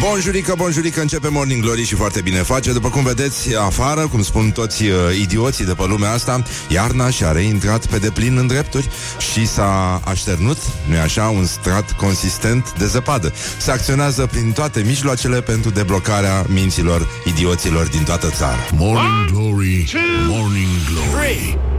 [0.00, 2.72] Bonjurică, bonjurică, începe Morning Glory și foarte bine face.
[2.72, 7.32] După cum vedeți, afară, cum spun toți uh, idioții de pe lumea asta, iarna și-a
[7.32, 8.88] reintrat pe deplin în drepturi
[9.32, 10.58] și s-a așternut,
[10.88, 13.32] nu așa, un strat consistent de zăpadă.
[13.58, 18.58] Se acționează prin toate mijloacele pentru deblocarea minților idioților din toată țara.
[18.72, 19.92] Morning Glory,
[20.28, 21.75] Morning Glory.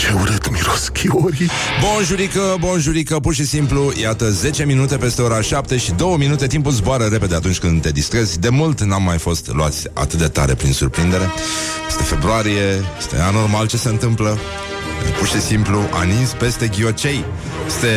[0.00, 1.50] Ce urât miros chiorii.
[1.80, 6.72] Bonjurică, bonjurică, pur și simplu, iată 10 minute peste ora 7 și 2 minute, timpul
[6.72, 8.38] zboară repede atunci când te distrezi.
[8.38, 11.30] De mult n-am mai fost luați atât de tare prin surprindere.
[11.88, 14.38] Este februarie, este anormal ce se întâmplă.
[15.18, 17.24] Pur și simplu, anins peste ghiocei.
[17.66, 17.88] Este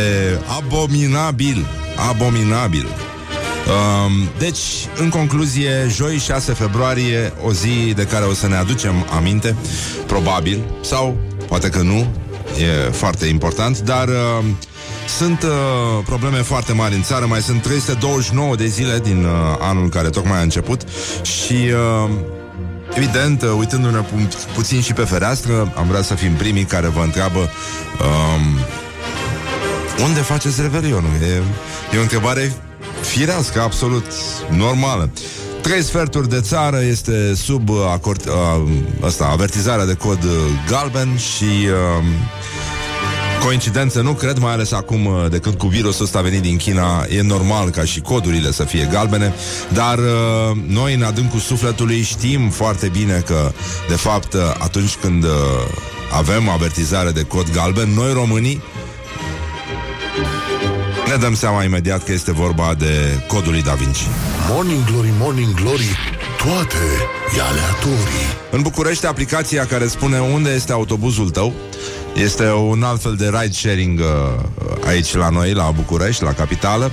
[0.57, 1.65] abominabil,
[2.09, 2.85] abominabil.
[2.85, 4.59] Um, deci,
[4.97, 9.55] în concluzie, joi 6 februarie, o zi de care o să ne aducem aminte,
[10.07, 11.17] probabil, sau
[11.53, 12.07] poate că nu,
[12.59, 14.45] e foarte important, dar uh,
[15.17, 15.49] sunt uh,
[16.05, 20.37] probleme foarte mari în țară, mai sunt 329 de zile din uh, anul care tocmai
[20.37, 20.81] a început
[21.21, 21.53] și...
[21.53, 22.09] Uh,
[22.95, 27.01] Evident, uh, uitându-ne pu- puțin și pe fereastră, am vrea să fim primii care vă
[27.01, 28.59] întreabă um,
[30.03, 31.09] unde faceți revelionul?
[31.21, 31.41] E,
[31.95, 32.53] e o întrebare
[33.01, 34.05] firească, absolut
[34.49, 35.09] normală.
[35.63, 40.31] Trei sferturi de țară este sub uh, acord, uh, asta, avertizarea de cod uh,
[40.69, 42.03] galben și uh,
[43.43, 46.57] coincidență nu cred, mai ales acum uh, de când cu virusul ăsta a venit din
[46.57, 49.33] China, e normal ca și codurile să fie galbene,
[49.73, 53.51] dar uh, noi în adâncul sufletului știm foarte bine că,
[53.87, 55.29] de fapt, uh, atunci când uh,
[56.13, 58.61] avem avertizare de cod galben, noi românii
[61.13, 64.07] ne dăm seama imediat că este vorba de codul lui Da Vinci.
[64.49, 65.97] Morning Glory, Morning Glory.
[66.37, 66.83] Toate
[67.37, 68.27] e aleatorii.
[68.51, 71.53] În București, aplicația care spune unde este autobuzul tău
[72.13, 74.05] este un alt fel de ride-sharing uh,
[74.87, 76.91] aici la noi, la București, la capitală.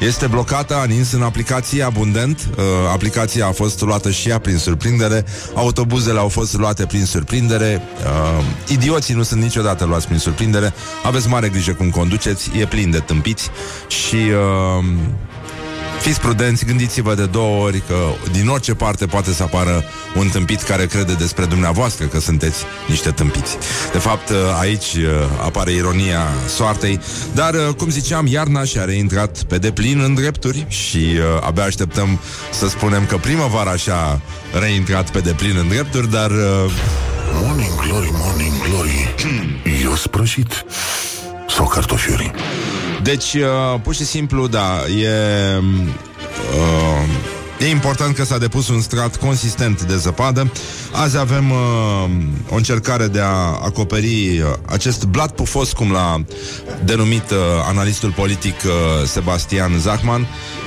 [0.00, 2.48] Este blocată, a nins în aplicație abundent.
[2.56, 5.24] Uh, aplicația a fost luată și ea prin surprindere.
[5.54, 7.82] Autobuzele au fost luate prin surprindere.
[8.04, 10.72] Uh, idioții nu sunt niciodată luați prin surprindere.
[11.02, 13.50] Aveți mare grijă cum conduceți, e plin de tâmpiți
[13.88, 14.16] și...
[14.78, 14.84] Uh,
[16.00, 17.94] Fiți prudenți, gândiți-vă de două ori că
[18.32, 19.84] din orice parte poate să apară
[20.16, 23.56] un tâmpit care crede despre dumneavoastră că sunteți niște tâmpiți.
[23.92, 25.04] De fapt, aici uh,
[25.44, 27.00] apare ironia soartei,
[27.34, 32.20] dar, uh, cum ziceam, iarna și-a reintrat pe deplin în drepturi și uh, abia așteptăm
[32.52, 34.20] să spunem că primăvara și-a
[34.60, 36.30] reintrat pe deplin în drepturi, dar...
[36.30, 36.72] Uh,
[37.32, 39.14] Morning Glory, Morning Glory.
[39.82, 40.64] Eu sprășit
[41.48, 42.32] sau cartofiuri?
[43.02, 45.08] Deci, uh, pur și simplu, da, e...
[46.56, 47.30] Uh,
[47.60, 50.52] E important că s-a depus un strat consistent de zăpadă.
[50.92, 52.10] Azi avem uh,
[52.50, 56.24] o încercare de a acoperi uh, acest blat pufos, cum l-a
[56.84, 57.36] denumit uh,
[57.68, 60.26] analistul politic uh, Sebastian Zachman.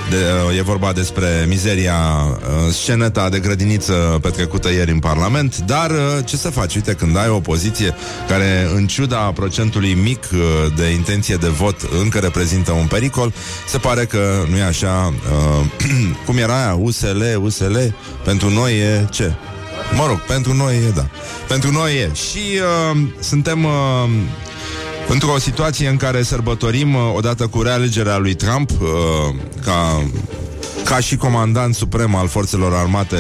[0.10, 5.92] De, uh, e vorba despre mizeria uh, sceneta de grădiniță petrecută ieri în Parlament, dar
[5.92, 6.76] uh, ce să faci?
[6.76, 7.96] Uite, când ai o opoziție
[8.28, 10.40] care, în ciuda procentului mic uh,
[10.76, 13.34] de intenție de vot, încă reprezintă un pericol,
[13.68, 15.14] se pare că nu e așa.
[15.60, 15.66] Uh,
[16.26, 16.78] cum era aia?
[16.80, 17.78] USL, USL,
[18.24, 19.34] pentru noi e ce?
[19.96, 21.06] Mă rog, pentru noi e, da.
[21.48, 22.12] Pentru noi e.
[22.14, 22.60] Și
[22.92, 23.64] uh, suntem...
[23.64, 23.72] Uh,
[25.08, 28.88] Într-o situație în care sărbătorim, uh, odată cu realegerea lui Trump, uh,
[29.64, 30.04] ca,
[30.84, 33.18] ca și comandant suprem al forțelor armate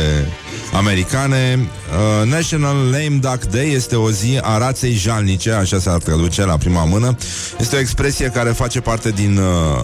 [0.73, 6.45] americane, uh, National Lame Duck Day este o zi a raței jalnice, așa s-ar traduce
[6.45, 7.15] la prima mână.
[7.59, 9.83] Este o expresie care face parte din uh,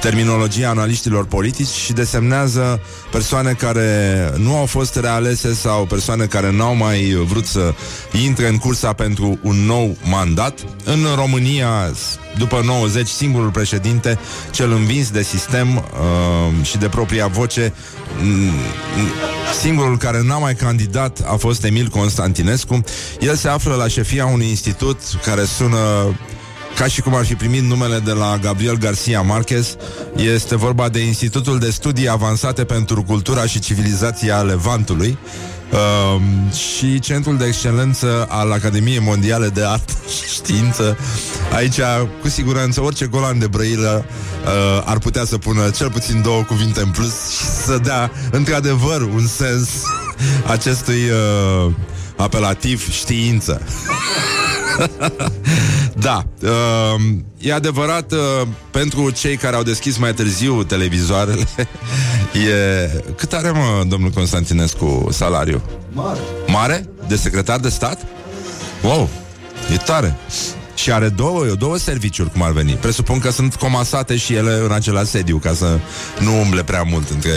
[0.00, 2.80] terminologia analiștilor politici și desemnează
[3.10, 7.74] persoane care nu au fost realese sau persoane care n-au mai vrut să
[8.24, 10.58] intre în cursa pentru un nou mandat.
[10.84, 11.92] În România,
[12.38, 14.18] după 90, singurul președinte,
[14.50, 17.72] cel învins de sistem uh, și de propria voce,
[18.22, 18.50] mm,
[19.60, 22.84] singurul care n-a mai candidat a fost Emil Constantinescu.
[23.20, 25.78] El se află la șefia unui institut care sună
[26.76, 29.76] ca și cum ar fi primit numele de la Gabriel Garcia Marquez.
[30.16, 35.18] Este vorba de Institutul de Studii Avansate pentru Cultura și Civilizația Levantului.
[35.72, 36.20] Uh,
[36.52, 40.98] și Centrul de Excelență al Academiei Mondiale de Artă și Știință.
[41.54, 41.80] Aici,
[42.20, 44.04] cu siguranță, orice golan de brăilă
[44.44, 49.00] uh, ar putea să pună cel puțin două cuvinte în plus și să dea, într-adevăr,
[49.02, 49.68] un sens
[50.46, 51.72] acestui uh,
[52.16, 53.62] apelativ știință.
[56.06, 57.00] da, uh,
[57.38, 58.18] e adevărat uh,
[58.70, 61.46] pentru cei care au deschis mai târziu televizoarele.
[62.48, 63.02] e...
[63.16, 65.62] Cât are, mă, domnul Constantinescu, salariu?
[65.92, 66.20] Mare.
[66.46, 66.88] Mare?
[67.08, 68.06] De secretar de stat?
[68.82, 69.08] Wow,
[69.72, 70.16] e tare.
[70.74, 72.72] Și are două, două serviciuri, cum ar veni.
[72.72, 75.78] Presupun că sunt comasate și ele în același sediu, ca să
[76.18, 77.30] nu umble prea mult între,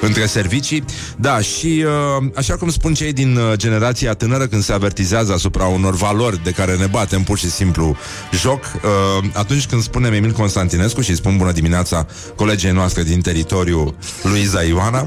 [0.00, 0.84] între servicii.
[1.16, 1.84] Da, și
[2.18, 6.42] uh, așa cum spun cei din uh, generația tânără, când se avertizează asupra unor valori
[6.44, 7.96] de care ne batem pur și simplu
[8.32, 12.06] joc, uh, atunci când spunem Emil Constantinescu și spun bună dimineața
[12.36, 15.06] colegii noastre din teritoriu, Luiza Ioana,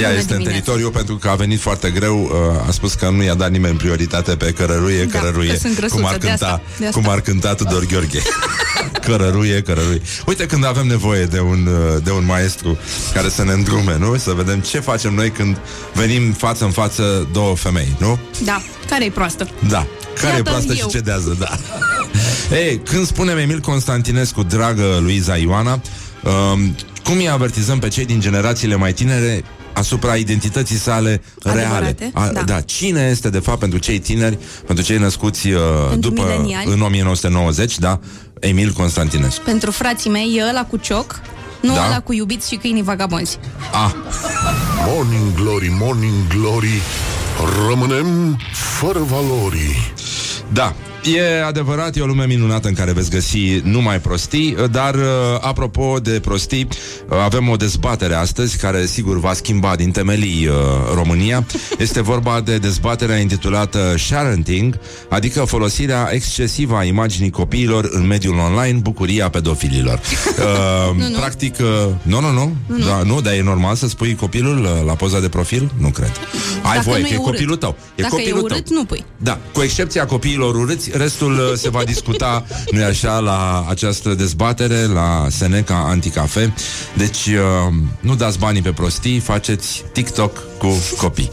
[0.00, 0.50] ea Bună este în dimineața.
[0.50, 3.76] teritoriu pentru că a venit foarte greu, uh, a spus că nu i-a dat nimeni
[3.76, 7.00] prioritate pe cărăruie, Da, cărăruie, că sunt grăsuță, cum ar de asta, cânta, de asta.
[7.00, 8.22] cum ar cânta Tudor Gheorghe.
[9.06, 10.00] cărăruie, cărăruie.
[10.26, 12.78] Uite când avem nevoie de un, uh, de un maestru
[13.14, 14.16] care să ne îndrume, nu?
[14.16, 15.58] Să vedem ce facem noi când
[15.92, 18.18] venim față în față două femei, nu?
[18.44, 19.48] Da, care e proastă?
[19.68, 19.86] Da.
[20.14, 20.88] Care e Iată proastă și eu.
[20.88, 21.58] cedează, da.
[22.64, 28.20] Ei, când spunem Emil Constantinescu, dragă Luiza Ioana, um, cum îi avertizăm pe cei din
[28.20, 31.62] generațiile mai tinere asupra identității sale reale?
[31.62, 32.42] Adevărate, da.
[32.42, 32.60] da.
[32.60, 35.60] Cine este, de fapt, pentru cei tineri, pentru cei născuți uh,
[35.90, 36.72] Pentru după, mileniali.
[36.72, 38.00] în 1990, da,
[38.40, 39.42] Emil Constantinescu.
[39.44, 41.20] Pentru frații mei e ăla cu cioc,
[41.60, 41.86] nu Da.
[41.86, 43.38] ăla cu iubiți și câinii vagabonzi.
[43.72, 43.90] Ah,
[44.86, 46.82] Morning Glory, Morning Glory
[47.68, 49.92] Rămânem fără valori
[50.52, 50.74] Da,
[51.04, 55.00] e adevărat, e o lume minunată în care veți găsi numai prostii, dar uh,
[55.40, 56.68] apropo de prostii,
[57.08, 60.54] uh, avem o dezbatere astăzi care sigur va schimba din temelii uh,
[60.94, 61.46] România.
[61.78, 64.78] Este vorba de dezbaterea intitulată Sharenting,
[65.08, 70.00] adică folosirea excesivă a imaginii copiilor în mediul online, bucuria pedofililor.
[70.38, 71.16] Uh, Nu, nu.
[71.18, 71.66] Practic, uh,
[72.02, 75.20] nu, nu, nu, nu, da, nu, dar e normal să spui copilul uh, la poza
[75.20, 75.70] de profil?
[75.78, 76.10] Nu cred.
[76.62, 77.30] Ai Dacă voie, nu că e e urât.
[77.32, 77.76] copilul tău.
[77.94, 78.76] E Dacă e copilul urât, tău.
[78.76, 79.04] nu pui.
[79.16, 84.14] Da, cu excepția copiilor urâți, restul uh, se va discuta, nu e așa, la această
[84.14, 86.54] dezbatere, la Seneca Anticafe.
[86.96, 91.30] Deci, uh, nu dați banii pe prostii, faceți TikTok cu copii.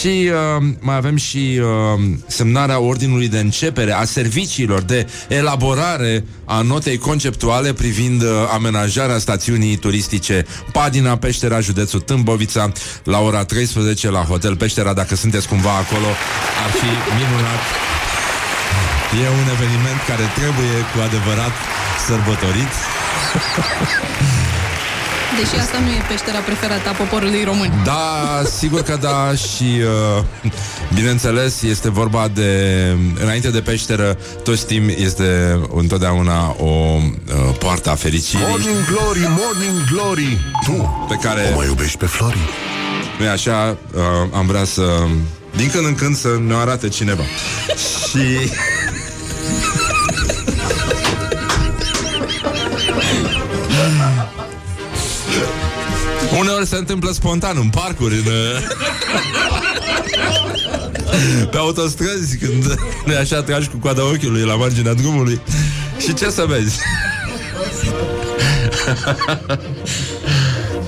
[0.00, 6.60] Și uh, mai avem și uh, semnarea ordinului de începere a serviciilor de elaborare a
[6.60, 12.72] notei conceptuale privind uh, amenajarea stațiunii turistice Padina, Peștera, județul Tâmbovița,
[13.04, 14.92] la ora 13 la Hotel Peștera.
[14.92, 16.06] Dacă sunteți cumva acolo,
[16.64, 18.05] ar fi minunat.
[19.14, 21.54] E un eveniment care trebuie cu adevărat
[22.06, 22.72] sărbătorit.
[25.38, 27.70] Deși asta nu e peștera preferată a poporului român.
[27.84, 29.80] Da, sigur că da și
[30.18, 30.24] uh,
[30.94, 32.50] bineînțeles este vorba de
[33.22, 39.84] înainte de peșteră, toți știm este întotdeauna o uh, poartă a fericirii Morning Glory, Morning
[39.90, 42.38] Glory Tu pe care o mai iubești pe Flori?
[43.18, 44.82] nu e așa, uh, am vrea să
[45.56, 47.22] din când în când să ne arate cineva.
[48.08, 48.50] și
[56.38, 58.24] Uneori se întâmplă spontan în parcuri, în,
[61.50, 62.64] pe autostrăzi, când
[63.04, 65.40] nu e așa tragi cu coada ochiului la marginea drumului.
[65.98, 66.78] Și ce să vezi?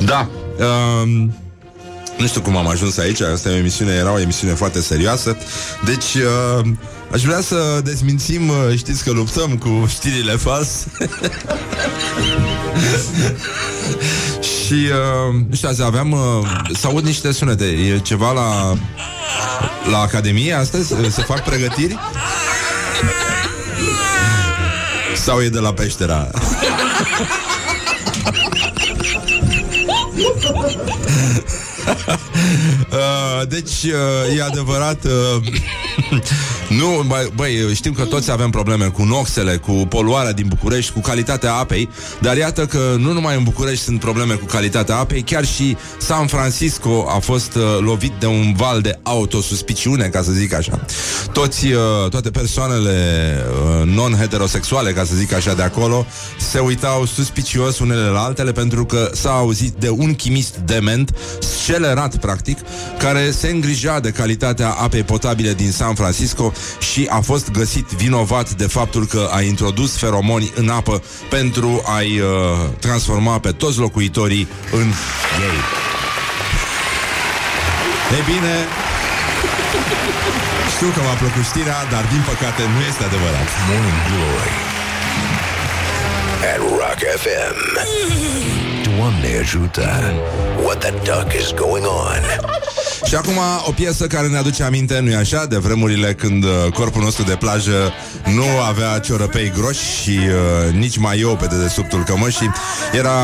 [0.05, 0.31] da.
[1.03, 1.35] Um,
[2.19, 5.37] nu știu cum am ajuns aici, asta e o emisiune, era o emisiune foarte serioasă.
[5.85, 6.67] Deci, uh,
[7.13, 10.87] aș vrea să dezmințim, uh, știți că luptăm cu știrile false.
[14.41, 16.19] Și, uh, nu știu, azi aveam, uh,
[16.73, 17.65] să aud niște sunete.
[17.65, 18.75] E ceva la,
[19.91, 20.95] la Academie astăzi?
[21.09, 21.99] Se fac pregătiri?
[25.15, 26.31] Sau e de la peștera?
[32.93, 35.43] Uh, deci, uh, e adevărat uh,
[36.79, 41.01] Nu, băi, băi, știm că toți avem probleme cu noxele, cu poluarea din București, cu
[41.01, 41.89] calitatea apei
[42.21, 46.27] Dar iată că nu numai în București sunt probleme cu calitatea apei Chiar și San
[46.27, 50.81] Francisco a fost uh, lovit de un val de autosuspiciune, ca să zic așa.
[51.33, 53.37] Toți, uh, toate persoanele
[53.81, 56.07] uh, non-heterosexuale, ca să zic așa, de acolo
[56.39, 62.17] Se uitau suspicios unele la altele Pentru că s-a auzit de un chimist dement, scelerat
[62.17, 62.59] practic
[62.99, 68.51] Care se îngrija de calitatea apei potabile din San Francisco Și a fost găsit vinovat
[68.51, 72.29] de faptul că a introdus feromoni în apă Pentru a-i uh,
[72.81, 74.87] transforma pe toți locuitorii în
[75.39, 75.59] gay
[78.17, 78.55] Ei bine,
[80.75, 83.49] știu că v-a plăcut știrea, dar din păcate nu este adevărat.
[83.69, 84.55] Morning Glory
[86.51, 88.68] at Rock FM.
[88.99, 89.89] Doamne ajută!
[90.63, 92.23] What the duck is going on?
[93.07, 93.37] Și acum
[93.67, 97.35] o piesă care ne aduce aminte, nu-i așa, de vremurile când uh, corpul nostru de
[97.35, 97.93] plajă
[98.35, 102.53] nu avea ciorăpei groși și uh, nici mai eu pe dedesubtul cămășii.
[102.93, 103.17] Era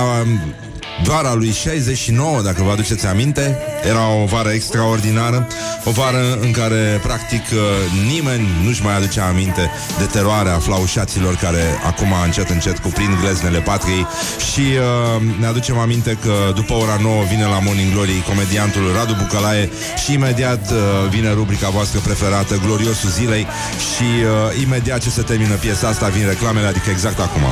[0.98, 3.58] um, doar a lui 69, dacă vă aduceți aminte.
[3.88, 5.48] Era o vară extraordinară,
[5.84, 7.58] o vară în care, practic, uh,
[8.06, 14.06] nimeni nu-și mai aduce aminte de teroarea flaușaților care acum încet, încet cuprind gleznele patriei
[14.52, 19.16] și uh, ne aducem aminte că după ora 9 vine la Morning Glory comediantul Radu
[19.22, 19.70] Bucalae
[20.04, 20.78] și imediat uh,
[21.10, 23.46] vine rubrica voastră preferată, Gloriosul Zilei
[23.94, 27.42] și uh, imediat ce se termină piesa asta vin reclamele, adică exact acum.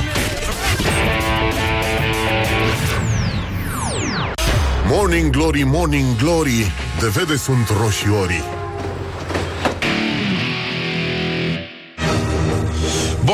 [4.94, 6.72] Morning Glory, Morning Glory.
[7.00, 8.61] De vede sunt roșiorii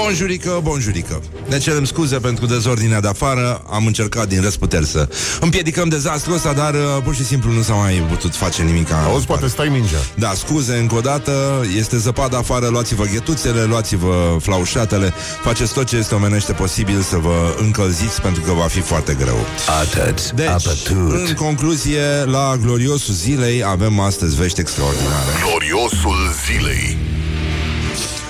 [0.02, 1.23] Bonjurică, bonjurică.
[1.49, 3.62] Ne cerem scuze pentru dezordinea de afară.
[3.71, 5.09] Am încercat din răsputeri să
[5.40, 8.93] împiedicăm dezastrul ăsta Dar uh, pur și simplu nu s-a mai putut face nimic.
[8.93, 9.97] Auzi, poate stai mingea.
[10.14, 11.64] Da, scuze încă o dată.
[11.76, 15.12] Este zăpadă afară, luați-vă ghetuțele Luați-vă flaușatele.
[15.43, 19.38] Faceți tot ce este omenește posibil să vă încălziți Pentru că va fi foarte greu.
[19.81, 21.28] Atât, Deci, apătut.
[21.28, 25.31] în concluzie La gloriosul zilei avem astăzi vești extraordinare.
[25.49, 26.97] Gloriosul zilei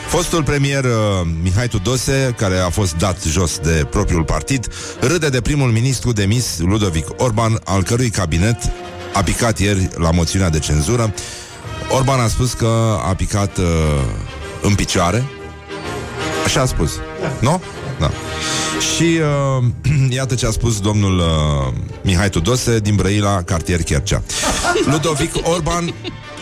[0.09, 0.91] Fostul premier uh,
[1.43, 4.69] Mihai Tudose, care a fost dat jos de propriul partid,
[5.01, 8.57] râde de primul ministru demis Ludovic Orban, al cărui cabinet
[9.15, 11.15] a picat ieri la moțiunea de cenzură.
[11.91, 13.65] Orban a spus că a picat uh,
[14.63, 15.25] în picioare.
[16.45, 16.93] Așa a spus.
[17.41, 17.63] Nu?
[17.99, 18.11] Da.
[18.95, 19.21] Și
[19.59, 19.65] uh,
[20.19, 24.23] iată ce a spus domnul uh, Mihai Tudose din Brăila, cartier Chercea.
[24.91, 25.95] Ludovic Orban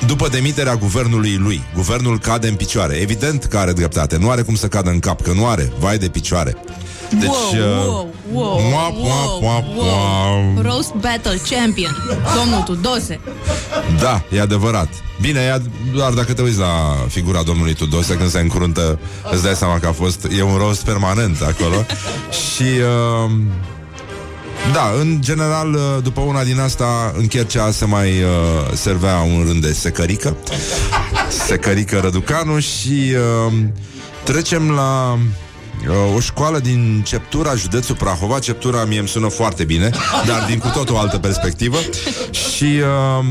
[0.07, 2.95] după demiterea guvernului lui, guvernul cade în picioare.
[2.95, 5.99] Evident că are dreptate, nu are cum să cadă în cap, că nu are, vai
[5.99, 6.57] de picioare.
[7.11, 10.63] Deci, wow, wow, wow, mua, mua, mua, mua.
[10.63, 11.97] Roast Battle Champion
[12.37, 13.21] Domnul Tudose
[14.01, 14.89] Da, e adevărat.
[15.21, 18.99] Bine, e ad- doar dacă te uiți la figura domnului Tudose când se încruntă,
[19.33, 21.87] îți dai seama că a fost, e un rost permanent acolo.
[22.55, 23.31] și uh,
[24.73, 29.45] da, în general, uh, după una din asta, în Chercea se mai uh, servea un
[29.47, 30.37] rând de secărică.
[31.29, 33.15] Secărică Răducanu și
[33.47, 33.53] uh,
[34.25, 35.19] trecem la
[35.89, 38.39] uh, o școală din Ceptura, județul Prahova.
[38.39, 39.91] Ceptura mie îmi sună foarte bine,
[40.27, 41.77] dar din cu tot o altă perspectivă.
[42.31, 43.25] Și uh,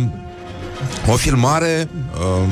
[1.12, 1.90] o filmare
[2.20, 2.52] um,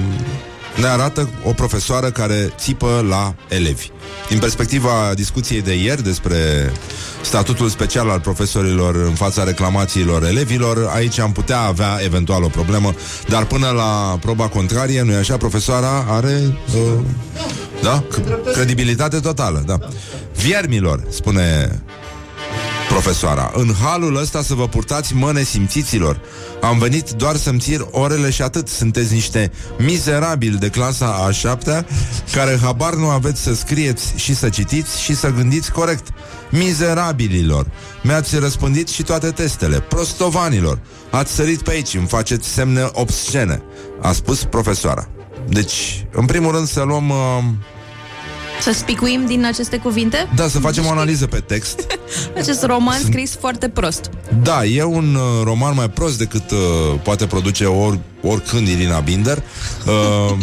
[0.76, 3.90] ne arată o profesoară care țipă la elevi.
[4.30, 6.72] Din perspectiva discuției de ieri despre
[7.22, 12.94] statutul special al profesorilor în fața reclamațiilor elevilor, aici am putea avea eventual o problemă,
[13.28, 17.00] dar până la proba contrarie, nu-i așa, profesoara are uh,
[17.82, 18.04] da?
[18.10, 19.78] C- credibilitate totală, da.
[20.36, 21.82] Viermilor, spune
[22.90, 26.20] Profesoara, în halul ăsta să vă purtați mă nesimțiților
[26.62, 28.68] Am venit doar să-mi țir orele și atât.
[28.68, 31.86] Sunteți niște mizerabili de clasa a șaptea
[32.32, 36.08] Care habar nu aveți să scrieți și să citiți și să gândiți corect.
[36.50, 37.66] Mizerabililor
[38.02, 39.80] Mi-ați răspândit și toate testele.
[39.80, 40.80] Prostovanilor
[41.12, 43.64] Ați sărit pe aici, îmi faceți semne obscene
[44.02, 45.08] A spus profesoara.
[45.50, 47.10] Deci, în primul rând să luăm...
[47.10, 47.44] Uh,
[48.64, 51.88] Să spicuim din aceste cuvinte da, să facem o analiză pe text
[52.40, 54.10] Acest roman scris foarte prost
[54.44, 56.60] Da, e un uh, roman mai prost decât uh,
[57.04, 59.44] poate produce or, oricând Irina Binder.
[59.86, 60.38] Uh,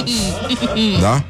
[1.00, 1.24] da?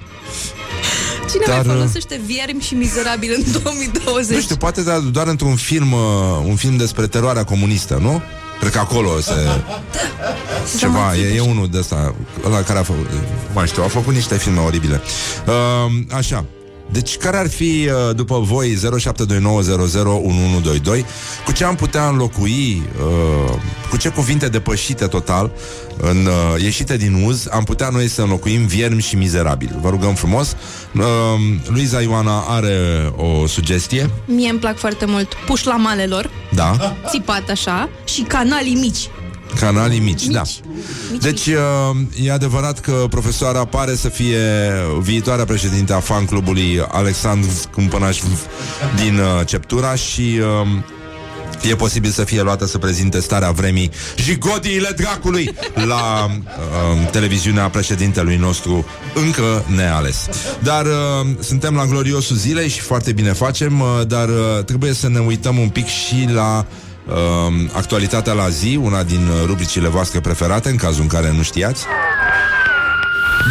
[1.30, 4.34] Cine Dar, mai uh, folosește viermi și mizerabil în 2020?
[4.34, 6.00] Nu știu, poate da, doar într-un film, uh,
[6.44, 8.22] un film despre teroarea comunistă, nu?
[8.60, 9.32] Cred că acolo se...
[10.78, 13.06] Ceva, e, e unul de ăsta Ăla care a făcut
[13.52, 15.00] Mai știu, a făcut niște filme oribile.
[15.46, 16.44] Uh, Așa
[16.90, 18.78] deci care ar fi, uh, după voi, 0729001122
[21.44, 22.82] Cu ce am putea înlocui
[23.46, 23.52] uh,
[23.90, 25.50] Cu ce cuvinte depășite total
[25.96, 29.78] în, uh, Ieșite din uz Am putea noi să înlocuim viermi și mizerabil.
[29.80, 30.56] Vă rugăm frumos.
[30.94, 31.02] Uh,
[31.66, 32.76] Luiza Ioana are
[33.16, 34.10] o sugestie.
[34.24, 37.88] Mie îmi plac foarte mult pușlamalelor Da, Țipat așa.
[38.04, 39.08] Și canalii mici
[39.60, 40.42] canalii mici, da.
[41.10, 44.38] Mici, Deci uh, e adevărat că profesoara pare să fie
[45.00, 48.20] viitoarea președinte a fan clubului Alexandru Cumpănaș
[48.96, 54.88] din uh, Ceptura și uh, e posibil să fie luată să prezinte starea vremii jigodiile
[54.96, 60.28] dracului la uh, televiziunea președintelui nostru încă neales.
[60.62, 65.08] Dar uh, suntem la gloriosul zilei și foarte bine facem, uh, dar uh, trebuie să
[65.08, 66.87] ne uităm un pic și la uh,
[67.72, 71.84] actualitatea la zi, una din uh, rubricile voastre preferate, în cazul în care nu știați.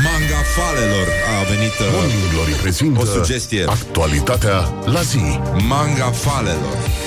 [0.04, 1.08] Manga falelor
[1.40, 3.66] a venit uh, Morning Glory prezintă o sugestie.
[3.68, 7.07] Actualitatea la zi Manga falelor.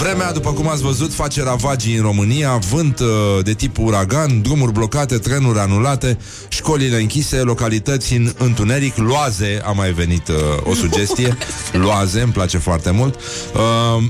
[0.00, 3.06] Vremea, după cum ați văzut, face ravagii în România, vânt uh,
[3.44, 9.92] de tip uragan, drumuri blocate, trenuri anulate, școlile închise, localități în întuneric, loaze, a mai
[9.92, 10.34] venit uh,
[10.64, 11.36] o sugestie,
[11.86, 13.14] loaze, îmi place foarte mult.
[13.54, 14.04] Uh,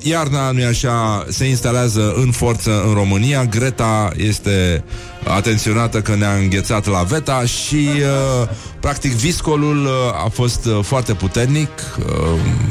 [0.12, 4.84] iarna, nu așa, se instalează în forță în România, Greta este
[5.36, 8.48] atenționată că ne-a înghețat la veta și uh,
[8.80, 11.68] practic viscolul uh, a fost uh, foarte puternic.
[11.98, 12.04] Uh,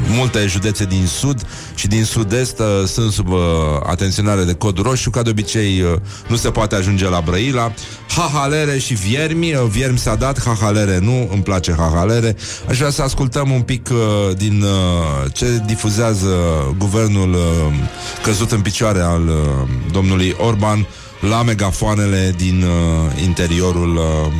[0.08, 3.38] multe județe din sud și din sud-est uh, sunt sub uh,
[3.86, 5.10] atenționare de cod roșu.
[5.10, 7.72] Ca de obicei uh, nu se poate ajunge la Brăila.
[8.16, 9.54] Hahalere și viermi.
[9.54, 11.28] Uh, viermi s-a dat, hahalere nu.
[11.32, 12.36] Îmi place hahalere.
[12.68, 16.36] Aș vrea să ascultăm un pic uh, din uh, ce difuzează
[16.78, 17.74] guvernul uh,
[18.22, 20.86] căzut în picioare al uh, domnului Orban
[21.20, 23.96] la megafoanele din uh, interiorul...
[23.96, 24.32] Uh...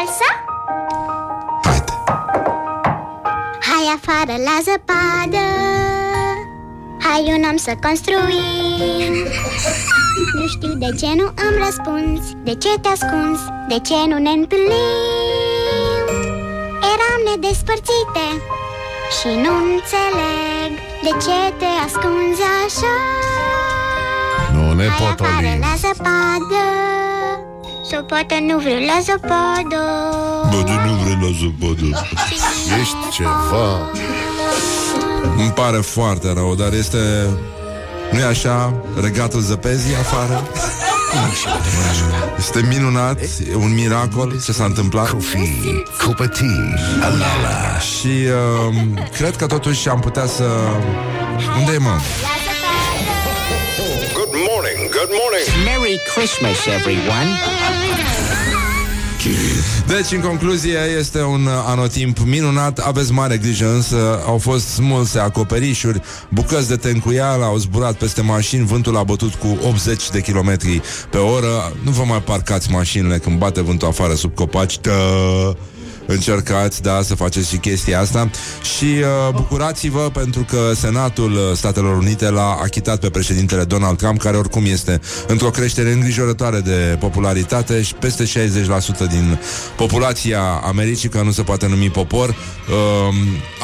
[0.00, 0.30] Elsa?
[1.62, 1.92] Haide!
[3.60, 5.46] Hai afară la zăpadă
[6.98, 9.14] Hai un om să construim
[10.38, 14.30] Nu știu de ce nu îmi răspunzi De ce te ascunzi De ce nu ne
[14.30, 16.04] întâlnim
[16.92, 18.26] Eram nedespărțite
[19.18, 20.70] Și nu înțeleg
[21.02, 22.94] De ce te ascunzi așa
[24.76, 25.60] Nu ne Hai afară potolim.
[25.60, 26.64] la zăpadă
[27.90, 29.82] Zăpadă nu vreau la zăpadă
[30.50, 32.06] Bă, de nu vrem la zăpadă.
[32.80, 33.90] Ești ceva.
[35.38, 37.26] Îmi pare foarte rău, dar este...
[38.12, 38.74] nu e așa?
[39.00, 40.42] Regatul zăpezii afară?
[42.38, 45.38] Este minunat, e un miracol ce s-a întâmplat Kofi,
[46.04, 46.44] Kopati,
[47.02, 47.78] Alala.
[47.78, 48.06] și
[48.68, 48.74] uh,
[49.16, 50.44] cred că totuși am putea să...
[51.58, 51.98] Unde e, mă?
[55.96, 57.28] Merry Christmas, everyone.
[59.86, 66.00] Deci, în concluzie, este un anotimp minunat Aveți mare grijă, însă au fost smulse acoperișuri
[66.28, 70.58] Bucăți de tencuială au zburat peste mașini Vântul a bătut cu 80 de km
[71.10, 74.92] pe oră Nu vă mai parcați mașinile când bate vântul afară sub copaci Tă!
[76.06, 78.30] Încercați, da, să faceți și chestia asta.
[78.76, 84.18] Și uh, bucurați-vă pentru că Senatul uh, Statelor Unite l-a achitat pe președintele Donald Trump
[84.18, 88.26] Care oricum este într-o creștere îngrijorătoare de popularitate Și peste 60%
[89.08, 89.38] din
[89.76, 92.34] populația Americii, că nu se poate numi popor uh,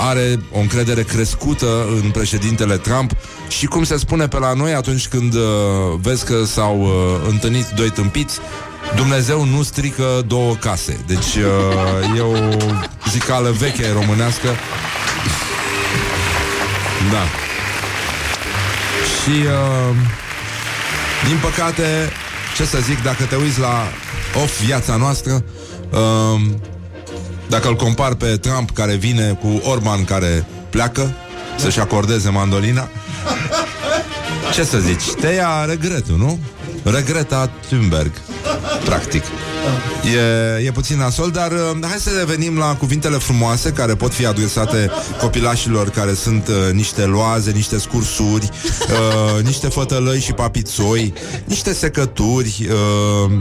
[0.09, 3.11] Are o încredere crescută în președintele Trump.
[3.48, 5.40] Și cum se spune pe la noi atunci când uh,
[6.00, 8.40] vezi că s-au uh, întâlnit doi tâmpiți
[8.97, 10.99] Dumnezeu nu strică două case.
[11.07, 12.35] Deci uh, e o
[13.11, 14.49] zicală veche românească.
[17.11, 17.25] Da.
[19.23, 19.97] Și uh,
[21.29, 22.11] Din păcate
[22.57, 23.88] Ce să zic, dacă te uiți la
[24.42, 25.45] Off viața noastră
[25.90, 26.40] uh,
[27.49, 31.14] Dacă îl compar pe Trump Care vine cu Orban care pleacă
[31.57, 32.88] Să-și acordeze mandolina
[34.53, 36.38] Ce să zici, te ia regretul, nu?
[36.83, 38.12] Regreta Thunberg
[38.85, 39.23] Practic
[40.59, 44.27] E, e puțin nasol, dar uh, hai să revenim la cuvintele frumoase care pot fi
[44.27, 44.90] adresate
[45.21, 48.49] copilașilor care sunt uh, niște loaze, niște scursuri,
[49.37, 51.12] uh, niște fătălăi și papițoi,
[51.45, 53.33] niște secături, uh,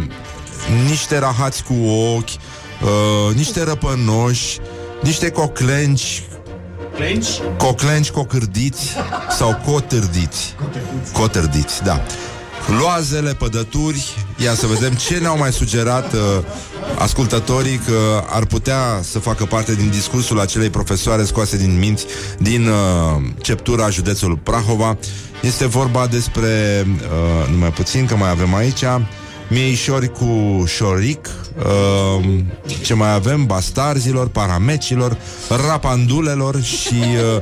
[0.88, 4.58] niște rahați cu ochi, uh, niște răpănoși,
[5.04, 6.24] niște coclenci,
[7.58, 8.96] Coclenci cocârdiți
[9.30, 10.56] sau cotârdiți.
[11.14, 12.02] Cotârdiți, da.
[12.68, 16.20] Loazele, pădături, ia să vedem ce ne-au mai sugerat uh,
[16.98, 22.06] ascultătorii că ar putea să facă parte din discursul acelei profesoare scoase din minți
[22.38, 22.76] din uh,
[23.42, 24.98] Ceptura, județul Prahova.
[25.42, 28.84] Este vorba despre, uh, numai puțin că mai avem aici,
[29.50, 32.26] mieișori cu șoric, uh,
[32.84, 35.18] ce mai avem, bastarzilor, paramecilor,
[35.68, 37.04] rapandulelor și
[37.36, 37.42] uh,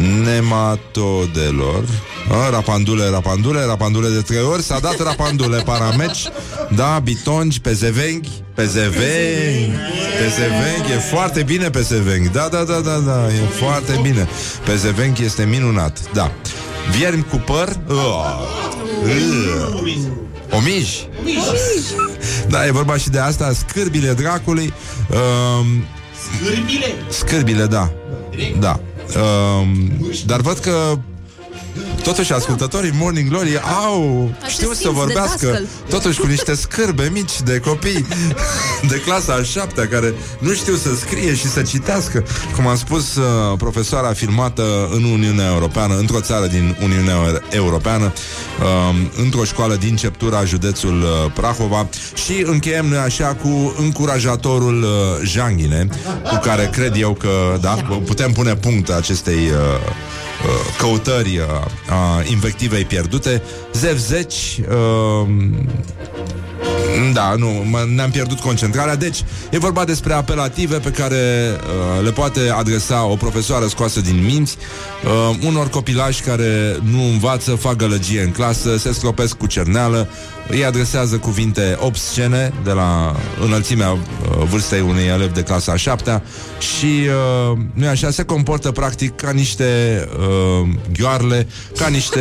[0.00, 1.84] nematodelor.
[2.30, 4.62] A, rapandule, rapandule, rapandule de trei ori.
[4.62, 6.28] S-a dat rapandule, parameci.
[6.74, 8.30] Da, bitongi, pezevenghi.
[8.54, 9.72] Pezevenghi.
[10.18, 12.28] Pezevenghi, e foarte bine pezevenghi.
[12.28, 14.28] Da, da, da, da, da, e foarte bine.
[14.64, 16.32] Pezevenghi este minunat, da.
[16.98, 17.76] Viermi cu păr?
[17.88, 17.96] Uh,
[19.02, 19.98] uh.
[20.50, 21.08] Omiji
[22.48, 23.52] Da, e vorba și de asta.
[23.52, 24.72] Scârbile dracului.
[25.10, 25.66] Uh,
[26.22, 26.94] Scârbile?
[27.08, 27.92] Scârbile, da.
[28.58, 28.80] Da
[29.16, 29.90] um,
[30.26, 30.98] Dar văd că
[32.02, 35.66] Totuși, ascultătorii Morning Glory au Acest știu să simț de vorbească dascăl.
[35.88, 38.06] Totuși cu niște scârbe mici de copii
[38.90, 43.16] De clasa a șaptea Care nu știu să scrie și să citească Cum a spus
[43.16, 43.24] uh,
[43.58, 47.14] profesoara filmată În Uniunea Europeană Într-o țară din Uniunea
[47.50, 48.12] Europeană
[48.60, 54.88] uh, Într-o școală din Ceptura Județul uh, Prahova Și încheiem noi așa cu încurajatorul uh,
[55.22, 55.86] Janghine
[56.30, 60.29] Cu care cred eu că da, putem pune punct acestei uh,
[60.78, 61.44] căutări uh,
[61.94, 63.42] a invectivei pierdute.
[63.72, 65.28] Zevzeci, uh,
[67.12, 68.96] da, nu, mă- ne-am pierdut concentrarea.
[68.96, 74.24] Deci, e vorba despre apelative pe care uh, le poate adresa o profesoară scoasă din
[74.24, 74.56] minți
[75.04, 80.08] uh, unor copilași care nu învață, fac gălăgie în clasă, se sclopesc cu cerneală,
[80.50, 83.98] îi adresează cuvinte obscene de la înălțimea uh,
[84.48, 86.22] vârstei unui elev de clasa a șaptea
[86.58, 86.86] și,
[87.52, 89.64] uh, nu așa, se comportă practic ca niște
[90.18, 92.20] uh, ghioarle, ca niște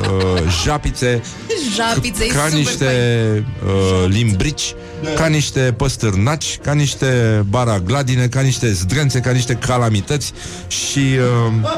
[0.00, 1.22] uh, japițe,
[1.74, 3.46] Japiță, e ca super niște fain.
[3.74, 4.74] uh, limbrici,
[5.16, 10.32] ca niște păstârnaci, ca niște baragladine, ca niște zdrențe, ca niște calamități
[10.68, 11.70] și uh,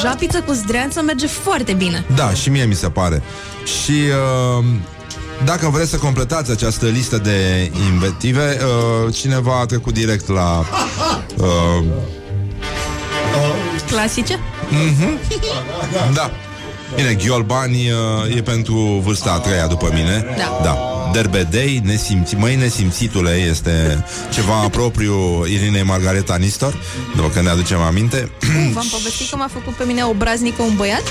[0.00, 2.04] Japiță cu zdreanță merge foarte bine.
[2.14, 3.22] da, și mie mi se pare.
[3.64, 3.92] Și
[4.58, 4.64] uh,
[5.44, 10.64] dacă vreți să completați această listă de inventive, uh, cineva a trecut direct la
[11.36, 11.84] uh,
[13.86, 14.38] Clasice?
[16.14, 16.30] Da.
[16.94, 18.74] Bine, Ghiolbani uh, e pentru
[19.04, 20.24] vârsta a treia după mine.
[20.36, 20.60] Da.
[20.62, 20.91] da.
[21.12, 26.74] Derbedei, nesimți, măi nesimțitule este ceva propriu Irinei Margareta Nistor,
[27.16, 28.30] după că ne aducem aminte.
[28.72, 31.02] V-am povestit că m-a făcut pe mine obraznică un băiat?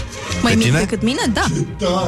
[0.42, 0.80] Mai Pe mic tine?
[0.80, 1.22] decât mine?
[1.34, 1.46] Da.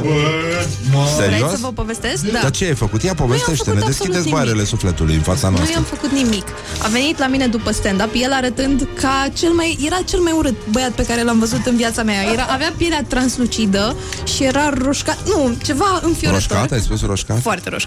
[0.02, 1.50] Vreți Serios?
[1.50, 2.22] să vă povestesc?
[2.22, 2.38] Da.
[2.42, 3.02] Dar ce ai făcut?
[3.02, 4.34] Ia povestește, făcut ne absolut deschideți nimic.
[4.34, 5.74] bairele sufletului în fața Nu noastră.
[5.74, 6.46] i-am făcut nimic.
[6.82, 9.78] A venit la mine după stand-up, el arătând ca cel mai...
[9.86, 12.22] Era cel mai urât băiat pe care l-am văzut în viața mea.
[12.32, 13.96] Era, avea pielea translucidă
[14.36, 15.18] și era roșcat...
[15.26, 16.48] Nu, ceva înfiorător.
[16.50, 16.72] Roșcat?
[16.72, 17.40] Ai spus roșcat?
[17.40, 17.83] Foarte roșcat.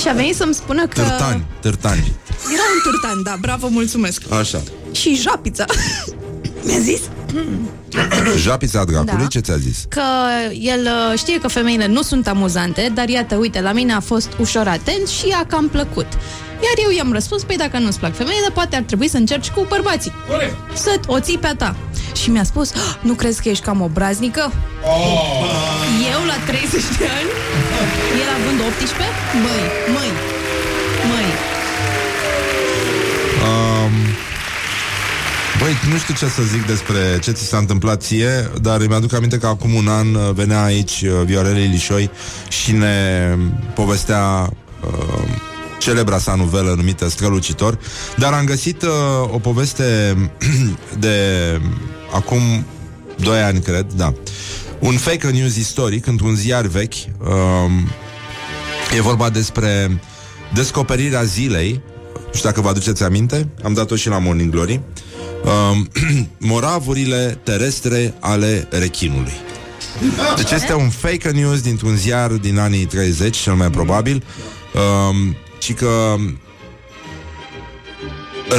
[0.00, 1.00] Și a venit să-mi spună că...
[1.00, 2.12] Târtani, târtani.
[2.52, 4.22] Era un târtan, da, bravo, mulțumesc.
[4.32, 4.62] Așa.
[4.92, 5.64] Și japița.
[6.66, 7.00] Mi-a zis
[8.36, 9.26] Japița dracului, Da.
[9.26, 9.84] ce ți-a zis?
[9.88, 10.02] că
[10.60, 14.28] el uh, știe că femeile nu sunt amuzante, dar iată, uite, la mine a fost
[14.38, 16.06] ușor atent și a cam plăcut.
[16.64, 19.66] Iar eu i-am răspuns, păi dacă nu-ți plac femeile, poate ar trebui să încerci cu
[19.68, 20.12] bărbații.
[20.28, 20.54] Corect.
[20.74, 21.76] Să o ții pe a ta.
[22.20, 24.52] Și mi-a spus, "Ah, nu crezi că ești cam obraznică?
[26.14, 27.30] Eu la 30 de ani,
[28.22, 29.14] el având 18?
[29.44, 30.10] Măi, măi,
[31.10, 31.28] măi.
[33.48, 33.92] Um,
[35.58, 39.12] Băi, nu știu ce să zic despre ce ți s-a întâmplat ție, dar îmi aduc
[39.14, 42.10] aminte că acum un an uh, venea aici uh, Viorel Ilișoi
[42.48, 43.28] și ne
[43.74, 44.50] povestea
[44.86, 45.22] uh,
[45.84, 47.78] celebra sa novelă numită Strălucitor,
[48.16, 48.88] dar am găsit uh,
[49.32, 50.16] o poveste
[51.04, 51.16] de
[52.12, 52.40] acum
[53.16, 54.14] 2 ani, cred, da.
[54.78, 56.94] Un fake news istoric într-un ziar vechi.
[56.94, 57.88] Um,
[58.96, 60.00] e vorba despre
[60.52, 61.82] descoperirea zilei
[62.34, 64.80] nu știu dacă vă aduceți aminte, am dat-o și la Morning Glory,
[65.44, 65.88] um,
[66.50, 69.32] moravurile terestre ale rechinului.
[70.36, 74.22] Deci este un fake news dintr-un ziar din anii 30, cel mai probabil,
[74.74, 76.14] um, și că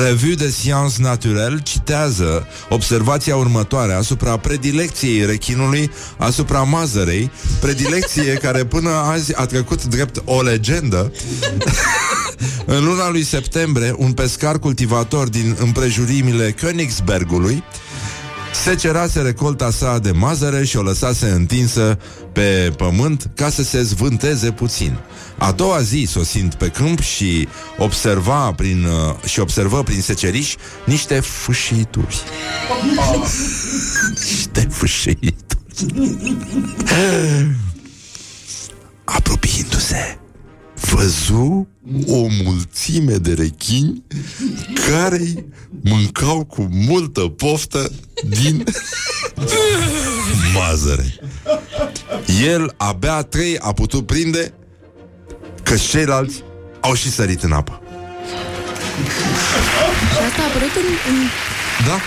[0.06, 8.90] Revue de Sciences Naturelle citează observația următoare asupra predilecției rechinului asupra mazărei, predilecție care până
[8.90, 11.12] azi a trecut drept o legendă.
[12.66, 17.64] În luna lui septembrie, un pescar cultivator din împrejurimile Königsbergului
[18.64, 21.98] secerase recolta sa de mazăre și o lăsase întinsă
[22.34, 24.98] pe pământ ca să se zvânteze puțin.
[25.38, 31.20] A doua zi, sosind pe câmp și observa prin, uh, și observă prin seceriș niște
[31.20, 32.24] fâșituri.
[34.30, 35.36] niște fâșituri.
[39.04, 40.20] Apropiindu-se,
[40.92, 41.68] văzu
[42.08, 44.04] o mulțime de rechini
[44.90, 45.46] care
[45.82, 47.92] mâncau cu multă poftă
[48.30, 48.64] din
[50.56, 51.20] mazăre.
[52.44, 54.54] El abia trei a putut prinde
[55.76, 56.44] că ceilalți
[56.82, 57.82] au și sărit în apă.
[60.14, 61.18] Și asta a apărut în, în
[61.88, 61.98] Da?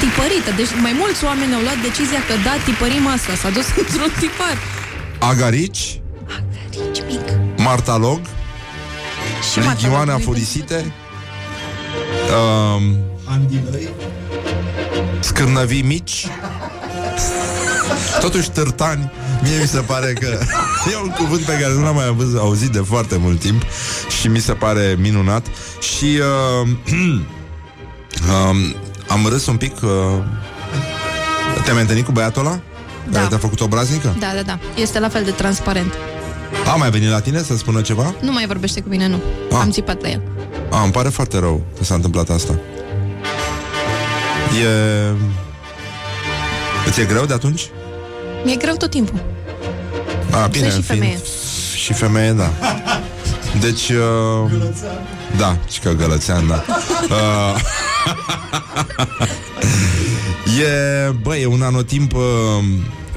[0.00, 0.50] tipărită.
[0.56, 3.34] Deci mai mulți oameni au luat decizia că da, tipărim asta.
[3.34, 4.56] S-a dus într-un tipar.
[5.18, 7.26] Agarici, Agarici mic.
[7.56, 8.20] martalog,
[9.52, 10.92] Și ligioane matalogul afurisite,
[12.36, 12.82] um,
[15.20, 16.26] scârnăvii mici,
[18.20, 19.10] totuși târtani.
[19.42, 20.26] Mie mi se pare că
[20.92, 23.62] e un cuvânt pe care nu l-am mai avut, auzit de foarte mult timp
[24.20, 25.46] și mi se pare minunat.
[25.80, 26.20] Și
[26.62, 26.68] uh,
[28.48, 28.74] um,
[29.08, 29.82] am râs un pic.
[29.82, 29.90] Uh,
[31.62, 32.60] te-ai mai întâlnit cu băiatul ăla?
[33.10, 33.16] Da.
[33.16, 34.16] Care te-a făcut obraznică?
[34.18, 34.58] Da, da, da.
[34.76, 35.94] Este la fel de transparent.
[36.72, 38.14] A mai venit la tine să spună ceva?
[38.20, 39.22] Nu mai vorbește cu mine, nu.
[39.50, 39.58] Ah.
[39.60, 40.22] Am țipat la el.
[40.70, 42.58] A, îmi pare foarte rău că s-a întâmplat asta.
[44.62, 45.12] E...
[46.86, 47.70] Îți e greu de atunci?
[48.44, 49.22] Mi-e greu tot timpul.
[50.30, 51.18] A, bine, și fiind- femeie.
[51.76, 52.50] Și femeie, da.
[53.60, 53.88] Deci...
[53.88, 54.52] Uh,
[55.38, 56.64] da, și că gălățean, da.
[57.10, 57.60] Uh,
[61.08, 62.20] e, bă, e un anotimp uh,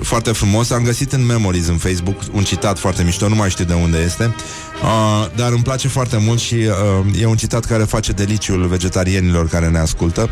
[0.02, 0.70] foarte frumos.
[0.70, 3.98] Am găsit în Memories în Facebook un citat foarte mișto, nu mai știu de unde
[3.98, 4.36] este,
[4.84, 9.50] uh, dar îmi place foarte mult și uh, e un citat care face deliciul vegetarienilor
[9.50, 10.30] care ne ascultă.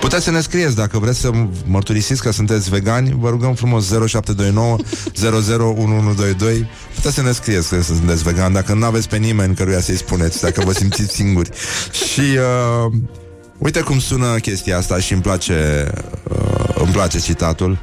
[0.00, 1.30] Puteți să ne scrieți dacă vreți să
[1.64, 4.76] mărturisiți că sunteți vegani, vă rugăm frumos 0729
[5.14, 6.68] 001122.
[6.94, 10.40] Puteți să ne scrieți că sunteți vegani dacă nu aveți pe nimeni căruia să-i spuneți,
[10.40, 11.50] dacă vă simțiți singuri.
[11.92, 12.92] Și uh,
[13.58, 15.90] uite cum sună chestia asta și îmi place,
[16.22, 17.78] uh, îmi place citatul.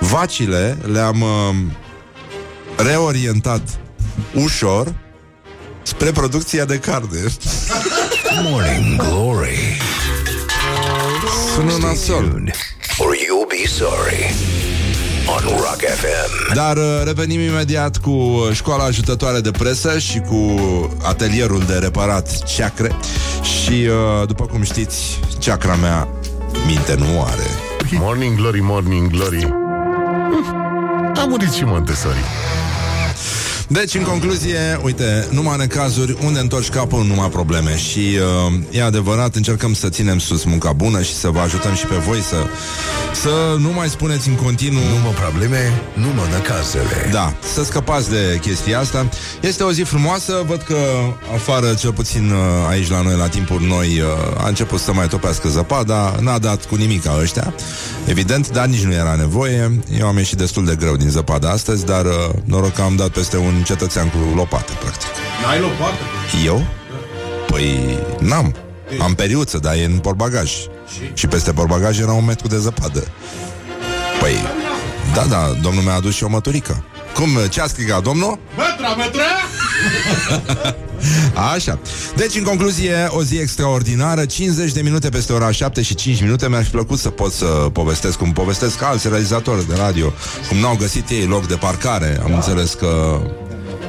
[0.00, 1.54] Vacile le-am uh,
[2.76, 3.80] reorientat
[4.34, 4.94] ușor
[5.84, 7.18] spre producția de carne.
[8.42, 9.78] Morning Glory.
[11.54, 12.28] Sună Stay nasol.
[12.28, 12.50] tuned,
[12.98, 14.34] or you'll be sorry.
[15.26, 16.54] On Rock FM.
[16.54, 20.56] Dar uh, revenim imediat cu școala ajutătoare de presă și cu
[21.02, 22.96] atelierul de reparat ceacre
[23.62, 23.70] și,
[24.20, 26.08] uh, după cum știți, ceacra mea
[26.66, 27.46] minte nu are.
[27.90, 29.54] Morning Glory, Morning Glory
[31.16, 32.18] A murit și Montessori
[33.80, 37.98] Deci, în concluzie, uite, numai în cazuri unde întorci capul, numai probleme Și
[38.48, 41.94] uh, e adevărat, încercăm să ținem sus munca bună și să vă ajutăm și pe
[41.94, 42.36] voi să,
[43.12, 47.08] să nu mai spuneți în continuu Nu mă probleme, nu mă năcazele.
[47.12, 49.08] Da, să scăpați de chestia asta.
[49.40, 50.76] Este o zi frumoasă, văd că
[51.34, 55.08] afară, cel puțin uh, aici la noi, la timpuri noi, uh, a început să mai
[55.08, 57.54] topească zăpada, n-a dat cu nimic ăștia,
[58.06, 59.80] evident, dar nici nu era nevoie.
[59.98, 62.12] Eu am ieșit destul de greu din zăpada astăzi, dar uh,
[62.44, 65.08] noroc că am dat peste un cetățean cu lopată, practic.
[65.44, 66.02] N-ai lopată?
[66.44, 66.66] Eu?
[67.46, 68.54] Păi, n-am.
[69.00, 70.52] Am periuță, dar e în porbagaj.
[71.14, 73.06] Și peste porbagaj era un metru de zăpadă.
[74.20, 74.34] Păi,
[75.14, 76.84] da, da, domnul mi-a adus și o măturică.
[77.14, 78.38] Cum, ce a strigat domnul?
[78.56, 79.22] Metra, metra!
[81.54, 81.78] Așa.
[82.16, 86.48] Deci, în concluzie, o zi extraordinară 50 de minute peste ora 7 și 5 minute
[86.48, 90.12] Mi-ar fi plăcut să pot să povestesc Cum povestesc alți realizatori de radio
[90.48, 93.20] Cum n-au găsit ei loc de parcare Am înțeles că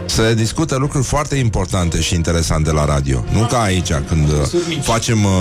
[0.05, 3.23] se discută lucruri foarte importante și interesante la radio.
[3.31, 5.31] Nu ca aici, când uh, facem uh,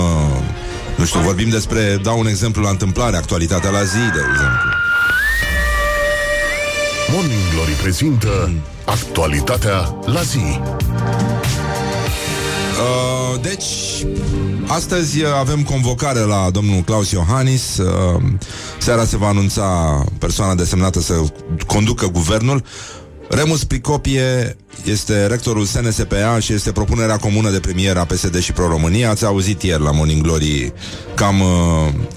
[0.95, 4.69] Nu știu, vorbim despre Dau un exemplu la întâmplare, actualitatea la zi, de exemplu.
[7.11, 8.51] Morning Glory prezintă
[8.85, 10.59] Actualitatea la zi.
[12.75, 13.65] Uh, deci,
[14.67, 17.77] astăzi uh, avem convocare la domnul Claus Iohannis.
[17.77, 18.21] Uh,
[18.79, 21.21] seara se va anunța persoana desemnată să
[21.67, 22.63] conducă guvernul.
[23.29, 29.09] Remus Pricopie este rectorul SNSPA și este propunerea comună de premier a PSD și Pro-România.
[29.09, 30.73] Ați auzit ieri la Morning Glory
[31.15, 31.47] cam uh,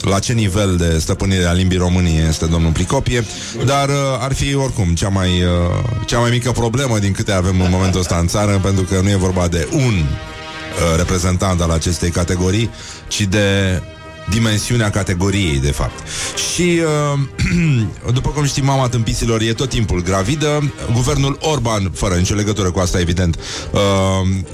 [0.00, 3.24] la ce nivel de stăpânire a limbii românie este domnul Pricopie,
[3.66, 7.60] dar uh, ar fi oricum cea mai, uh, cea mai mică problemă din câte avem
[7.60, 11.70] în momentul ăsta în țară, pentru că nu e vorba de un uh, reprezentant al
[11.70, 12.70] acestei categorii,
[13.08, 13.80] ci de
[14.30, 16.08] dimensiunea categoriei, de fapt.
[16.54, 16.80] Și,
[17.12, 20.72] uh, după cum știm, mama tâmpiților e tot timpul gravidă.
[20.92, 23.38] Guvernul Orban, fără nicio legătură cu asta, evident,
[23.70, 23.80] uh,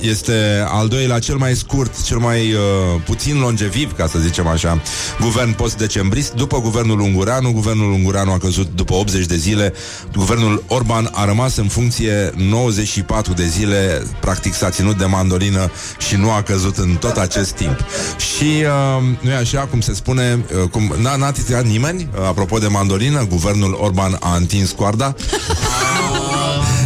[0.00, 2.60] este al doilea cel mai scurt, cel mai uh,
[3.04, 4.80] puțin longeviv, ca să zicem așa,
[5.20, 6.32] guvern post-decembrist.
[6.32, 9.72] După guvernul Ungureanu, guvernul Ungureanu a căzut după 80 de zile.
[10.16, 16.16] Guvernul Orban a rămas în funcție 94 de zile, practic s-a ținut de mandolină și
[16.16, 17.78] nu a căzut în tot acest timp.
[18.16, 22.26] Și uh, nu e așa, cum se spune, uh, cum n-a, n-a titrat nimeni, uh,
[22.26, 25.14] apropo de mandolină, guvernul Orban a întins coarda.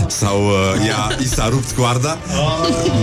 [0.09, 2.19] Sau uh, ea, i s-a rupt coarda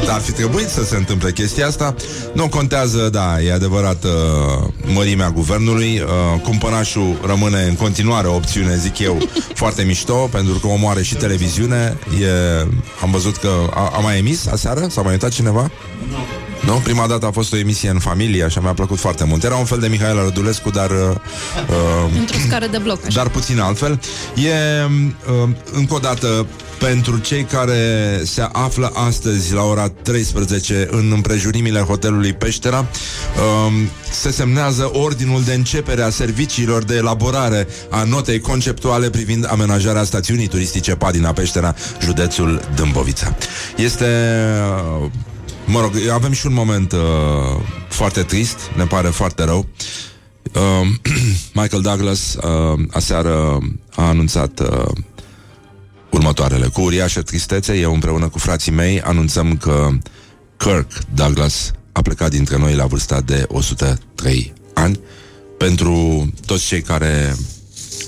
[0.07, 1.95] Ar fi trebuit să se întâmple chestia asta
[2.33, 4.11] Nu contează, da, e adevărat uh,
[4.93, 9.17] Mărimea guvernului uh, Cumpănașul rămâne în continuare o opțiune Zic eu,
[9.61, 12.27] foarte mișto Pentru că omul are și televiziune e,
[13.01, 14.87] Am văzut că a, a mai emis aseară?
[14.89, 15.71] S-a mai uitat cineva?
[16.09, 16.17] Nu,
[16.73, 19.43] prima dată a fost o emisie în familie, așa mi-a plăcut foarte mult.
[19.43, 20.97] Era un fel de Mihaela Rădulescu, dar uh,
[21.69, 23.15] uh, Într-o scară de bloc, așa.
[23.15, 23.99] dar puțin altfel.
[24.35, 24.49] E,
[25.43, 26.47] uh, încă o dată,
[26.79, 27.79] pentru cei care
[28.23, 33.73] se află astăzi la ora 13 în împrejurimile hotelului Peștera, uh,
[34.11, 40.47] se semnează ordinul de începere a serviciilor de elaborare a notei conceptuale privind amenajarea stațiunii
[40.47, 43.35] turistice Padina Peștera, județul Dâmbovița.
[43.75, 44.05] Este...
[45.01, 45.09] Uh,
[45.65, 46.99] Mă rog, avem și un moment uh,
[47.89, 49.67] foarte trist, ne pare foarte rău.
[50.53, 50.87] Uh,
[51.61, 53.57] Michael Douglas uh, aseară
[53.95, 54.91] a anunțat uh,
[56.09, 56.67] următoarele.
[56.67, 59.87] Cu uriașă tristețe, eu împreună cu frații mei anunțăm că
[60.57, 64.99] Kirk Douglas a plecat dintre noi la vârsta de 103 ani.
[65.57, 67.35] Pentru toți cei care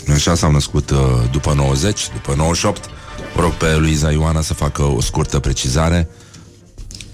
[0.06, 0.98] nu așa s-au născut uh,
[1.32, 2.89] după 90, după 98,
[3.36, 6.10] vă rog pe Luiza Ioana să facă o scurtă precizare.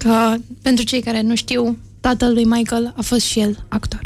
[0.03, 4.01] Că, pentru cei care nu știu, tatăl lui Michael a fost și el actor.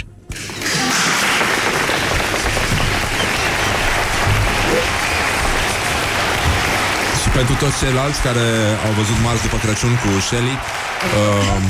[7.21, 8.47] Și pentru toți ceilalți care
[8.85, 11.61] au văzut marți după Crăciun cu Shelly, uh,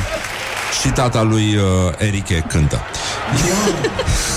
[0.82, 1.64] și tata lui uh,
[1.98, 2.82] Enrique cântă.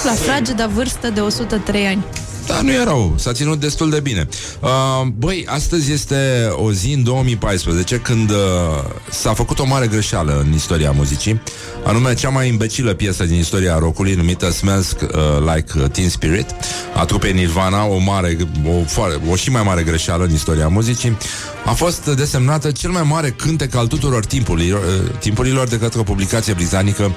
[0.05, 2.05] La frageda vârstă de 103 ani.
[2.47, 4.29] Da, nu e rău, s-a ținut destul de bine.
[4.61, 8.37] Uh, băi, astăzi este o zi în 2014 când uh,
[9.11, 11.41] s-a făcut o mare greșeală în istoria muzicii,
[11.85, 15.09] anume cea mai imbecilă piesă din istoria rockului numită Smells uh,
[15.55, 16.55] Like Teen Spirit
[16.95, 21.17] a trupei Nirvana, o mare, o, foare, o și mai mare greșeală în istoria muzicii,
[21.65, 26.03] a fost desemnată cel mai mare cântec al tuturor timpurilor, uh, timpurilor de către o
[26.03, 27.13] publicație britanică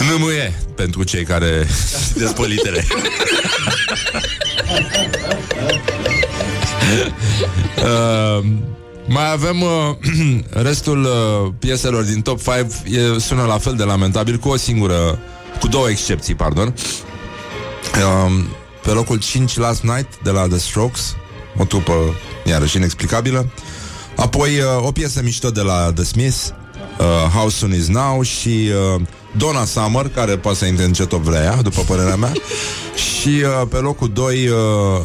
[0.00, 1.66] NME pentru cei care
[2.06, 2.86] citesc litere.
[7.76, 8.44] uh,
[9.08, 9.68] mai avem uh,
[10.68, 15.18] restul uh, pieselor din top 5 e, sună la fel de lamentabil cu o singură
[15.60, 16.74] cu două excepții, pardon.
[17.94, 18.32] Uh,
[18.82, 21.16] pe locul 5 Last Night de la The Strokes,
[21.58, 21.92] o trupă
[22.44, 23.50] iarăși inexplicabilă.
[24.16, 26.54] Apoi uh, o piesă mișto de la The Smiths,
[26.98, 29.00] uh, How Soon Is Now și uh,
[29.36, 32.32] Donna Summer, care poate să intre în ce top vrea, după părerea mea.
[33.06, 34.54] și uh, pe locul 2 uh,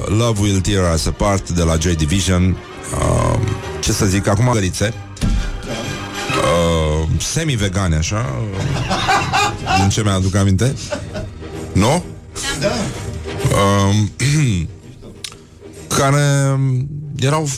[0.06, 2.58] Love Will Tear Us Apart de la Joy Division.
[3.00, 3.40] Uh,
[3.80, 4.94] ce să zic, acum gărițe.
[6.30, 8.36] Uh, semi-vegane, așa.
[9.80, 10.76] Din ce mi-aduc aminte.
[11.72, 12.04] Nu?
[12.60, 12.72] Da.
[13.50, 13.96] Uh,
[15.98, 16.60] care
[17.20, 17.50] erau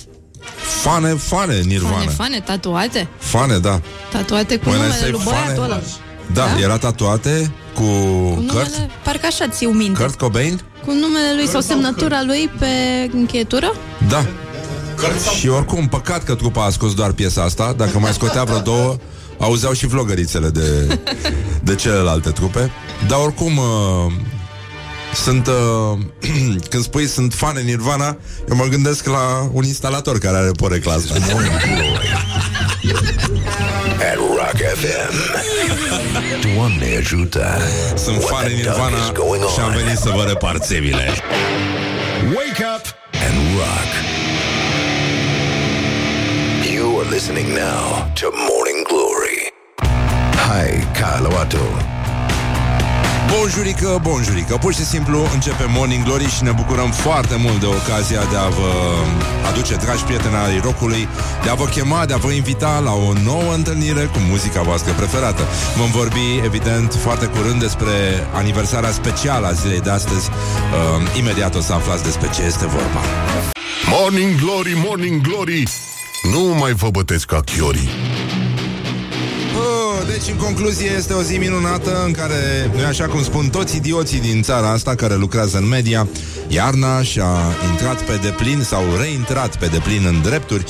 [0.82, 1.96] fane, fane Nirvana.
[1.96, 3.08] Fane, fane, tatuate?
[3.18, 3.82] Fane, da.
[4.12, 5.82] Tatuate cu numele lui băiatul ăla.
[6.34, 7.88] Da, da, era tatuate cu, cu
[8.36, 8.90] numele, Kurt?
[9.04, 10.02] Parcă așa ți minte.
[10.02, 10.62] Kurt Cobain?
[10.86, 12.68] Cu numele lui sau semnătura lui pe
[13.14, 13.74] încheietură?
[14.08, 14.26] Da.
[15.40, 18.96] Și oricum, păcat că trupa a scos doar piesa asta Dacă mai scotea vreo două
[19.40, 21.00] Auzeau și vlogărițele de,
[21.64, 22.72] de celelalte trupe
[23.08, 24.12] Dar oricum uh,
[25.14, 26.00] Sunt uh,
[26.70, 28.18] Când spui sunt fan în Nirvana
[28.50, 31.14] Eu mă gândesc la un instalator Care are porecla asta
[34.00, 35.83] At Rock FM.
[36.56, 37.58] Doamne ajută!
[37.96, 38.98] Sunt fan în Nirvana
[39.54, 41.10] și am venit să vă repar țevile.
[42.36, 42.86] Wake up
[43.26, 43.92] and rock.
[46.76, 49.40] You are listening now to Morning Glory.
[50.48, 51.66] Hi, Carloato.
[53.32, 54.58] Bonjurică, bonjurică.
[54.58, 58.48] Pur și simplu începe Morning Glory Și ne bucurăm foarte mult de ocazia De a
[58.48, 58.72] vă
[59.50, 61.08] aduce, dragi prieteni ai rockului
[61.44, 64.94] De a vă chema, de a vă invita La o nouă întâlnire cu muzica voastră
[64.94, 65.44] preferată.
[65.78, 67.92] Vom vorbi, evident, foarte curând Despre
[68.34, 70.30] aniversarea specială a zilei de astăzi.
[70.30, 73.02] Uh, Imediat o să aflați despre ce este vorba.
[73.90, 75.64] Morning Glory, Morning Glory.
[76.32, 77.90] Nu mai vă bătesc ca chiorii
[80.08, 84.20] deci, în concluzie, este o zi minunată în care, nu așa cum spun toți idioții
[84.20, 86.08] din țara asta care lucrează în media,
[86.48, 87.38] iarna și-a
[87.72, 90.66] intrat pe deplin sau reintrat pe deplin în drepturi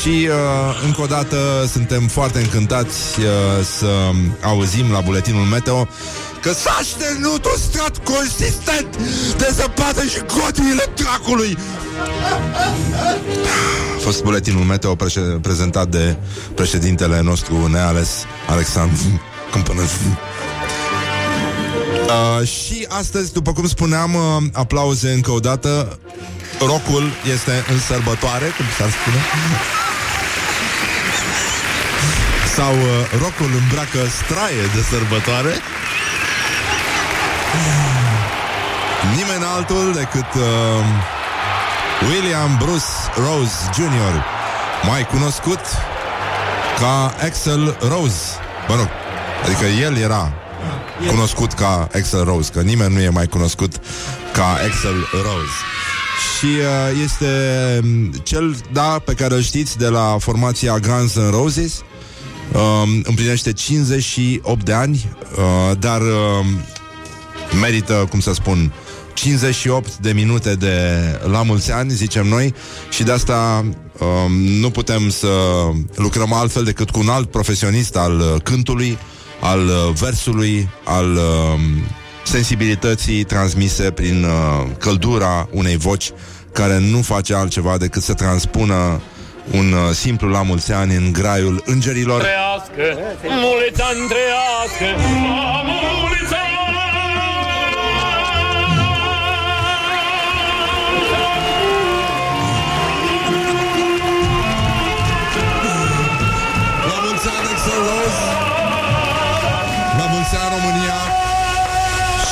[0.00, 1.36] și, uh, încă o dată,
[1.72, 3.26] suntem foarte încântați uh,
[3.78, 4.10] să
[4.42, 5.88] auzim la buletinul meteo
[6.42, 8.96] că s-a șternut un strat consistent
[9.38, 11.58] de zăpadă și cotiile dracului.
[13.96, 16.16] A fost buletinul meteo pre- prezentat de
[16.54, 18.08] președintele nostru neales,
[18.48, 19.90] Alexandru Câmpănăț.
[22.06, 25.98] Uh, și astăzi, după cum spuneam, uh, aplauze încă o dată.
[26.58, 29.20] Rocul este în sărbătoare, cum s-ar spune.
[32.54, 35.52] Sau uh, rocul îmbracă straie de sărbătoare.
[39.16, 40.42] Nimeni altul decât uh,
[42.08, 44.24] William Bruce Rose Jr.,
[44.86, 45.60] mai cunoscut
[46.78, 48.20] ca Axel Rose.
[48.68, 48.88] Mă rog,
[49.44, 50.32] adică el era
[51.08, 53.80] cunoscut ca Axel Rose, că nimeni nu e mai cunoscut
[54.32, 55.56] ca Axel Rose.
[56.38, 57.26] Și uh, este
[57.82, 61.82] um, cel, da, pe care îl știți de la formația Guns N' Roses.
[62.52, 66.46] Uh, împlinește 58 de ani, uh, dar uh,
[67.60, 68.72] merită, cum să spun,
[69.14, 70.76] 58 de minute de
[71.30, 72.54] la mulți ani, zicem noi,
[72.90, 73.64] și de asta
[73.98, 75.28] um, nu putem să
[75.94, 78.98] lucrăm altfel decât cu un alt profesionist al uh, cântului,
[79.40, 81.60] al uh, versului, al uh,
[82.24, 86.10] sensibilității transmise prin uh, căldura unei voci
[86.52, 89.00] care nu face altceva decât să transpună
[89.50, 92.20] un uh, simplu la mulți ani în graiul îngerilor.
[92.20, 96.01] Trească, mulița întrească, mulița La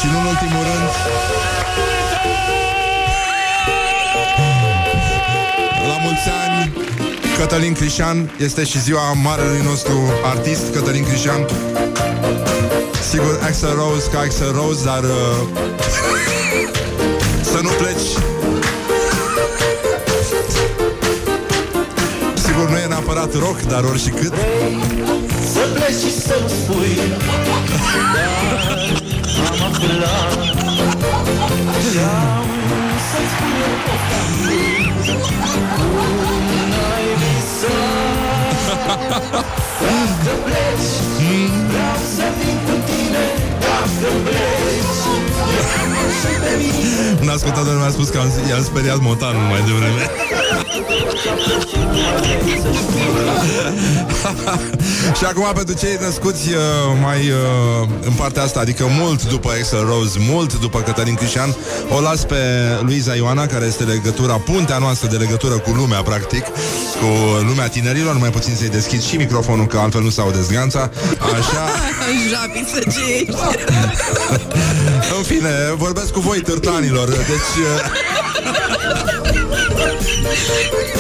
[0.01, 0.89] Și nu în ultimul rând...
[5.89, 6.73] La mulți ani,
[7.39, 11.47] Cătălin Crișan Este și ziua marelui nostru artist Cătălin Crișan.
[13.11, 15.09] Sigur, Axel Rose ca Axel Rose Dar uh,
[17.43, 18.09] Să nu pleci.
[22.45, 24.33] Sigur, nu e neapărat rock Dar oricât.
[25.53, 26.97] Să pleci și să-mi spui.
[28.15, 28.99] Dar
[29.49, 30.33] am aflat
[31.91, 32.49] Și-am
[33.11, 34.21] să-ți spun eu pofta
[35.77, 38.61] Cum n-ai visat
[39.85, 40.93] Dacă pleci
[41.71, 43.25] Vreau să vin cu tine
[43.65, 45.01] Dacă pleci
[46.21, 50.05] Și pe mine Un ascultător mi-a spus că am, i-am speriat motanul mai devreme
[55.19, 56.57] Și acum pentru cei născuți uh,
[57.03, 61.57] mai uh, în partea asta Adică mult după Axel Rose Mult după Cătălin Crișan
[61.89, 62.37] O las pe
[62.83, 66.45] Luiza Ioana Care este legătura, puntea noastră de legătură cu lumea Practic,
[67.01, 67.07] cu
[67.47, 68.19] lumea tinerilor.
[68.19, 70.91] Mai puțin să-i deschid și microfonul Că altfel nu s-aude zganța.
[71.19, 71.65] Așa.
[72.31, 73.35] Japi să ce ești.
[75.17, 77.09] În fine, vorbesc cu voi târtanilor.
[77.09, 78.30] Deci uh,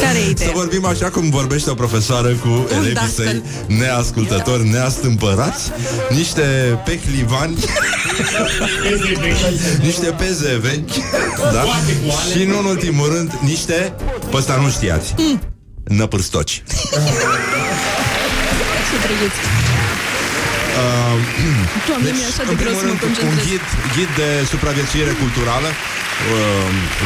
[0.01, 0.51] Care e Să ideea?
[0.55, 3.25] vorbim așa cum vorbește o profesoară cu elevii dascăl.
[3.25, 3.43] săi
[3.79, 5.71] neascultători, neastâmpărați,
[6.11, 6.43] niște
[6.85, 7.57] peclivani,
[9.87, 10.95] niște peze vechi,
[11.53, 11.64] da?
[12.33, 13.95] Și nu în ultimul rând, niște,
[14.31, 15.14] pe ăsta nu știați,
[15.85, 16.62] năpârstoci.
[16.71, 16.77] Ce
[20.79, 21.83] drăguț.
[21.89, 23.45] Doamne, mi-e așa În de greu primul să mă rând, un concentrez.
[23.47, 23.64] ghid,
[23.95, 25.68] ghid de supraviețuire culturală.
[25.71, 25.77] Uh,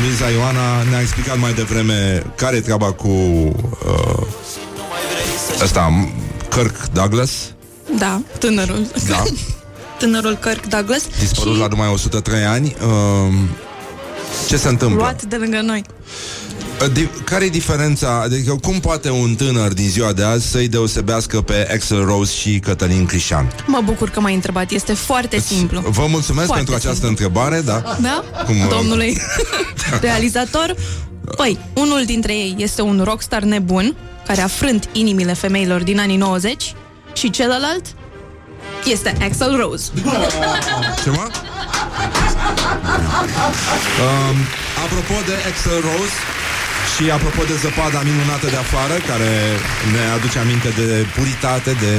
[0.00, 1.98] Luiza Ioana ne-a explicat mai devreme
[2.42, 4.26] care e treaba cu uh,
[5.66, 5.82] ăsta,
[6.54, 7.30] Kirk Douglas,
[7.98, 8.82] Da, tânărul.
[9.08, 9.22] da,
[10.00, 11.02] Tânărul Kirk Douglas.
[11.18, 12.76] dispărut și la numai 103 ani.
[12.86, 13.34] Uh,
[14.48, 14.98] ce se întâmplă?
[14.98, 15.84] luat de lângă noi.
[16.92, 18.20] Di- care e diferența?
[18.24, 22.58] Adică cum poate un tânăr din ziua de azi să-i deosebească pe Axel Rose și
[22.58, 23.52] Cătălin Crișan?
[23.66, 24.70] Mă bucur că m-ai întrebat.
[24.70, 25.80] Este foarte simplu.
[25.80, 27.08] Vă mulțumesc Foarte pentru această simplu.
[27.08, 27.96] întrebare, da?
[28.00, 28.24] Da?
[28.46, 29.12] Cum, uh, Domnule
[30.00, 30.74] realizator.
[31.36, 36.16] Păi, unul dintre ei este un rockstar nebun care a frânt inimile femeilor din anii
[36.16, 36.74] 90
[37.12, 37.86] și celălalt
[38.84, 39.90] este Axel Rose.
[41.02, 41.28] Ce mă?
[44.04, 44.36] Um,
[44.84, 46.16] apropo de Axel Rose
[46.94, 49.32] și apropo de zăpada minunată de afară Care
[49.92, 51.92] ne aduce aminte de puritate, de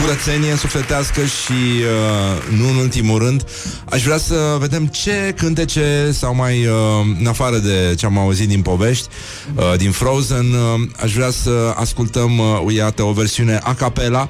[0.00, 3.44] curățenie sufletească Și uh, nu în ultimul rând
[3.90, 6.72] Aș vrea să vedem ce cântece Sau mai uh,
[7.20, 9.08] în afară de ce am auzit din povești
[9.54, 14.28] uh, Din Frozen uh, Aș vrea să ascultăm, uh, iată, o versiune a capela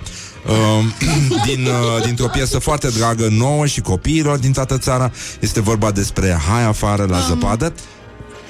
[0.49, 0.85] Uh,
[1.47, 5.11] din, uh, dintr-o piesă foarte dragă nouă și copiilor din toată țara.
[5.41, 7.73] Este vorba despre Hai afară la zăpadă.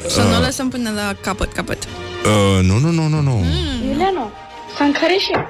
[0.09, 1.82] Să nu o lăsăm până la capăt, capăt.
[1.84, 3.44] Uh, nu, nu, nu, nu, nu.
[3.88, 4.30] Iuliano,
[4.76, 5.40] s-a încăreșit.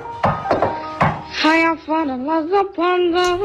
[1.42, 3.38] Hai afară la zăpadă,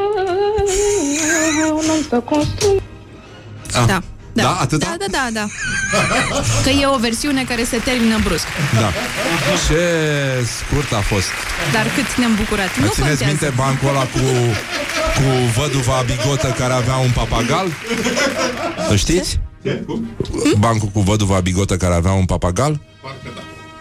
[1.70, 2.82] un om să construi.
[3.74, 3.86] Ah.
[3.88, 4.00] Da.
[4.34, 4.44] Da.
[4.44, 4.58] Da?
[4.62, 4.86] Atâta?
[4.86, 5.46] Da, da, da, da.
[6.64, 8.46] Că e o versiune care se termină brusc.
[8.80, 8.92] Da.
[9.68, 9.84] Ce
[10.46, 11.28] scurt a fost.
[11.74, 12.78] Dar cât ne-am bucurat.
[12.78, 13.24] Mai nu țineți contează.
[13.26, 14.24] minte bancul ăla cu,
[15.16, 15.28] cu
[15.60, 17.68] văduva bigotă care avea un papagal?
[18.90, 19.40] Îl știți?
[20.60, 22.82] Bancul cu văduva bigotă care avea un papagal?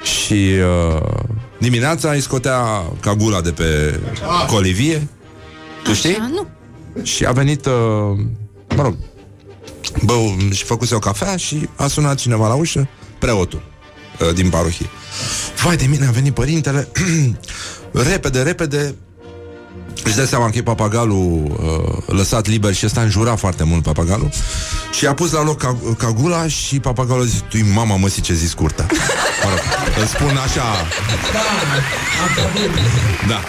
[0.03, 1.22] Și uh,
[1.59, 4.01] dimineața îi scotea cagula de pe
[4.47, 5.09] colivie.
[5.83, 6.11] Tu știi?
[6.11, 6.47] Așa, nu.
[7.03, 7.72] Și a venit, uh,
[8.76, 8.97] mă rog,
[10.05, 10.14] bă,
[10.53, 13.62] și făcuse o cafea și a sunat cineva la ușă, preotul
[14.20, 14.87] uh, din parohie.
[15.62, 16.89] Vai de mine, a venit părintele,
[18.11, 18.95] repede, repede,
[20.05, 21.57] își dă seama că e papagalul
[22.07, 24.30] uh, lăsat liber și ăsta înjura foarte mult papagalul
[24.93, 28.34] și a pus la loc ca, cagula și papagalul a zis, tu mama măsii ce
[28.34, 28.86] zi scurtă.
[29.45, 29.61] Mă rog,
[30.01, 30.64] îl spun așa.
[33.28, 33.41] Da.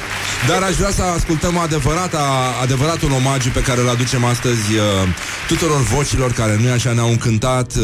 [0.48, 5.08] Dar aș vrea să ascultăm adevărata, adevăratul omagiu pe care îl aducem astăzi uh,
[5.48, 7.74] tuturor vocilor care nu așa ne-au încântat.
[7.76, 7.84] Uh,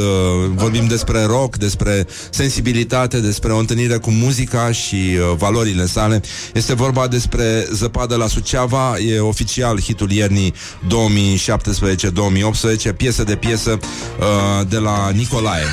[0.56, 6.22] vorbim despre rock, despre sensibilitate, despre o întâlnire cu muzica și uh, valorile sale.
[6.54, 8.47] Este vorba despre Zăpadă la Suceava,
[8.98, 10.54] e oficial hitul iernii
[12.92, 15.64] 2017-2018, piesă de piesă uh, de la Nicolae.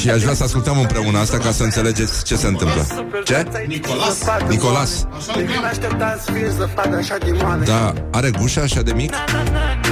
[0.00, 2.86] Și aș vrea să ascultăm împreună asta ca să înțelegeți ce se întâmplă.
[3.24, 3.46] Ce?
[3.66, 4.18] Nicolas.
[4.48, 5.06] Nicolas.
[7.64, 9.12] Da, are gușa așa de mic?
[9.12, 9.82] Ziua mea.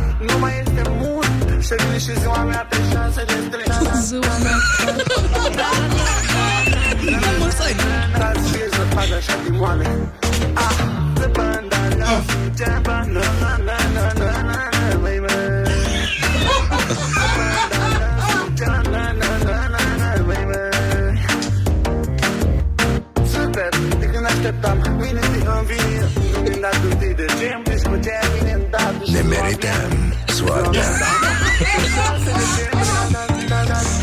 [29.11, 31.26] Ne merităm soarta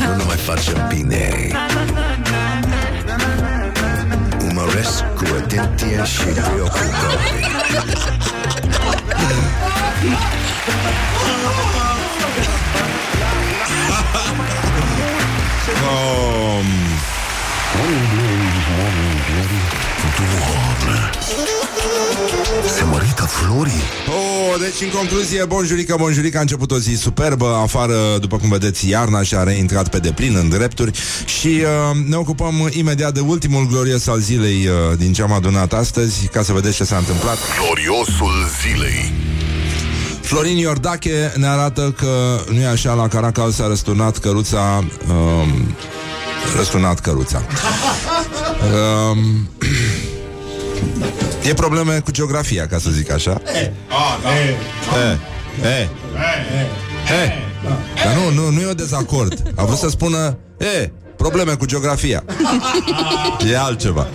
[0.07, 1.51] Nu ne mai facem bine.
[4.51, 7.53] Umoresc cu atenție și preocupare
[15.83, 16.67] Um,
[22.77, 27.95] Se mărită florii oh, deci, în concluzie, bonjurică, bonjurică, a început o zi superbă, afară,
[28.21, 33.15] după cum vedeți, iarna și-a reintrat pe deplin în drepturi și uh, ne ocupăm imediat
[33.15, 36.85] de ultimul glorios al zilei uh, din ce am adunat astăzi, ca să vedeți ce
[36.85, 37.39] s-a întâmplat.
[37.59, 38.33] Gloriosul
[38.63, 39.13] zilei
[40.21, 45.77] Florin Iordache ne arată că nu e așa, la Caracal s-a răsturnat căruța um,
[46.57, 47.43] răsturnat căruța.
[48.65, 49.49] Um,
[51.43, 53.41] e probleme cu geografia, ca să zic așa.
[53.55, 53.73] E,
[55.63, 55.89] e,
[57.11, 57.33] e.
[58.05, 59.53] Dar nu, nu, nu e o dezacord.
[59.55, 62.25] A vrut să spună, e, probleme cu geografia.
[63.51, 64.07] E altceva.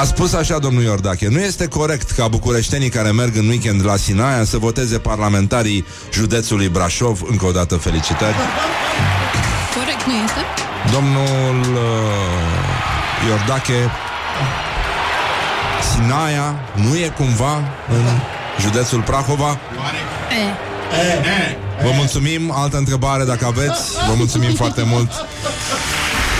[0.00, 3.96] A spus așa domnul Iordache Nu este corect ca bucureștenii care merg în weekend la
[3.96, 8.34] Sinaia Să voteze parlamentarii județului Brașov Încă o dată felicitări
[9.74, 10.40] Corect, nu este?
[10.92, 13.90] Domnul uh, Iordache
[15.92, 17.54] Sinaia nu e cumva
[17.88, 18.04] în
[18.60, 19.50] județul Prahova?
[19.50, 20.44] E.
[21.84, 23.82] Vă mulțumim, altă întrebare dacă aveți.
[24.08, 25.10] Vă mulțumim foarte mult.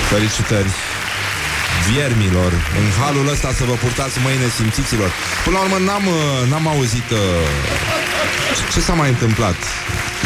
[0.08, 0.70] Felicitări
[1.88, 5.10] Viermilor În halul ăsta să vă purtați mâine simțiților.
[5.44, 7.18] Până la urmă n-am, uh, n-am auzit uh,
[8.56, 9.56] ce- Ce s-a mai întâmplat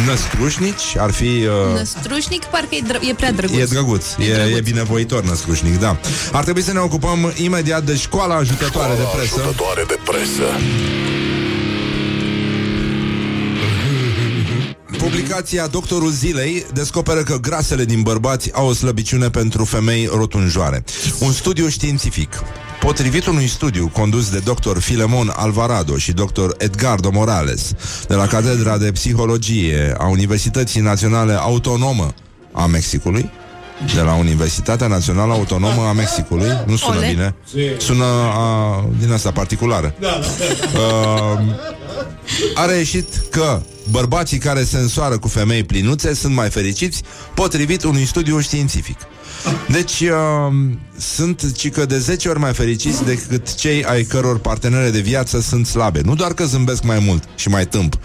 [0.06, 3.58] Năstrușnici ar fi uh, Năstrușnic parcă e, dră- e prea drăguț.
[3.58, 4.56] E drăguț, e, drăguț.
[4.56, 6.00] e binevoitor născrușnic, da
[6.32, 10.42] Ar trebui să ne ocupăm imediat de școala ajutătoare de presă Ajutătoare de presă
[14.98, 20.84] Publicația Doctorul Zilei descoperă că grasele din bărbați au o slăbiciune pentru femei rotunjoare.
[21.18, 22.42] Un studiu științific.
[22.84, 24.78] Potrivit unui studiu condus de dr.
[24.78, 26.48] Filemon Alvarado și dr.
[26.58, 27.72] Edgardo Morales
[28.08, 32.14] de la Catedra de Psihologie a Universității Naționale Autonomă
[32.52, 33.30] a Mexicului,
[33.94, 37.08] de la Universitatea Națională Autonomă a Mexicului, nu sună Ole.
[37.08, 37.34] bine,
[37.78, 38.04] sună
[38.34, 39.94] a, din asta particulară.
[40.00, 41.40] Uh,
[42.54, 47.02] a reieșit că bărbații care se însoară cu femei plinuțe sunt mai fericiți
[47.34, 48.98] potrivit unui studiu științific.
[49.68, 50.54] Deci uh,
[50.98, 55.66] sunt cică de 10 ori mai fericiți decât cei ai căror partenere de viață sunt
[55.66, 56.00] slabe.
[56.04, 57.98] Nu doar că zâmbesc mai mult și mai tâmp,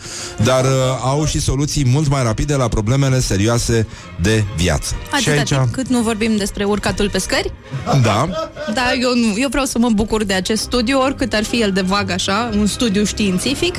[0.43, 0.71] dar uh,
[1.01, 3.87] au și soluții mult mai rapide la problemele serioase
[4.21, 4.95] de viață.
[5.05, 7.53] Atâta și aici, timp cât nu vorbim despre urcatul pe scări,
[8.01, 8.29] da,
[8.73, 11.71] dar eu, nu, eu vreau să mă bucur de acest studiu, oricât ar fi el
[11.71, 13.75] de vag așa, un studiu științific.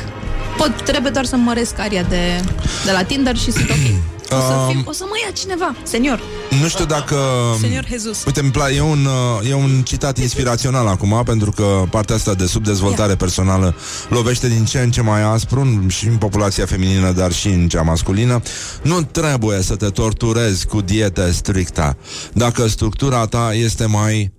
[0.56, 2.40] Pot, trebuie doar să măresc aria de,
[2.84, 3.76] de la Tinder și sunt ok.
[4.32, 6.20] O să, Um, fiu, o să mă ia cineva, senior.
[6.60, 7.16] nu știu dacă...
[7.60, 8.24] Senior Jesus.
[8.26, 9.04] Uite, îmi place, e un,
[9.40, 13.74] uh, e un citat inspirațional acum, pentru că partea asta de subdezvoltare personală
[14.08, 17.68] lovește din ce în ce mai aspru, în- și în populația feminină, dar și în
[17.68, 18.42] cea masculină.
[18.82, 21.96] Nu trebuie să te torturezi cu diete strictă,
[22.32, 24.32] dacă structura ta este mai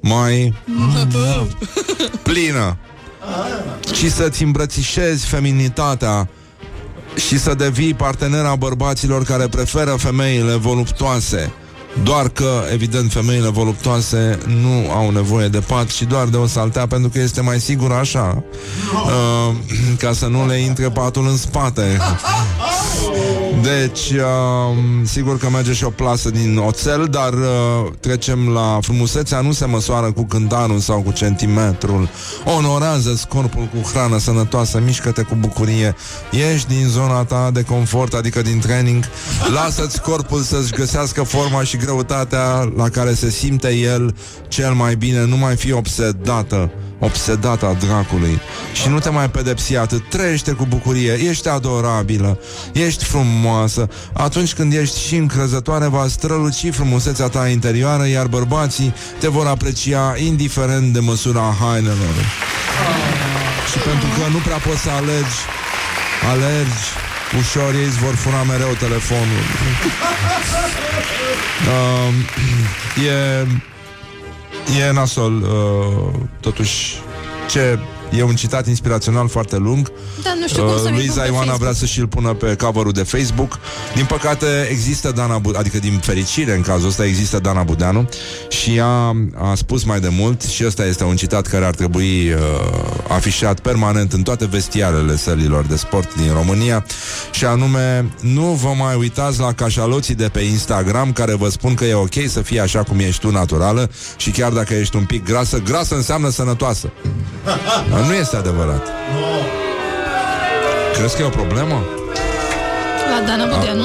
[0.00, 0.54] mai
[2.22, 2.76] plină
[3.94, 6.28] și să-ți îmbrățișezi feminitatea
[7.16, 11.52] și să devii partenera bărbaților care preferă femeile voluptoase.
[12.02, 16.86] Doar că, evident, femeile voluptoase nu au nevoie de pat, ci doar de o saltea,
[16.86, 18.42] pentru că este mai sigur așa,
[18.92, 19.54] uh,
[19.98, 21.98] ca să nu le intre patul în spate.
[23.62, 29.40] Deci, uh, sigur că merge și o plasă din oțel, dar uh, trecem la frumusețea,
[29.40, 32.08] nu se măsoară cu cântarul sau cu centimetrul.
[32.56, 35.94] Onorează corpul cu hrană sănătoasă, mișcă-te cu bucurie,
[36.30, 39.04] ieși din zona ta de confort, adică din training,
[39.52, 44.14] lasă-ți corpul să-și găsească forma și greutatea la care se simte el
[44.48, 46.70] cel mai bine, nu mai fi obsedată
[47.04, 48.40] obsedată a dracului.
[48.72, 52.38] Și nu te mai pedepsi atât, trăiește cu bucurie, ești adorabilă,
[52.72, 59.28] ești frumoasă, atunci când ești și încrezătoare va străluci frumusețea ta interioară, iar bărbații te
[59.28, 62.16] vor aprecia indiferent de măsura hainelor.
[63.70, 65.38] Și pentru că nu prea poți să alergi,
[66.32, 66.82] alergi,
[67.38, 69.44] ușor ei îți vor fura mereu telefonul.
[71.72, 72.14] Um,
[73.04, 73.46] e
[74.78, 76.94] E nasol, uh, totuși,
[77.48, 77.78] ce
[78.16, 79.92] E un citat inspirațional foarte lung.
[80.22, 81.60] Dar nu știu cum să-mi Luiza pun pe Ioana Facebook.
[81.60, 83.58] vrea să și-l pună pe cover de Facebook.
[83.94, 88.08] Din păcate există Dana Budeanu, adică din fericire în cazul ăsta există Dana Budeanu
[88.48, 92.32] și ea a spus mai de mult și ăsta este un citat care ar trebui
[92.32, 92.38] uh,
[93.08, 96.84] afișat permanent în toate vestiarele sălilor de sport din România
[97.30, 101.84] și anume nu vă mai uitați la cașaloții de pe Instagram care vă spun că
[101.84, 105.24] e ok să fii așa cum ești tu naturală și chiar dacă ești un pic
[105.24, 106.92] grasă, grasă înseamnă sănătoasă.
[108.02, 108.88] Dar nu este adevărat.
[110.96, 111.82] Crezi că e o problemă?
[113.10, 113.84] La Dana Budeanu?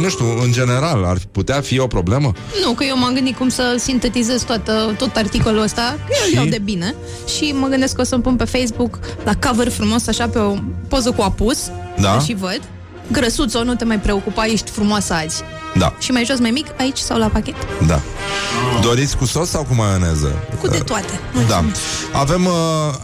[0.00, 2.32] Nu știu, în general, ar putea fi o problemă?
[2.64, 6.30] Nu, că eu m-am gândit cum să sintetizez toată, tot articolul ăsta, că eu Și?
[6.30, 6.94] îl iau de bine
[7.36, 10.54] și mă gândesc că o să-mi pun pe Facebook la cover frumos, așa, pe o
[10.88, 11.70] poză cu apus
[12.00, 12.18] Da.
[12.18, 12.60] și văd.
[13.12, 15.42] Grăsuțo, nu te mai preocupa, ești frumoasă azi.
[15.78, 17.54] Da, Și mai jos, mai mic, aici sau la pachet.
[17.86, 18.00] da.
[18.82, 20.34] Doriți cu sos sau cu maioneză?
[20.60, 21.20] Cu de toate.
[21.48, 21.64] Da.
[22.12, 22.52] Avem, uh,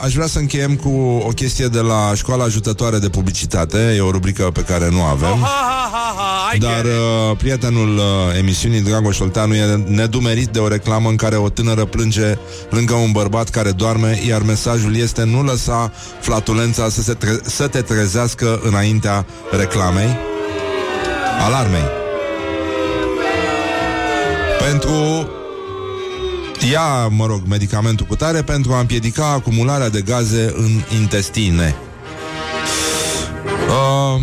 [0.04, 0.88] aș vrea să încheiem cu
[1.26, 3.94] o chestie de la Școala Ajutătoare de Publicitate.
[3.96, 5.46] E o rubrică pe care nu avem.
[6.58, 8.02] Dar uh, prietenul uh,
[8.38, 12.38] emisiunii, Dragoș Olteanu, e nedumerit de o reclamă în care o tânără plânge
[12.70, 17.66] lângă un bărbat care doarme, iar mesajul este nu lăsa flatulența să, se tre- să
[17.66, 20.16] te trezească înaintea reclamei,
[21.46, 22.04] alarmei.
[24.70, 25.28] Pentru
[26.70, 31.74] ia, mă rog, medicamentul cu tare pentru a împiedica acumularea de gaze în intestine.
[33.68, 34.22] Uh,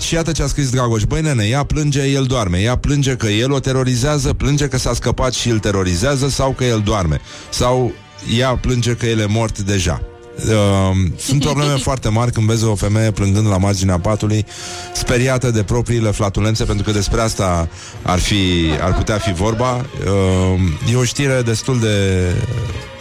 [0.00, 1.02] și iată ce a scris Dragoș.
[1.02, 2.58] Băi nene, ea plânge, el doarme.
[2.58, 6.64] Ea plânge că el o terorizează Plânge că s-a scăpat și îl terorizează Sau că
[6.64, 7.20] el doarme.
[7.50, 7.92] Sau
[8.38, 12.74] ea plânge că el e mort deja Uh, sunt probleme foarte mari când vezi o
[12.74, 14.46] femeie plângând la marginea patului,
[14.94, 17.68] speriată de propriile flatulențe, pentru că despre asta
[18.02, 19.76] ar, fi, ar putea fi vorba.
[19.76, 22.20] Uh, e o știre destul de,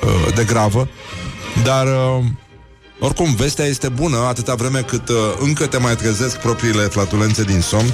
[0.03, 0.87] uh, de gravă,
[1.63, 2.23] dar uh,
[2.99, 7.61] oricum, vestea este bună atâta vreme cât uh, încă te mai trezesc propriile flatulențe din
[7.61, 7.93] somn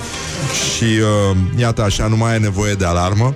[0.76, 3.36] și uh, iată așa, nu mai ai nevoie de alarmă.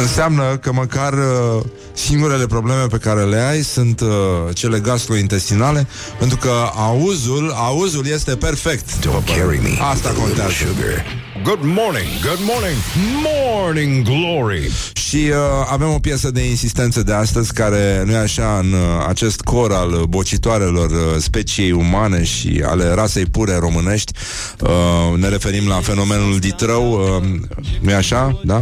[0.00, 1.62] Înseamnă că măcar uh,
[2.06, 4.08] singurele probleme pe care le ai sunt uh,
[4.54, 5.86] cele gastrointestinale,
[6.18, 8.88] pentru că auzul, auzul este perfect.
[8.98, 9.78] Don't carry me.
[9.80, 10.52] Asta with a little contează.
[10.52, 11.04] Sugar.
[11.42, 12.76] Good morning, good morning,
[13.24, 14.70] morning glory.
[14.92, 15.36] Și uh,
[15.70, 19.72] avem o piesă de insistență de astăzi care nu e așa în uh, acest cor
[19.72, 24.12] al uh, bocitoarelor uh, speciei umane și ale rasei pure românești.
[24.60, 27.40] Uh, ne referim la fenomenul ditrău, uh,
[27.80, 28.40] nu e așa?
[28.44, 28.60] Da?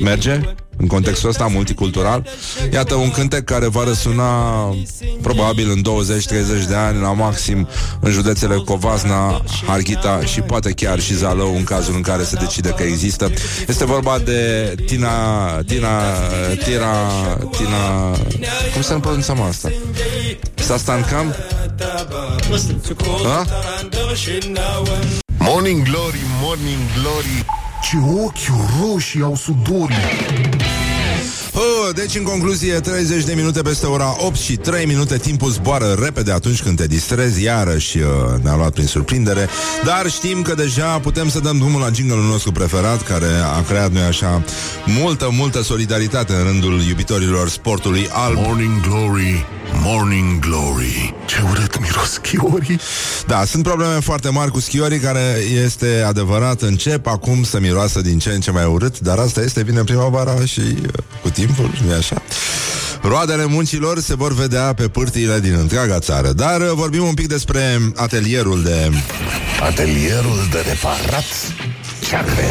[0.00, 0.40] Merge?
[0.76, 2.26] În contextul ăsta multicultural
[2.72, 4.30] Iată un cântec care va răsuna
[5.22, 5.82] Probabil în
[6.64, 7.68] 20-30 de ani La maxim
[8.00, 12.68] în județele Covasna Harghita și poate chiar și Zalău În cazul în care se decide
[12.68, 13.30] că există
[13.68, 16.02] Este vorba de Tina Tina
[16.64, 16.94] Tira
[17.50, 18.10] Tina
[18.72, 19.72] Cum să ne pronunțăm asta?
[20.54, 21.34] Sastancam?
[23.22, 23.44] Ha?
[25.38, 27.44] Morning Glory, Morning Glory
[27.82, 28.50] Ce ochi
[28.80, 29.96] roșii au sudorii
[31.60, 35.96] Oh, deci, în concluzie, 30 de minute peste ora 8 și 3 minute Timpul zboară
[36.02, 38.04] repede atunci când te distrezi Iarăși uh,
[38.42, 39.48] ne-a luat prin surprindere.
[39.84, 43.92] Dar știm că deja putem să dăm drumul la jingle nostru preferat Care a creat,
[43.92, 44.44] noi așa,
[44.86, 48.36] multă, multă solidaritate În rândul iubitorilor sportului alb.
[48.36, 49.46] Morning Glory,
[49.82, 51.14] Morning Glory.
[51.26, 52.80] Ce urât miros schiorii
[53.26, 58.18] Da, sunt probleme foarte mari cu schiorii Care este adevărat Încep acum să miroasă din
[58.18, 60.88] ce în ce mai urât Dar asta este, vine primăvara și uh,
[61.22, 62.22] cu timpul, nu așa?
[63.02, 67.26] Roadele muncilor se vor vedea pe pârtiile din întreaga țară Dar uh, vorbim un pic
[67.26, 68.90] despre atelierul de...
[69.62, 71.24] Atelierul de reparat
[72.08, 72.44] cearre.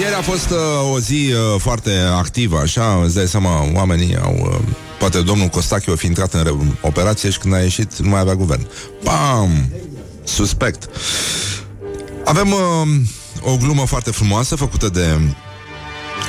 [0.00, 4.36] Ieri a fost uh, o zi uh, foarte activă, așa, îți dai seama, oamenii au...
[4.40, 8.08] Uh, poate domnul Costache o fi intrat în re- operație și când a ieșit nu
[8.08, 8.66] mai avea guvern.
[9.04, 9.70] Pam!
[10.24, 10.88] Suspect.
[12.24, 12.88] Avem uh,
[13.42, 15.18] o glumă foarte frumoasă făcută de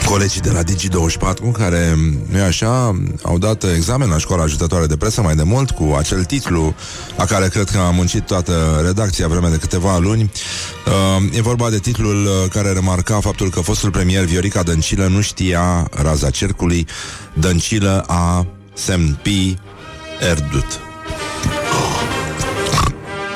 [0.06, 1.96] colegii de la Digi24 care,
[2.30, 5.96] nu e așa, au dat examen la școala ajutătoare de presă mai de mult cu
[5.98, 6.76] acel titlu
[7.18, 10.32] la care cred că a muncit toată redacția vreme de câteva luni.
[10.86, 15.22] Uh, e vorba de titlul uh, care remarca faptul că fostul premier Viorica Dăncilă nu
[15.22, 16.88] știa raza cercului.
[17.34, 19.58] Dăncilă a semn pi
[20.30, 20.80] erdut.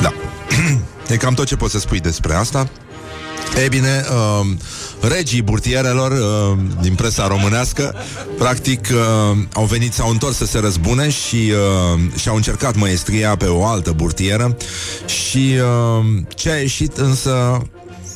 [0.02, 0.14] Da.
[1.10, 2.70] E cam tot ce pot să spui despre asta.
[3.58, 4.48] Ei bine, uh,
[5.02, 7.96] regii burtierelor uh, din presa românească
[8.38, 13.46] practic uh, au venit, s-au întors să se răzbune și uh, și-au încercat maestria pe
[13.46, 14.58] o altă burtieră
[15.06, 17.62] și uh, ce a ieșit însă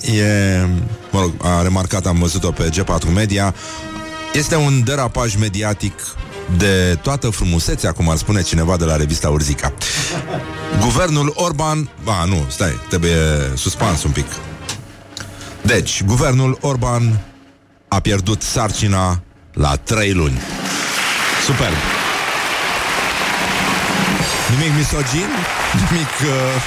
[0.01, 0.67] e,
[1.11, 3.55] mă rog, a remarcat, am văzut-o pe G4 Media,
[4.33, 5.93] este un derapaj mediatic
[6.57, 9.73] de toată frumusețea, cum ar spune cineva de la revista Urzica.
[10.79, 11.89] Guvernul Orban...
[12.03, 13.17] Ba, nu, stai, trebuie
[13.55, 14.25] suspans un pic.
[15.61, 17.19] Deci, guvernul Orban
[17.87, 19.21] a pierdut sarcina
[19.53, 20.39] la trei luni.
[21.45, 21.73] Superb!
[24.49, 25.29] Nimic misogin,
[25.89, 26.61] nimic uh,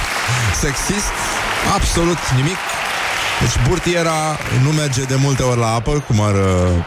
[0.61, 1.11] sexist,
[1.75, 2.57] absolut nimic.
[3.41, 6.85] Deci burtiera nu merge de multe ori la apă, cum ar, uh,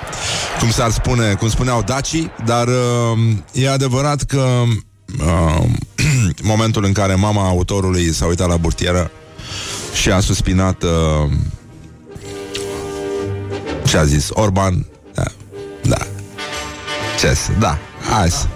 [0.58, 3.18] cum s-ar spune, cum spuneau dacii, dar uh,
[3.52, 4.62] e adevărat că
[5.26, 5.64] uh,
[6.52, 9.10] momentul în care mama autorului s-a uitat la burtieră
[9.94, 11.30] și a suspinat uh,
[13.86, 15.24] ce a zis Orban, da,
[15.82, 15.96] da,
[17.20, 17.78] ce să- da,
[18.10, 18.46] hai să-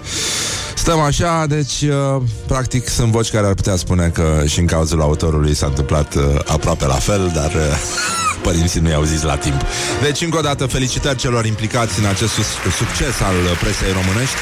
[0.75, 5.01] Stăm așa, deci, uh, practic, sunt voci care ar putea spune că și în cazul
[5.01, 7.77] autorului s-a întâmplat uh, aproape la fel, dar uh,
[8.45, 9.61] părinții nu i-au zis la timp.
[10.01, 14.35] Deci, încă o dată, felicitări celor implicați în acest sus- succes al uh, presei românești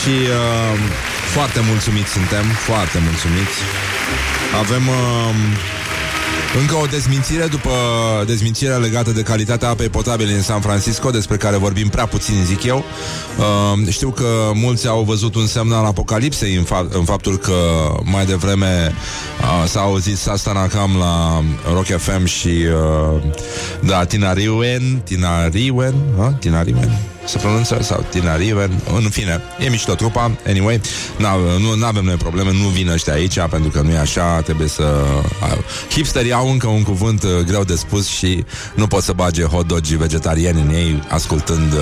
[0.00, 0.78] și uh,
[1.34, 3.56] foarte mulțumiți suntem, foarte mulțumiți.
[4.60, 4.88] Avem...
[4.88, 5.74] Uh,
[6.60, 7.70] încă o dezmințire după
[8.26, 12.62] dezmințirea legată de calitatea apei potabile în San Francisco, despre care vorbim prea puțin, zic
[12.62, 12.84] eu.
[13.38, 17.54] Uh, știu că mulți au văzut un semn al apocalipsei în, fa- în faptul că
[18.02, 18.92] mai devreme
[19.40, 21.42] uh, s-a auzit Sastana cam la
[21.72, 23.22] Rock FM și uh,
[23.80, 26.26] da, Tinariwen, Tinariwen, uh?
[26.38, 30.80] Tinariwen, se pronunță sau Tinariwen, în fine, e mișto trupa, anyway,
[31.18, 34.68] n- nu avem noi probleme, nu vin ăștia aici, pentru că nu e așa, trebuie
[34.68, 35.04] să...
[35.42, 35.58] Uh,
[35.90, 39.66] hipsterii au încă un cuvânt uh, greu de spus și nu pot să bage hot
[39.66, 41.78] dogi vegetariani în ei ascultând uh,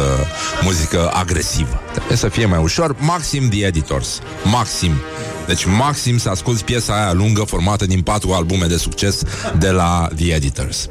[0.62, 1.80] muzică agresivă.
[1.92, 4.92] Trebuie să fie mai ușor, maxim The Editors, maxim.
[5.46, 9.22] Deci maxim să asculti piesa aia lungă formată din patru albume de succes
[9.58, 10.88] de la The Editors.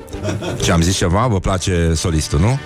[0.63, 1.27] Ce am zis ceva?
[1.27, 2.59] Vă place solistul, nu?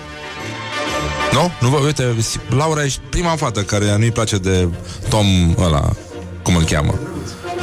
[1.32, 1.50] Nu?
[1.60, 2.16] Nu vă, uite,
[2.48, 4.68] Laura ești prima fată care nu-i place de
[5.08, 5.26] Tom
[5.58, 5.90] ăla,
[6.42, 6.94] cum îl cheamă?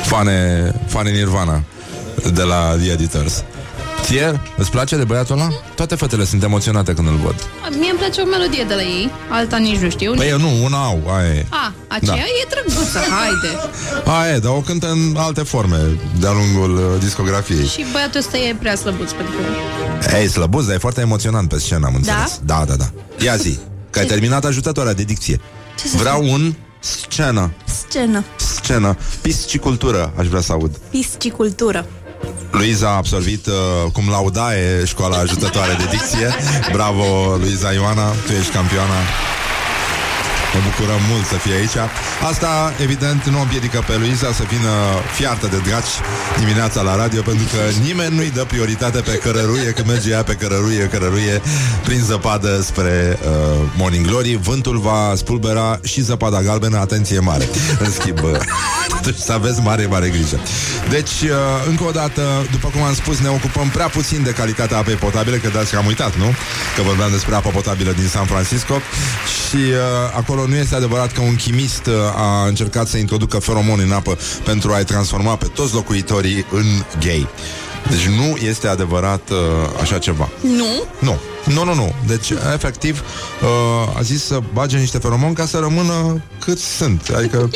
[0.03, 1.63] Fane, Fane Nirvana
[2.33, 3.43] de la The Editors.
[4.05, 5.49] Ție, îți place de băiatul ăla?
[5.75, 7.35] Toate fetele sunt emoționate când îl văd.
[7.79, 10.13] Mie îmi place o melodie de la ei, alta nici nu știu.
[10.13, 11.45] Păi eu nu, una au, aia e.
[11.49, 12.21] A, aceea Da.
[12.21, 13.57] e drăguță, haide.
[14.21, 15.77] Aia e, dar o cântă în alte forme
[16.19, 17.65] de-a lungul uh, discografiei.
[17.65, 20.19] Și băiatul ăsta e prea slăbuț pentru mine.
[20.19, 22.39] Ei, slăbuț, dar e foarte emoționant pe scenă, am înțeles.
[22.43, 22.85] Da, da, da.
[23.25, 23.57] Ia zi,
[23.89, 25.39] că ai terminat ajutătoarea de dicție.
[25.79, 27.51] Ce să Vreau un scenă,
[27.87, 30.77] Scenă, scenă, piscicultură, aș vrea să aud.
[30.89, 31.85] piscicultură.
[32.57, 33.53] Luiza a absolvit uh,
[33.91, 36.35] cum laudae școala ajutătoare de dicție.
[36.71, 38.99] Bravo, Luiza Ioana, tu ești campioana.
[40.55, 41.77] Ne bucurăm mult să fie aici.
[42.29, 44.71] Asta, evident, nu o împiedică pe Luiza să vină
[45.17, 45.93] fiartă de draci
[46.39, 50.33] dimineața la radio, pentru că nimeni nu-i dă prioritate pe cărăruie când merge ea pe
[50.33, 51.41] cărăruie, cărăruie,
[51.83, 53.29] prin zăpadă spre uh,
[53.77, 54.39] Morning Glory.
[54.41, 57.49] Vântul va spulbera și zăpada galbenă, atenție mare.
[57.79, 58.31] În schimb, uh,
[59.01, 60.39] deci să aveți mare, mare grijă.
[60.89, 61.29] Deci, uh,
[61.67, 65.37] încă o dată, după cum am spus, ne ocupăm prea puțin de calitatea apei potabile,
[65.37, 66.33] că dați că am uitat, nu?
[66.75, 68.75] Că vorbeam despre apa potabilă din San Francisco
[69.49, 69.77] și uh,
[70.15, 74.17] acolo nu este adevărat că un chimist uh, a încercat să introducă feromoni în apă
[74.43, 76.65] pentru a-i transforma pe toți locuitorii în
[76.99, 77.27] gay.
[77.89, 79.37] Deci nu este adevărat uh,
[79.81, 80.29] așa ceva.
[80.41, 80.83] Nu?
[80.99, 81.19] Nu.
[81.53, 81.93] Nu, nu, nu.
[82.07, 83.03] Deci, efectiv,
[83.41, 87.11] uh, a zis să bage niște feromoni ca să rămână cât sunt.
[87.15, 87.49] Adică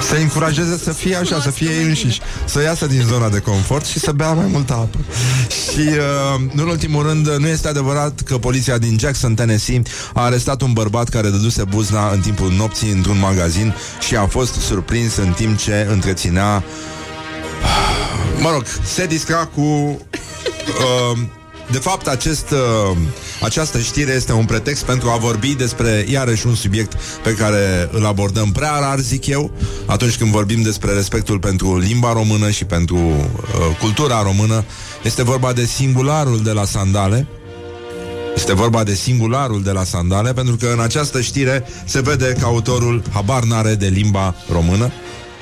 [0.00, 3.84] să încurajeze să fie așa, să fie ei înșiși, să iasă din zona de confort
[3.84, 4.98] și să bea mai multă apă.
[5.48, 9.82] Și, uh, nu în ultimul rând, nu este adevărat că poliția din Jackson, Tennessee,
[10.14, 14.54] a arestat un bărbat care dăduse buzna în timpul nopții într-un magazin și a fost
[14.54, 16.64] surprins în timp ce întreținea
[18.40, 21.18] Mă rog, se distra cu uh,
[21.70, 22.96] De fapt, acest, uh,
[23.42, 26.92] această știre este un pretext pentru a vorbi despre iarăși un subiect
[27.22, 29.50] pe care îl abordăm prea rar, zic eu,
[29.86, 34.64] atunci când vorbim despre respectul pentru limba română și pentru uh, cultura română.
[35.02, 37.26] Este vorba de singularul de la sandale,
[38.34, 42.44] este vorba de singularul de la sandale, pentru că în această știre se vede că
[42.44, 44.92] autorul habar n-are de limba română,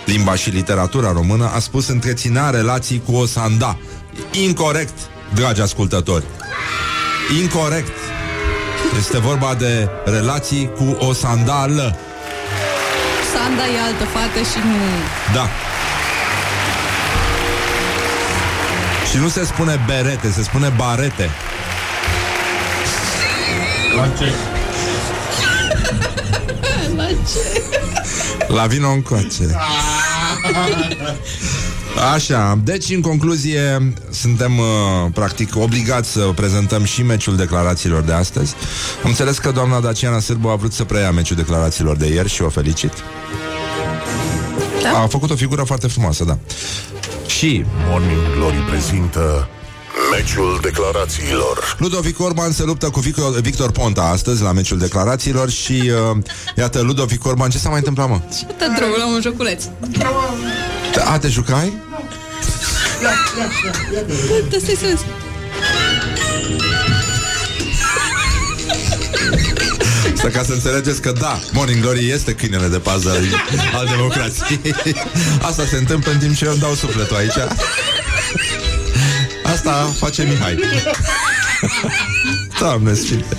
[0.07, 3.79] limba și literatura română, a spus întreținea relații cu o sanda.
[4.33, 4.99] Incorrect,
[5.35, 6.25] dragi ascultători.
[7.41, 7.97] Incorrect.
[8.99, 11.97] Este vorba de relații cu o sandală.
[13.35, 14.75] Sanda e altă fată și nu...
[15.35, 15.49] Da.
[19.11, 21.31] Și nu se spune berete, se spune barete.
[23.97, 24.33] La ce?
[26.97, 27.63] La ce?
[28.49, 29.51] La vino încoace.
[31.99, 34.65] Așa, deci în concluzie suntem uh,
[35.13, 38.55] practic obligați să prezentăm și meciul declarațiilor de astăzi.
[39.03, 42.43] Am înțeles că doamna Daciana Sârbu a vrut să preia meciul declarațiilor de ieri și
[42.43, 42.93] o felicit.
[44.83, 44.99] Da?
[44.99, 46.39] A făcut o figură foarte frumoasă, da.
[47.27, 49.49] Și Morning Glory prezintă
[50.17, 55.93] Meciul declarațiilor Ludovic Orban se luptă cu Victor, Victor Ponta astăzi la meciul declarațiilor și
[56.13, 56.17] uh,
[56.57, 58.21] iată, Ludovic Orban, ce s-a mai întâmplat, mă?
[58.59, 59.65] Dă drumul la un joculeț.
[60.93, 61.73] Te- A, te jucai?
[64.51, 65.01] Dă să sus.
[70.15, 73.25] Asta ca să înțelegeți că da, Morning Glory este câinele de pază al,
[73.75, 74.75] al democrației.
[75.43, 77.37] Asta se întâmplă în timp ce eu îmi dau sufletul aici.
[79.45, 80.59] Asta face Mihai.
[82.61, 83.37] Doamne sfinte.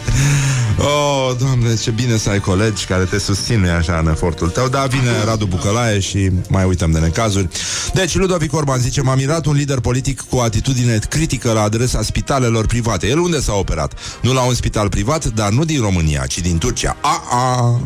[0.81, 4.67] Oh, doamne, ce bine să ai colegi care te susțin, nu așa, în efortul tău.
[4.67, 7.47] Da, vine Radu Bucălaie și mai uităm de necazuri.
[7.93, 12.01] Deci, Ludovic Orban zice, m-a mirat un lider politic cu o atitudine critică la adresa
[12.01, 13.07] spitalelor private.
[13.07, 13.93] El unde s-a operat?
[14.21, 16.97] Nu la un spital privat, dar nu din România, ci din Turcia.
[17.01, 17.79] A, a.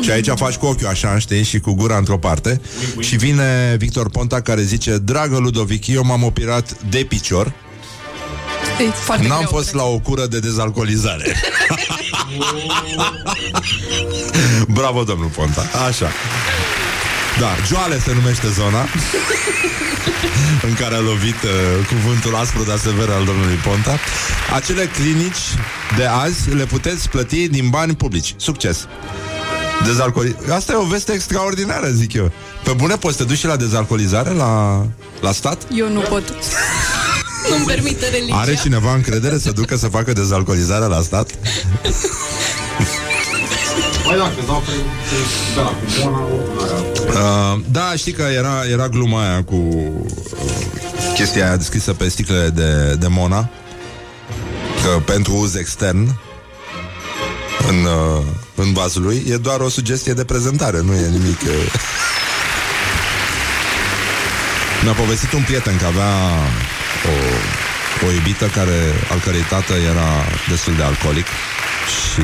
[0.00, 2.60] Și aici faci cu ochiul așa, știi, și cu gura într-o parte.
[2.98, 7.52] Și vine Victor Ponta care zice, dragă Ludovic, eu m-am operat de picior,
[8.80, 9.80] E foarte N-am greu, fost cred.
[9.80, 11.36] la o cură de dezalcoolizare.
[14.68, 15.66] Bravo, domnul Ponta.
[15.88, 16.10] Așa.
[17.38, 18.86] Da, Joale se numește zona
[20.68, 21.50] în care a lovit uh,
[21.88, 23.98] cuvântul aspru, dar sever al domnului Ponta.
[24.54, 25.38] Acele clinici
[25.96, 28.34] de azi le puteți plăti din bani publici.
[28.36, 28.86] Succes!
[29.84, 30.36] Dezalcooli...
[30.50, 32.32] Asta e o veste extraordinară, zic eu.
[32.64, 34.84] Pe bune, poți să te duci și la dezalcoolizare la,
[35.20, 35.62] la stat?
[35.74, 36.22] Eu nu pot.
[37.50, 38.36] Nu-mi permite religia.
[38.36, 41.30] Are cineva încredere să ducă să facă dezalcoolizarea la stat?
[44.04, 44.72] Mai dacă dau pe...
[45.56, 46.26] Da, cu Mona,
[47.12, 49.90] Uh, da, știi că era, era gluma aia cu uh,
[51.14, 53.50] chestia aia descrisă pe sticlele de, de Mona
[54.82, 56.20] că pentru uz extern
[57.68, 58.24] în, uh,
[58.54, 61.40] în vasul lui e doar o sugestie de prezentare, nu e nimic...
[61.40, 61.72] Uh...
[64.82, 66.12] Mi-a povestit un prieten că avea
[67.10, 68.78] o, o iubită care,
[69.10, 70.10] al cărei tată era
[70.48, 71.26] destul de alcoolic
[72.00, 72.22] și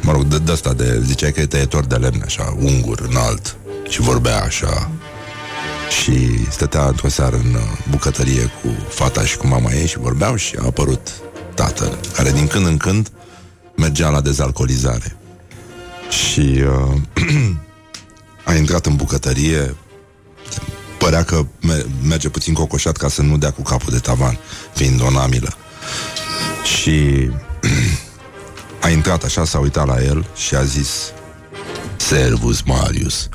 [0.00, 3.56] mă rog, de, de asta de, ziceai că e tăietor de lemn, așa, ungur, înalt
[3.88, 4.90] și vorbea așa
[6.02, 7.60] și stătea într-o seară în uh,
[7.90, 11.10] bucătărie cu fata și cu mama ei și vorbeau și a apărut
[11.54, 13.10] tatăl, care din când în când
[13.76, 15.16] mergea la dezalcoolizare.
[16.08, 17.00] Și uh,
[18.44, 19.74] a intrat în bucătărie,
[21.04, 24.38] părea că me- merge puțin cocoșat ca să nu dea cu capul de tavan,
[24.74, 25.56] fiind o namilă.
[26.78, 27.30] Și
[28.84, 31.12] a intrat așa, s-a uitat la el și a zis
[31.96, 33.28] Servus, Marius,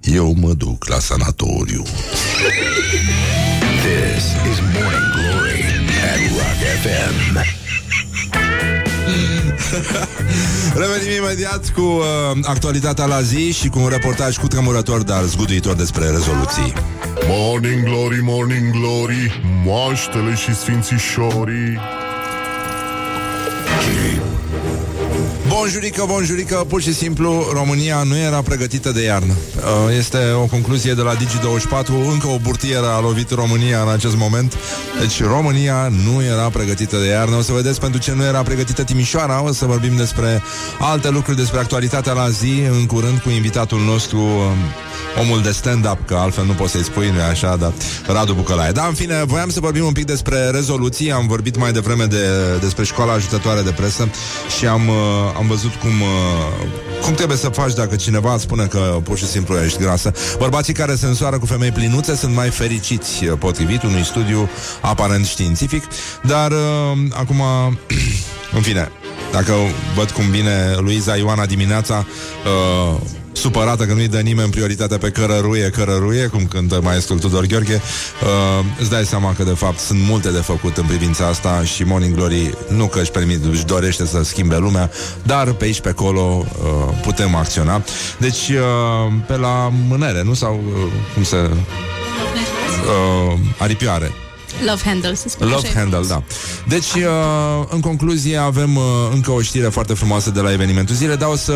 [0.00, 1.82] eu mă duc la sanatoriu.
[3.82, 5.62] This is Morning Glory
[6.12, 7.16] at Rock FM.
[10.78, 12.04] Revenim imediat cu uh,
[12.42, 16.72] actualitatea la zi și cu un reportaj cu tremurător, dar zguduitor despre rezoluții.
[17.28, 21.78] Morning Glory, Morning Glory Moaștele și sfințișorii
[25.60, 29.32] Bonjurică, bonjurică, pur și simplu România nu era pregătită de iarnă.
[29.56, 34.16] Uh, Este o concluzie de la Digi24 Încă o burtieră a lovit România în acest
[34.16, 34.54] moment.
[35.00, 37.36] Deci România nu era pregătită de iarnă.
[37.36, 39.42] O să vedeți pentru ce nu era pregătită Timișoara.
[39.42, 40.42] O să vorbim despre
[40.78, 42.62] alte lucruri Despre actualitatea la zi.
[42.70, 44.56] În curând cu invitatul nostru um,
[45.20, 47.72] Omul de stand-up, că altfel nu poți să-i spui, nu așa, dar
[48.06, 48.72] Radu Bucălaie.
[48.72, 51.12] Da, în fine, voiam să vorbim un pic despre rezoluții.
[51.12, 52.26] Am vorbit mai devreme de,
[52.60, 54.08] despre școala ajutătoare de presă
[54.58, 54.94] și am, uh,
[55.48, 59.26] am văzut cum, uh, cum trebuie să faci dacă cineva îți spune că pur și
[59.26, 60.12] simplu ești grasă.
[60.38, 64.48] Bărbații care se însoară cu femei plinuțe sunt mai fericiți, uh, potrivit unui studiu
[64.80, 65.84] aparent științific,
[66.22, 66.58] dar uh,
[67.10, 67.42] acum,
[68.56, 68.90] în fine,
[69.32, 69.52] dacă
[69.96, 72.06] văd cum vine Luiza Ioana dimineața
[72.44, 73.00] uh,
[73.32, 77.80] supărată că nu-i dă nimeni prioritatea pe cărăruie, cărăruie, cum cântă maestrul Tudor Gheorghe,
[78.22, 81.82] uh, îți dai seama că de fapt sunt multe de făcut în privința asta și
[81.82, 84.90] Morning Glory nu că își permit, își dorește să schimbe lumea,
[85.22, 86.44] dar pe aici pe acolo uh,
[87.02, 87.82] putem acționa.
[88.18, 90.34] Deci uh, pe la mânere, nu?
[90.34, 91.36] Sau uh, cum se...
[91.36, 94.12] Uh, aripioare.
[94.66, 95.78] Love handle, să spun Love așa.
[95.78, 96.22] Handle, da.
[96.68, 98.82] Deci, uh, în concluzie, avem uh,
[99.12, 101.52] încă o știre foarte frumoasă de la evenimentul zile, dar o să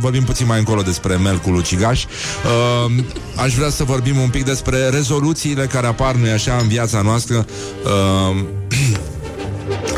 [0.00, 2.04] vorbim puțin mai încolo despre melcul ucigaș.
[2.04, 3.04] Uh,
[3.36, 7.46] aș vrea să vorbim un pic despre rezoluțiile care apar, nu așa, în viața noastră
[7.84, 8.36] uh,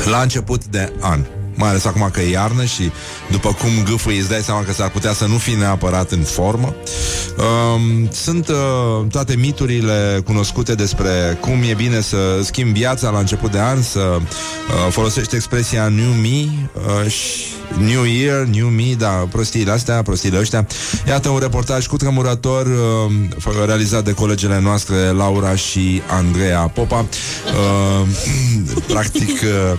[0.12, 1.39] la început de an.
[1.60, 2.90] Mai ales acum că e iarnă și
[3.30, 6.74] după cum gâfâi îți dai seama că s-ar putea să nu fii neapărat în formă.
[7.36, 13.50] Um, sunt uh, toate miturile cunoscute despre cum e bine să schimbi viața la început
[13.50, 16.48] de an, să uh, folosești expresia New Me
[17.04, 20.66] uh, și New Year, New Me, da, prostiile astea, prostiile ăștia.
[21.06, 26.98] Iată un reportaj cu tremurător uh, f- realizat de colegele noastre Laura și Andreea Popa.
[27.00, 28.06] Uh,
[28.92, 29.78] practic, uh,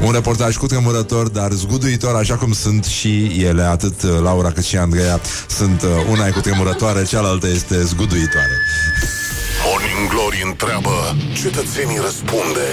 [0.00, 4.64] un reportaj cu tremurător, dar zguduitor, așa cum sunt și ele, atât uh, Laura cât
[4.64, 8.56] și Andreea sunt uh, una e cu tremurătoare, cealaltă este zguduitoare.
[9.64, 12.66] Morning Glory întreabă, cetățenii răspunde.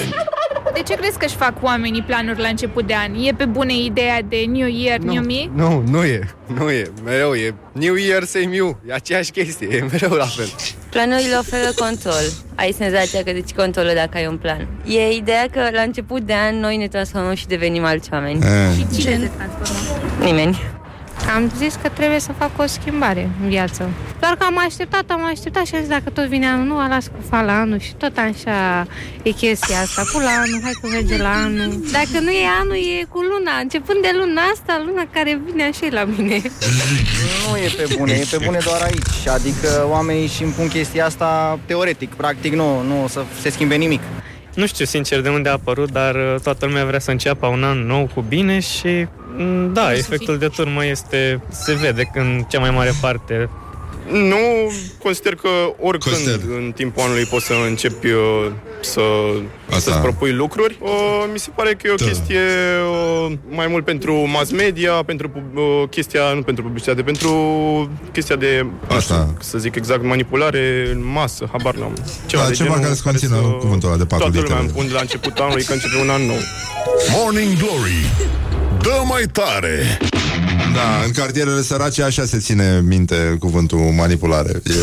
[0.73, 3.13] De ce crezi că își fac oamenii planuri la început de an?
[3.23, 5.13] E pe bune ideea de New Year, Nu.
[5.13, 5.49] New Me?
[5.63, 9.85] Nu, nu e, nu e, mereu e New Year, same you, e aceeași chestie, e
[9.91, 10.49] mereu la fel
[10.89, 12.23] Planurile oferă control.
[12.55, 14.67] Ai senzația că deci controlul dacă ai un plan.
[14.85, 18.39] E ideea că la început de an noi ne transformăm și devenim alți oameni.
[18.43, 18.75] Eh.
[18.75, 20.23] Și cine se transformă?
[20.23, 20.61] Nimeni.
[21.35, 23.89] Am zis că trebuie să fac o schimbare în viață.
[24.19, 27.07] Doar că am așteptat, am așteptat și am zis dacă tot vine anul nou, las
[27.07, 28.87] cu fa la anul și tot așa
[29.23, 30.01] e chestia asta.
[30.13, 31.83] Cu la anul, hai că merge la anul.
[31.91, 33.53] Dacă nu e anul, e cu luna.
[33.61, 36.41] Începând de luna asta, luna care vine așa e la mine.
[37.49, 39.27] Nu e pe bune, e pe bune doar aici.
[39.27, 43.75] Adică oamenii și îmi pun chestia asta teoretic, practic nu, nu o să se schimbe
[43.75, 44.01] nimic.
[44.55, 47.63] Nu știu sincer de unde a apărut, dar uh, toată lumea vrea să înceapă un
[47.63, 49.07] an nou cu bine și
[49.37, 53.49] mm, da, efectul de turmă este, se vede în cea mai mare parte.
[54.11, 54.71] Nu
[55.03, 55.47] consider că
[55.79, 56.39] oricând Consider.
[56.57, 58.45] în timpul anului poți să începi uh,
[58.81, 59.01] să,
[59.67, 60.77] să-ți propui lucruri.
[60.81, 60.89] Uh,
[61.31, 62.05] mi se pare că e o Da.
[62.05, 62.39] chestie
[63.27, 67.29] uh, mai mult pentru mass media, pentru pub- uh, chestia, nu pentru publicitate, pentru
[68.11, 69.13] chestia de, nu Asta.
[69.15, 71.93] știu, să zic exact, manipulare în masă, habar n-am.
[71.95, 74.59] Da, de ceva genul care să conțină cuvântul ăla de patru Toată lumea litere.
[74.61, 76.37] îmi pun de la începutul anului că începe un an nou.
[77.17, 77.99] Morning Glory
[78.81, 79.97] Dă mai tare
[80.73, 84.61] Da, în cartierele sărace așa se ține minte cuvântul manipulare.
[84.63, 84.73] E...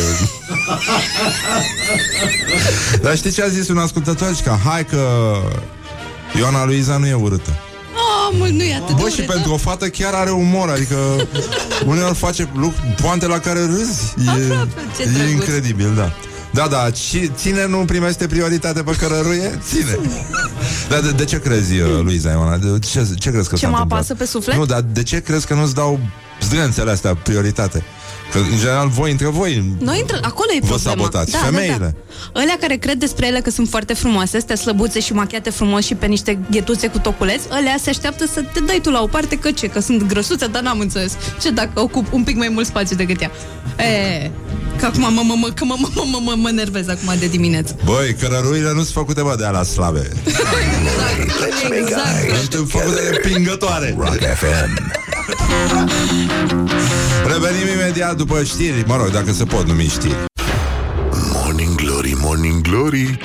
[3.02, 4.28] Dar știi ce a zis un ascultător?
[4.28, 5.34] Zice Că hai că
[6.38, 7.50] Ioana Luiza nu e urâtă.
[7.94, 10.70] Oh, mult nu e atât Bă, de și urât, pentru o fată chiar are umor,
[10.70, 10.96] adică
[11.86, 14.14] uneori face lucruri, poante la care râzi.
[14.18, 14.22] E,
[14.96, 15.30] ce e drăguț.
[15.30, 16.12] incredibil, da.
[16.50, 19.58] Da, da, și ține nu primește prioritate pe cărăruie?
[19.68, 19.98] Ține.
[20.88, 22.56] Dar de, de ce crezi, uh, Luiza Ioana?
[22.56, 23.98] De ce, ce crezi că Ce s-a mă întâmplat?
[23.98, 24.56] apasă pe suflet?
[24.56, 26.00] Nu, dar de ce crezi că nu-ți dau
[26.40, 27.82] zdrânțele astea prioritate?
[28.32, 30.90] Că, în general, voi între voi Noi intră, acolo e Vă problema.
[30.90, 31.30] sabotați.
[31.30, 31.76] Da, Femeile.
[31.78, 31.84] Da,
[32.32, 32.40] da.
[32.40, 35.94] Ălea care cred despre ele că sunt foarte frumoase, astea slăbuțe și machiate frumos și
[35.94, 39.36] pe niște ghetuțe cu toculeți, ălea se așteaptă să te dai tu la o parte
[39.38, 41.12] că ce, că sunt grăsuțe, dar n-am înțeles.
[41.40, 43.30] Ce dacă ocup un pic mai mult spațiu decât ea?
[43.78, 44.30] E,
[44.78, 47.76] că acum mă, mă, mă, că mă, mă, mă, mă, mă nervez acum de dimineață.
[47.84, 50.08] Băi, cărăruile nu sunt făcute, bă, de alea slabe.
[51.70, 52.48] Exact.
[52.50, 53.94] Sunt făcute de pingătoare.
[53.98, 54.92] Rock FM.
[57.32, 58.84] Revenim imediat după știri.
[58.86, 60.24] Mă rog, dacă se pot numi știri.
[61.32, 63.18] Morning Glory, Morning Glory.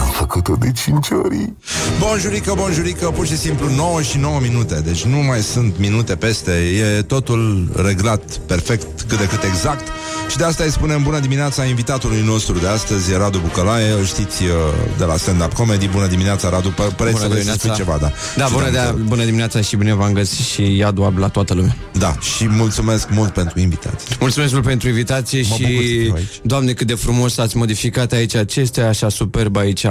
[0.00, 1.52] Am făcut-o de 5 ori.
[1.98, 4.80] Bonjurică, bonjurică, pur și simplu 9 și 9 minute.
[4.84, 6.52] Deci nu mai sunt minute peste.
[6.52, 9.88] E totul reglat perfect, cât de cât exact
[10.30, 14.04] Și de asta îi spunem bună dimineața invitatului nostru de astăzi e Radu Bucălaie Îl
[14.04, 14.50] știți uh,
[14.98, 18.12] de la stand-up comedy Bună dimineața, Radu, Pă- păreți să vrei să spui ceva, da
[18.36, 21.54] Da, Și bună, da, de- bună dimineața și bine v-am găsit și iadul la toată
[21.54, 21.76] lumea.
[21.92, 26.12] Da, și mulțumesc mult pentru invitație Mulțumesc mult pentru invitație Mă și, bucur să fiu
[26.16, 26.40] aici.
[26.42, 29.84] doamne, cât de frumos ați modificat aici, ce este așa superb aici.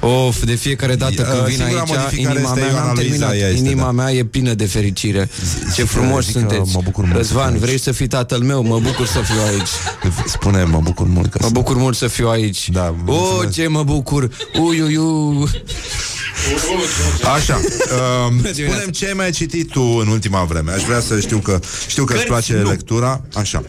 [0.00, 2.94] Of, de fiecare dată când Uh, vin singura aici, modificare inima este mea, Ioana n-am
[2.94, 3.90] Luiza, terminat, ea este, inima da.
[3.90, 5.28] mea e plină de fericire.
[5.74, 6.74] Ce zic frumos că- zic că sunteți.
[6.74, 7.60] mă bucur mult să fiu Răzvan, aici.
[7.62, 8.62] vrei să fii tatăl meu?
[8.62, 9.68] Mă bucur să fiu aici.
[10.26, 12.68] Spune, mă bucur mult că Mă bucur mult să fiu aici.
[12.70, 14.30] Da, oh, ce mă bucur.
[14.60, 15.48] Ui, ui, ui.
[17.34, 17.60] Așa,
[18.36, 20.72] uh, spunem ce ai mai citit tu în ultima vreme.
[20.72, 22.70] Aș vrea să știu că știu că îți Cărți, place nu.
[22.70, 23.20] lectura.
[23.34, 23.62] Așa.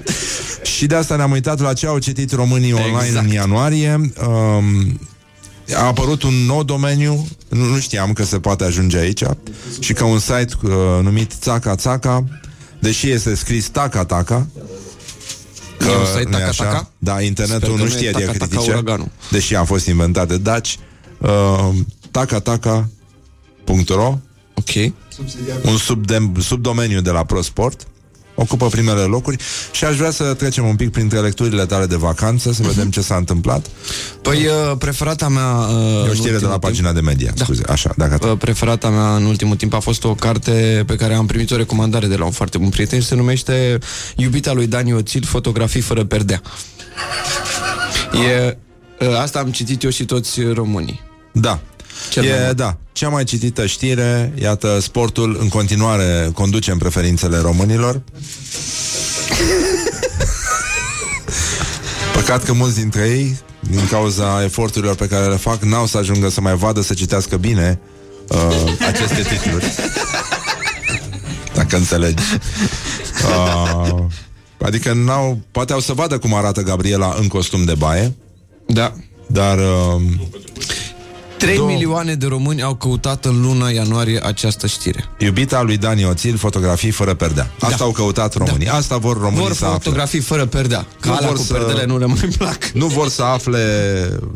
[0.64, 3.26] Și de asta ne-am uitat la ce au citit românii online Exact.
[3.26, 4.12] în ianuarie.
[4.28, 5.00] Um,
[5.76, 9.24] a apărut un nou domeniu, nu, nu știam că se poate ajunge aici,
[9.80, 12.24] și că un site uh, numit Țaca Țaca,
[12.80, 14.48] deși este scris Taca Taca,
[15.92, 16.64] E un site nu-i Taca așa?
[16.64, 16.90] Taca?
[16.98, 19.08] Da, internetul Sper că nu nu e știe Taca Taca diacritice, uraganul.
[19.32, 20.80] deși a fost inventat de daci.
[21.18, 21.70] Uh,
[22.12, 24.18] tacataca.ro
[24.54, 24.70] Ok.
[25.64, 27.88] un subdem, subdomeniu de la ProSport
[28.40, 29.38] ocupă primele locuri
[29.72, 33.02] și aș vrea să trecem un pic printre lecturile tale de vacanță, să vedem ce
[33.02, 33.66] s-a întâmplat.
[34.22, 35.48] Păi, uh, preferata mea...
[35.48, 37.44] Uh, E o știre de la pagina de media, Da.
[37.44, 41.14] scuze, așa, dacă Uh, Preferata mea în ultimul timp a fost o carte pe care
[41.14, 43.78] am primit o recomandare de la un foarte bun prieten și se numește
[44.16, 46.42] Iubita lui Dani Oțil, fotografii fără perdea.
[48.30, 48.58] E,
[49.00, 51.02] uh, asta am citit eu și toți românii.
[51.32, 51.60] Da.
[52.10, 58.02] Cel e, da, cea mai citită știre, iată, sportul în continuare conduce în preferințele românilor.
[62.14, 66.30] Păcat că mulți dintre ei, din cauza eforturilor pe care le fac, n-au să ajungă
[66.30, 67.80] să mai vadă, să citească bine
[68.28, 69.66] uh, aceste titluri.
[71.54, 72.24] Dacă înțelegi.
[73.28, 74.04] Uh,
[74.62, 78.16] adică n-au, poate au să vadă cum arată Gabriela în costum de baie.
[78.68, 78.94] Da.
[79.28, 80.02] Dar uh,
[81.38, 81.68] 3 Două.
[81.70, 85.06] milioane de români au căutat în luna ianuarie această știre.
[85.18, 87.52] Iubita lui Dani Oțil, fotografii fără perdea.
[87.60, 87.84] Asta Da.
[87.84, 88.66] au căutat românii.
[88.68, 88.74] Da.
[88.74, 89.78] Asta vor românii Vor să afle.
[89.78, 90.86] fotografii fără perdea.
[91.00, 92.66] Că alea cu perdele nu le mai plac.
[92.74, 93.60] Nu vor să afle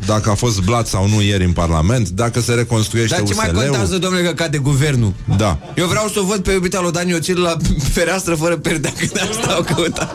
[0.06, 3.46] dacă a fost blat sau nu ieri în Parlament, dacă se reconstruiește Dar ce mai
[3.48, 3.62] USL-ul.
[3.62, 5.12] contează, domnule, că cade guvernul?
[5.36, 5.58] Da.
[5.76, 7.56] Eu vreau să o văd pe iubita lui Dani Ocil la
[7.92, 10.14] fereastră fără perdea, că de asta au căutat.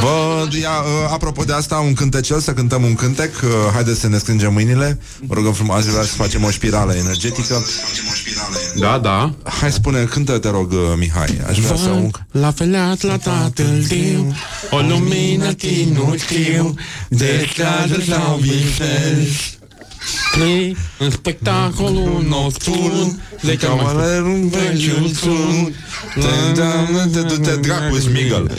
[0.00, 3.34] Vă, ia, uh, apropo de asta, un cântecel, să cântăm un cântec.
[3.44, 4.98] Uh, haideți să ne strângem mâinile.
[5.26, 7.64] Vă rugăm frumos, azi vreau să facem o spirală energetică.
[8.76, 9.34] Da, da.
[9.60, 11.40] Hai, spune, cântă, te rog, uh, Mihai.
[11.48, 11.88] Aș vrea să...
[11.88, 12.10] Un...
[12.30, 14.34] La felat la tatăl tău
[14.70, 16.74] O lumină inutile
[17.08, 19.57] Declară la visez
[20.32, 25.74] Play în spectacolul nocturn De cavalerul vechiul sun
[27.14, 28.50] Te du-te dracu, Smigel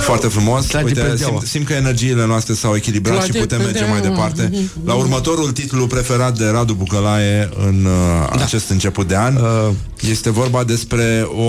[0.00, 1.32] Foarte frumos Trage Uite, perdeaua.
[1.38, 4.28] simt, simt că energiile noastre s-au echilibrat și Trage putem merge mai perdeaua.
[4.32, 8.42] departe La următorul titlu preferat de Radu Bucălaie În uh, Da.
[8.44, 9.70] acest început de an uh,
[10.00, 11.42] Este vorba despre o,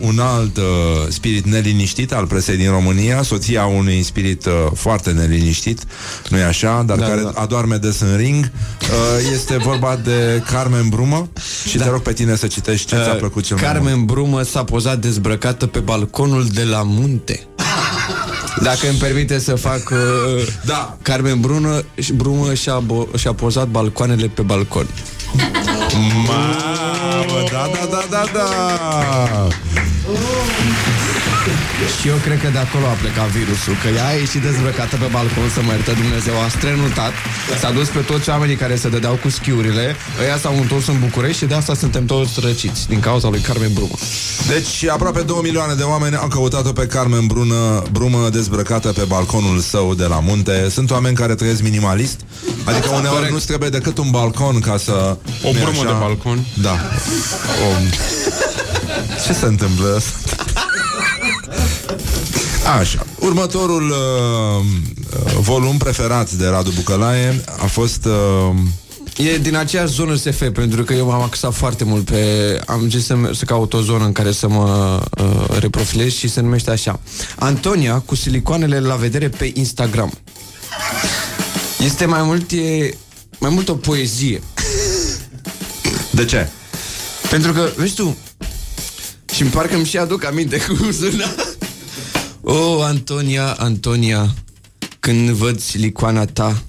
[0.00, 0.62] un alt uh,
[1.08, 5.80] spirit neliniștit Al presei din România Soția unui spirit uh, foarte neliniștit
[6.28, 6.82] Nu-i așa?
[6.86, 7.32] Dar Da, care da.
[7.34, 11.28] adorme des în ring uh, Este vorba de Carmen Brumă
[11.68, 14.04] Și te rog pe tine să citești ce ți-a Uh, plăcut cel mai mult Carmen
[14.04, 17.46] Brumă s-a pozat dezbrăcată pe balconul de la munte.
[18.62, 19.90] Dacă îmi permite să fac...
[19.90, 20.96] Uh, da.
[21.02, 21.84] Carmen Brună,
[22.14, 24.86] Brumă și-a, bo- și-a pozat balcoanele pe balcon.
[26.26, 29.56] Mamă, da, da, da, da, da
[32.00, 35.08] Și eu cred că de acolo a plecat virusul Că ea a ieșit dezbrăcată pe
[35.16, 37.14] balcon Să mă iertă Dumnezeu, a strenutat
[37.60, 39.86] S-a dus pe toți oamenii care se dădeau cu schiurile
[40.22, 43.72] Ăia s-au întors în București Și de asta suntem toți răciți Din cauza lui Carmen
[43.72, 43.96] Brumă
[44.52, 49.58] Deci aproape 2 milioane de oameni au căutat-o pe Carmen Brună, Brumă dezbrăcată pe balconul
[49.58, 50.68] său de la munte.
[50.70, 52.20] Sunt oameni care trăiesc minimalist,
[52.64, 53.32] adică uneori Corect.
[53.32, 55.16] nu trebuie decât un balcon ca să...
[55.42, 55.92] O nu-i brumă așa?
[55.92, 56.46] de balcon.
[56.62, 56.70] Da.
[57.66, 57.68] O...
[59.24, 60.02] Ce se întâmplă?
[62.78, 63.06] Așa.
[63.18, 64.64] Următorul uh,
[65.24, 68.04] uh, volum preferat de Radu Bucălaie a fost...
[68.04, 68.56] Uh,
[69.16, 73.04] E din aceeași zonă SF Pentru că eu m-am axat foarte mult pe Am zis
[73.04, 77.00] să, să caut o zonă în care să mă uh, reprofilez Și se numește așa
[77.36, 80.12] Antonia cu silicoanele la vedere pe Instagram
[81.78, 82.96] Este mai mult e,
[83.38, 84.42] Mai mult o poezie
[86.10, 86.48] De ce?
[87.30, 88.16] Pentru că, vezi tu
[89.34, 91.34] și îmi parcă îmi și aduc aminte cum suna
[92.48, 94.34] O, Antonia, Antonia
[95.00, 96.62] Când văd silicoana ta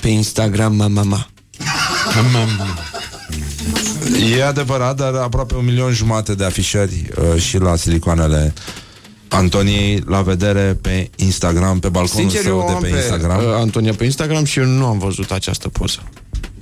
[0.00, 1.26] Pe Instagram, mama, mama
[4.36, 8.52] E adevărat, dar aproape un milion jumate de afișări uh, și la silicoanele
[9.28, 13.38] Antoniei la vedere pe Instagram, pe balconul Sincer, său eu de am pe, pe Instagram.
[13.44, 16.02] uh, Antonia pe Instagram și eu nu am văzut această poză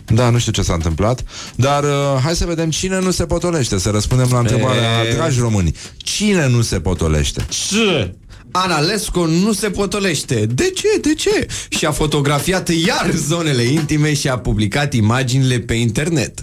[0.07, 1.25] Da, nu știu ce s-a întâmplat,
[1.57, 1.91] dar uh,
[2.23, 6.63] hai să vedem cine nu se potolește, să răspundem la întrebarea, dragi români, cine nu
[6.63, 7.47] se potolește?
[7.49, 8.15] Ce?
[8.53, 10.47] Ana Lesco nu se potolește.
[10.47, 10.99] De ce?
[11.01, 11.47] De ce?
[11.69, 16.41] Și a fotografiat iar zonele intime și a publicat imaginile pe internet.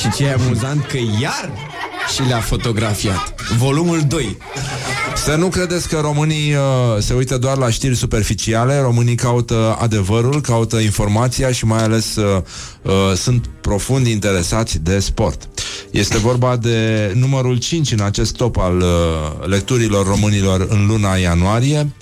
[0.00, 1.50] și ce e amuzant că iar
[2.14, 3.34] și le-a fotografiat.
[3.58, 4.36] Volumul 2.
[5.16, 6.60] Să nu credeți că românii uh,
[6.98, 12.42] se uită doar la știri superficiale, românii caută adevărul, caută informația și mai ales uh,
[12.82, 15.48] uh, sunt profund interesați de sport.
[15.90, 21.92] Este vorba de numărul 5 în acest top al uh, lecturilor românilor în luna ianuarie.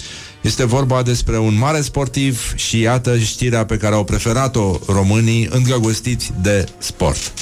[0.41, 6.33] Este vorba despre un mare sportiv și iată știrea pe care au preferat-o românii îndrăgostiți
[6.43, 7.33] de sport.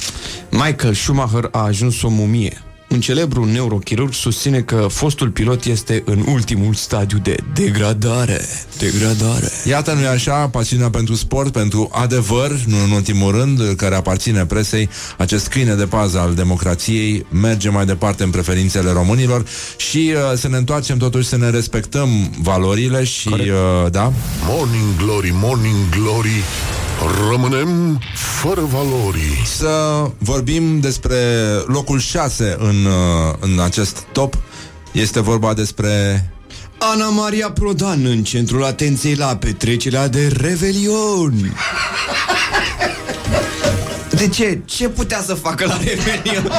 [0.49, 2.72] Michael Schumacher a ajuns o mumie.
[2.93, 8.41] Un celebru neurochirurg susține că fostul pilot este în ultimul stadiu de degradare.
[8.77, 9.51] Degradare.
[9.65, 14.89] Iată, nu-i așa, pasiunea pentru sport, pentru adevăr, nu în ultimul rând, care aparține presei,
[15.17, 19.45] acest câine de pază al democrației, merge mai departe în preferințele românilor
[19.77, 22.09] și uh, să ne întoarcem totuși să ne respectăm
[22.41, 24.13] valorile și, uh, da?
[24.47, 26.43] Morning Glory, Morning Glory
[27.29, 31.15] Rămânem fără valori Să vorbim despre
[31.65, 34.37] locul 6 în, uh, în acest top.
[34.91, 36.25] Este vorba despre
[36.77, 41.57] Ana Maria Prodan în centrul atenției la petrecerea de Revelion.
[44.09, 44.59] De ce?
[44.65, 46.51] Ce putea să facă la Revelion?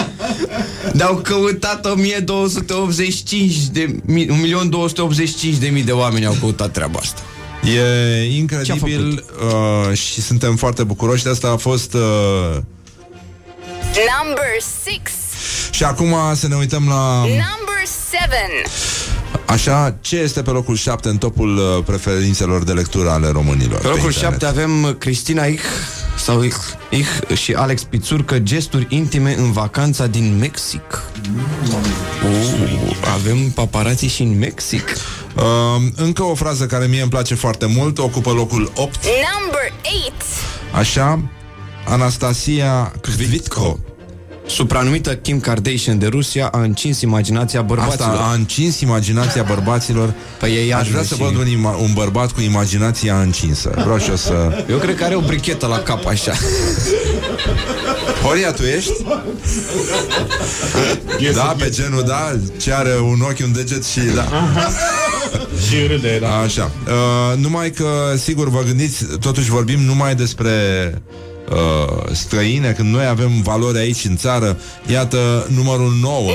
[0.93, 3.97] De-au căutat 1285 de...
[5.55, 7.23] 1.285 de mii de oameni au căutat treaba asta.
[7.65, 9.25] E incredibil
[9.89, 11.95] uh, și suntem foarte bucuroși de asta a fost...
[11.95, 12.01] Uh,
[14.23, 14.47] Number
[14.85, 15.24] 6.
[15.71, 17.19] Și acum să ne uităm la...
[17.19, 18.63] Number 7.
[19.47, 23.81] Așa, ce este pe locul 7 în topul uh, preferințelor de lectură ale românilor?
[23.81, 24.41] Pe locul internet?
[24.41, 25.65] 7 avem Cristina Ich
[26.17, 26.57] sau Ich,
[26.89, 31.03] Ich și Alex Pițurcă Gesturi intime în vacanța din Mexic
[32.25, 34.85] uh, Avem paparații și în Mexic
[35.37, 35.43] Uh,
[35.97, 39.73] încă o frază care mie îmi place foarte mult, ocupă locul 8, Number
[40.07, 40.15] 8.
[40.73, 41.21] așa,
[41.87, 43.79] Anastasia Kvitko.
[44.47, 50.15] Supranumită Kim Kardashian de Rusia a încins imaginația bărbaților Asta a încins imaginația bărbaților.
[50.39, 53.63] Păi ei Aș vrea arme să și- văd un, ima- un bărbat cu imaginația încins.
[53.63, 54.65] Vreau și eu să...
[54.71, 56.33] Eu cred că are o brichetă la cap așa
[58.23, 58.93] Horia, tu ești?
[61.35, 64.29] da, pe genul, da, ce are un ochi, un deget și da.
[65.69, 66.37] Și râde, da.
[66.39, 66.71] Așa.
[66.87, 70.51] Uh, numai că, sigur, vă gândiți, totuși vorbim numai despre
[71.51, 74.59] uh, străine, când noi avem valori aici în țară.
[74.87, 76.19] Iată, numărul 9.
[76.21, 76.33] Number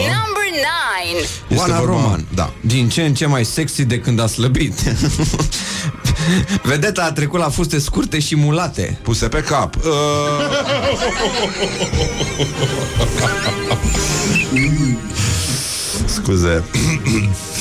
[1.11, 1.21] 9.
[1.47, 2.53] Este Oana vorba- Roman Da.
[2.61, 4.73] Din ce în ce mai sexy de când a slăbit
[6.63, 9.75] Vedeta a trecut la fuste scurte și mulate Puse pe cap.
[9.75, 9.81] Uh...
[16.05, 16.63] Scuze.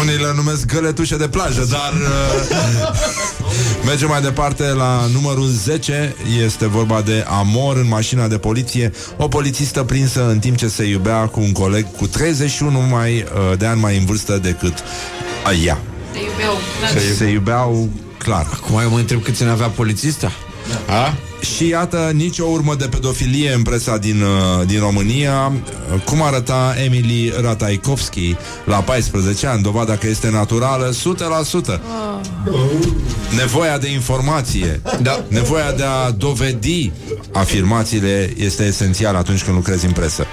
[0.00, 2.98] Unii le numesc găletușe de plajă, dar uh,
[3.88, 6.14] mergem mai departe la numărul 10.
[6.44, 8.92] Este vorba de amor în mașina de poliție.
[9.16, 13.12] O polițistă prinsă în timp ce se iubea cu un coleg cu 31 mai,
[13.50, 14.74] uh, de ani mai în vârstă decât
[15.44, 15.78] a ea.
[16.12, 16.58] Se iubeau.
[16.92, 17.88] Se, se iubeau
[18.18, 18.46] clar.
[18.52, 20.32] Acum eu mă întreb câți ani avea polițista
[20.88, 21.14] A?
[21.56, 25.52] Și iată, nicio urmă de pedofilie în presa din, uh, din România.
[25.94, 31.80] Uh, Cum arăta Emily Ratajkowski la 14 ani, dovada că este naturală 100%.
[33.36, 35.24] Nevoia de informație, da.
[35.28, 36.92] nevoia de a dovedi
[37.32, 40.24] afirmațiile este esențială atunci când lucrezi în presă.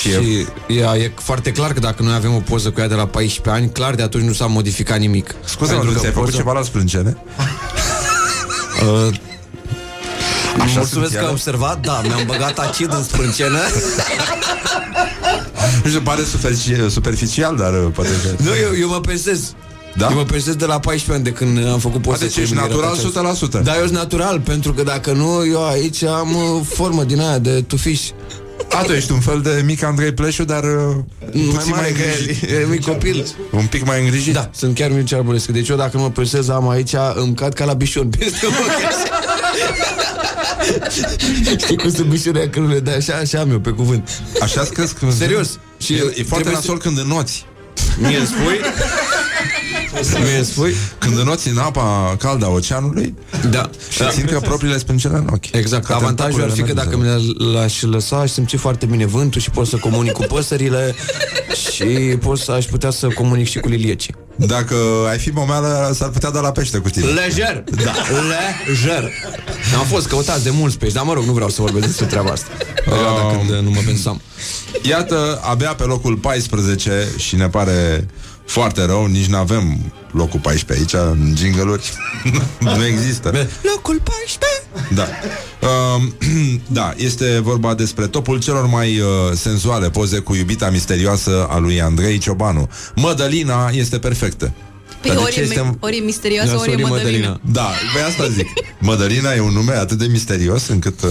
[0.00, 0.46] Și, e, Și
[0.78, 3.62] ea, e foarte clar că dacă noi avem o poză cu ea de la 14
[3.62, 5.34] ani, clar de atunci nu s-a modificat nimic.
[5.44, 7.16] scuze, Pentru nu că ți-ai făcut poza- ceva la sprâncene?
[8.82, 9.14] Uh,
[10.60, 11.30] Așa Mulțumesc sunt că ai ele?
[11.32, 13.58] observat, da, mi-am băgat acid în sprâncenă
[15.82, 18.42] Nu știu, pare superfici- superficial, dar uh, poate că...
[18.42, 19.52] Nu, eu, eu mă pensez
[19.96, 20.08] Da?
[20.10, 22.52] Eu mă pensez de la 14 ani de când am făcut poze deci cu ești
[22.52, 23.58] Emilia natural Ratajkowski.
[23.58, 23.62] 100%.
[23.62, 27.38] Da, eu sunt natural, pentru că dacă nu, eu aici am uh, formă din aia
[27.38, 28.00] de tufiș
[28.70, 30.94] A, tu ești un fel de mic Andrei Pleșu, dar uh,
[31.32, 32.50] Mai puțin mare mai că îngrijit.
[32.50, 34.32] el, e mic copil Un pic mai îngrijit?
[34.34, 37.64] Da, sunt chiar Mircea Arborescu Deci eu dacă mă pensez am aici Îmi cad ca
[37.64, 39.08] la bișon peste ochi așa.
[41.58, 44.62] Știi cum sunt bișorii că nu le dai așa, așa am eu pe cuvânt Așa
[44.62, 45.06] crezi că...
[45.10, 47.44] Serios Și e, e foarte trebuie nasol când înoți.
[47.98, 48.60] Mie îmi spui?
[50.22, 50.74] Mie îmi spui?
[50.98, 53.14] Când înoți în apa caldă a oceanului
[53.50, 54.08] Da și da.
[54.08, 55.52] țin că propriile sprâncene în ochi.
[55.52, 58.86] Exact, Ca avantajul ar fi că tentaculele dacă merg mi l-aș lăsa Aș simți foarte
[58.86, 60.94] bine vântul și pot să comunic cu păsările
[61.72, 61.84] Și
[62.20, 64.76] pot să aș putea să comunic și cu liliecii de- Dacă
[65.10, 67.06] ai fi momeală, s-ar putea da la pește cu tine.
[67.06, 67.92] Lejer, da,
[68.66, 69.10] lejer
[69.78, 72.30] Am fost căutați de mulți pești Dar mă rog, nu vreau să vorbesc despre treaba
[72.30, 72.46] asta
[72.84, 73.46] Perioada Um.
[73.46, 74.20] când nu mă pensam
[74.82, 78.06] Iată, abia pe locul 14 și ne pare
[78.46, 81.62] foarte rău, nici nu avem locul 14 aici, în jingle
[82.76, 83.48] nu există.
[83.74, 85.06] Locul 14 Da.
[85.68, 86.14] Um,
[86.78, 91.80] da, este vorba despre topul celor mai uh, senzuale poze cu iubita misterioasă a lui
[91.80, 92.70] Andrei Ciobanu.
[92.94, 94.52] Mădălina este perfectă.
[95.00, 97.40] Păi Dar de ori ce e, este- me- ori e misterioasă, ori e Mădălina.
[97.52, 98.48] Da, pe asta zic.
[98.78, 101.02] Mădălina e un nume atât de misterios încât...
[101.02, 101.10] Uh,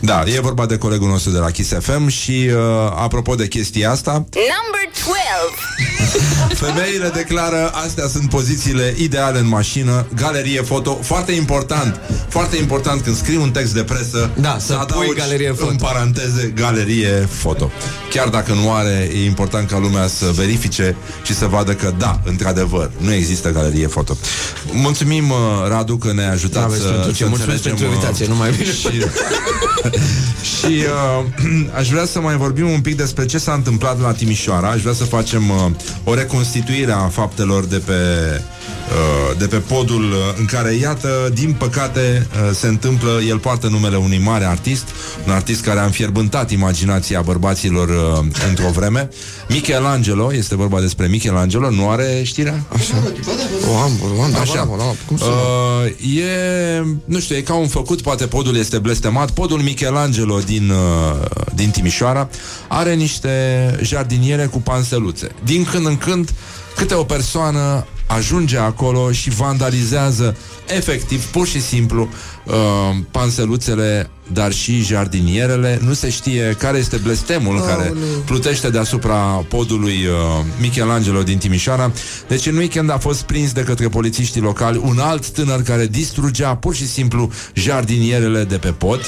[0.00, 2.60] da, e vorba de colegul nostru de la Kiss FM și uh,
[2.94, 6.54] apropo de chestia asta, Number 12.
[6.54, 13.16] Femeile declară astea sunt pozițiile ideale în mașină, galerie foto, foarte important, foarte important când
[13.16, 15.70] scrii un text de presă, Da, să pui adaugi galerie foto.
[15.70, 17.70] în paranteze galerie foto.
[18.10, 22.20] Chiar dacă nu are, e important ca lumea să verifice și să vadă că da,
[22.24, 24.16] într-adevăr, nu există galerie foto.
[24.72, 25.36] Mulțumim uh,
[25.68, 27.22] Radu că ne-ai ajutat Aveți să, pentru ce.
[27.22, 28.72] să Mulțumesc înțelegem, pentru invitație, uh, nu mai bine.
[28.72, 28.88] și,
[30.56, 31.24] și uh,
[31.78, 34.68] aș vrea să mai vorbim un pic despre ce s-a întâmplat la Timișoara.
[34.70, 35.70] Aș vrea să facem uh,
[36.04, 38.59] o reconstituire a faptelor de pe uh,
[39.40, 43.96] de pe podul uh, în care, iată, din păcate uh, se întâmplă, el poartă numele
[43.96, 44.88] unui mare artist,
[45.26, 49.08] un artist care a înfierbântat imaginația bărbaților uh, într-o vreme.
[49.48, 52.64] Michelangelo, este vorba despre Michelangelo, nu are știrea?
[52.72, 52.94] Așa.
[53.72, 54.52] O am, o am, da, Așa.
[54.52, 58.78] bravo, da, cum să Uh, e, nu știu, e ca un făcut, poate podul este
[58.78, 59.30] blestemat.
[59.30, 62.28] Podul Michelangelo din, uh, din Timișoara
[62.68, 63.30] are niște
[63.82, 65.28] jardiniere cu panseluțe.
[65.44, 66.30] Din când în când,
[66.76, 72.08] câte o persoană ajunge acolo și vandalizează efectiv, pur și simplu,
[72.44, 72.54] uh,
[73.10, 75.78] panseluțele, dar și jardinierele.
[75.82, 77.76] Nu se știe care este blestemul Aoleu.
[77.76, 77.92] care
[78.24, 79.16] plutește deasupra
[79.48, 81.92] podului uh, Michelangelo din Timișoara.
[82.28, 86.56] Deci în weekend a fost prins de către polițiștii locali un alt tânăr care distrugea
[86.56, 89.00] pur și simplu jardinierele de pe pod.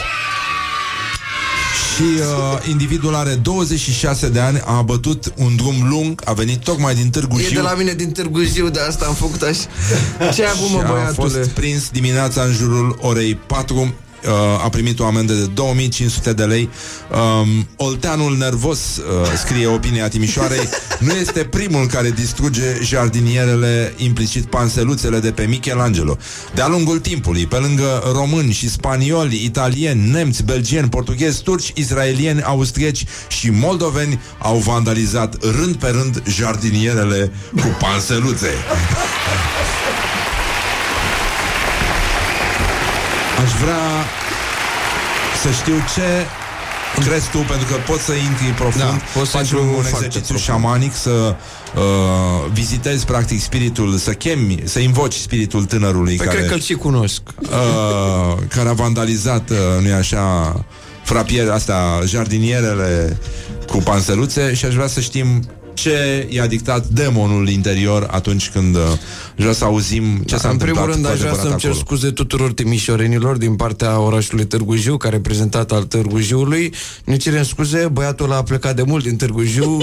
[1.96, 6.94] Și uh, individul are 26 de ani, a bătut un drum lung, a venit tocmai
[6.94, 10.32] din Târgu E de Jiu la mine din Târgu Jiu, de asta am făcut așa.
[10.34, 11.28] Ce ai avut, și mă, a băiatule?
[11.28, 13.94] fost prins dimineața în jurul orei 4
[14.26, 16.68] uh, a primit o amendă de 2500 de lei.
[17.42, 19.02] Um, Olteanul nervos, uh,
[19.44, 20.68] scrie opinia Timișoarei,
[21.06, 26.16] nu este primul care distruge jardinierele, implicit panseluțele de pe Michelangelo.
[26.54, 33.04] De-a lungul timpului, pe lângă români și spanioli, italieni, nemți, belgieni, portughezi, turci, israelieni, austrieci
[33.28, 38.50] și moldoveni au vandalizat rând pe rând jardinierele cu panseluțe.
[43.44, 43.82] Aș vrea
[45.42, 46.26] să știu ce
[47.08, 49.72] crezi tu, pentru că poți să intri profund, Da, pot să faci intru un, un
[49.72, 50.40] foarte exercițiu profund.
[50.62, 51.10] șamanic, să
[51.76, 56.74] uh, vizitezi practic spiritul, să chemi, să invoci spiritul tânărului Păi care, cred că-l și
[56.74, 57.20] cunosc.
[57.40, 57.48] uh,
[58.48, 60.54] care a vandalizat, uh, nu-i așa,
[61.04, 63.18] frapiere, astea, jardinierele
[63.66, 65.42] cu panseluțe și aș vrea să știm
[65.74, 68.98] ce i-a dictat demonul interior atunci când uh, aș
[69.36, 71.60] vrea să auzim ce s-a Da, în primul întâmplat rând cu aș vrea adevărat să-mi
[71.60, 71.84] cer acolo.
[71.84, 76.74] scuze tuturor timișorenilor din partea orașului Târgu Jiu, ca reprezentat al Târgu Jiului.
[77.04, 79.78] Ne cerem scuze, băiatul a plecat de mult din Târgu Jiu.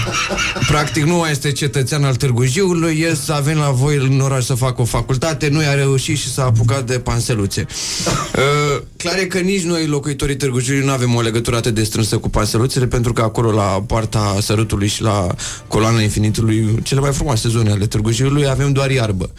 [0.70, 4.44] Practic nu mai este cetățean al Târgu Jiului, e să avem la voi în oraș
[4.44, 7.66] să facă o facultate, nu i-a reușit și s-a apucat de panseluțe.
[8.34, 11.82] Uh, clar e că nici noi, locuitorii Târgu Jiului, nu avem o legătură atât de
[11.82, 15.13] strânsă cu panseluțele, pentru că acolo, la poarta Sărutului și la
[15.68, 19.30] coloana Infinitului, cele mai frumoase zone ale Târgu Jiului, avem doar iarbă.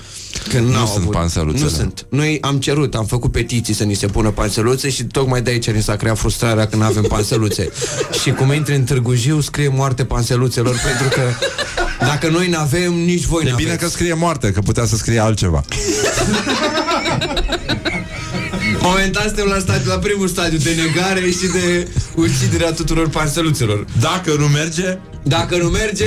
[0.49, 1.63] Că Nu n-au sunt avut- panseluțele.
[1.63, 2.05] Nu sunt.
[2.09, 5.69] Noi am cerut, am făcut petiții să ni se pună panseluțe și tocmai de aici
[5.69, 7.69] ni s-a creat frustrarea că nu avem panseluțe.
[8.21, 11.21] și cum intri în Târgu Jiu, scrie moarte panseluțelor, pentru că
[12.05, 14.95] dacă noi nu avem, nici voi E nu bine că scrie moarte, că putea să
[14.95, 15.63] scrie altceva.
[18.85, 23.85] Momentan suntem la, stadiu, la primul stadiu de negare și de uciderea tuturor panseluțelor.
[23.99, 26.05] Dacă nu merge, Dacă nu merge,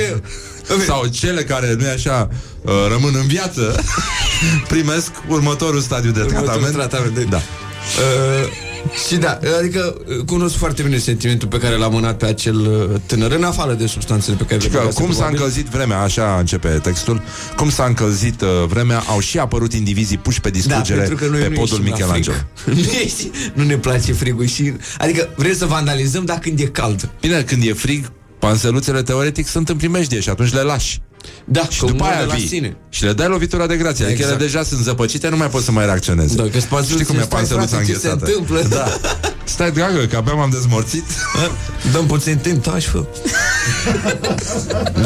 [0.85, 2.29] sau cele care, nu e așa,
[2.61, 3.83] uh, rămân în viață,
[4.73, 6.73] primesc următorul stadiu de Următorul tratament.
[6.73, 7.37] tratament, de- Da.
[7.37, 8.67] Uh,
[9.07, 12.99] și da, adică uh, cunosc foarte bine sentimentul pe care l-a mânat pe acel uh,
[13.05, 15.37] tânăr, în afară de substanțele pe care Și le că băgase, cum s-a probabil.
[15.37, 17.21] încălzit vremea, așa începe textul,
[17.55, 21.31] cum s-a încălzit uh, vremea, au și apărut indivizii puși pe Da, distrugere pentru că
[21.31, 22.35] noi pe nu podul ieșim la Michelangelo.
[22.53, 22.75] frig.
[22.85, 24.73] nu, ieși- nu ne place frigul și...
[24.97, 27.09] Adică vrem să vandalizăm, dar când e cald.
[27.21, 31.01] Bine, când e frig, panseluțele teoretic sunt în primejdie și atunci le lași.
[31.45, 32.77] Da, Și că după mor aia de la vii sine.
[32.89, 34.05] și le dai lovitura de grație.
[34.05, 34.39] Adică Exact.
[34.39, 36.35] ele deja sunt zăpăcite, nu mai poți să mai reacționeze.
[36.35, 38.25] Da, că stai, Știi cum e stai, panseluța frate, ce se înghețată?
[38.37, 38.61] întâmplă?
[38.77, 38.87] Da.
[39.55, 41.03] Stai, dragă, că abia m-am dezmorțit.
[41.93, 43.05] Dăm puțin timp, taci, fă.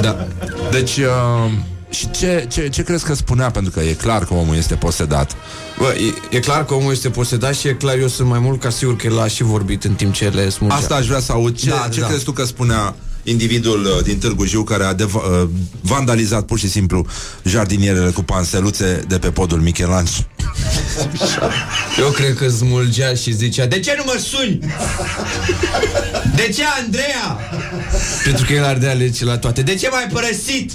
[0.01, 0.27] Da.
[0.71, 1.51] Deci, uh,
[1.89, 3.51] și ce, ce, ce crezi că spunea?
[3.51, 5.35] Pentru că e clar că omul este posedat.
[5.77, 5.93] Bă,
[6.31, 8.69] e, e clar că omul este posedat și e clar, eu sunt mai mult ca
[8.69, 10.75] sigur că el a și vorbit în timp ce le smulgea.
[10.75, 11.57] Asta aș vrea să aud.
[11.57, 12.07] Ce, Da, ce da.
[12.07, 15.49] crezi tu că spunea individul uh, din Târgu Jiu care a deva- uh,
[15.81, 17.05] vandalizat pur și simplu
[17.43, 20.27] jardinierele cu panseluțe de pe podul Michelangelo?
[21.99, 24.59] Eu cred că smulgea și zicea De ce nu mă suni?
[26.35, 27.39] De ce, Andreea?
[28.23, 30.71] Pentru că el ardea lege la toate De ce m-ai părăsit?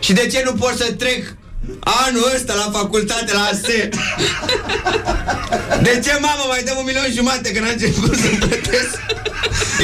[0.00, 1.36] Și de ce nu pot să trec
[1.80, 3.88] anul ăsta la facultate la ASE?
[5.82, 8.98] De ce, mamă, mai dăm un milion jumate Când a început să plătesc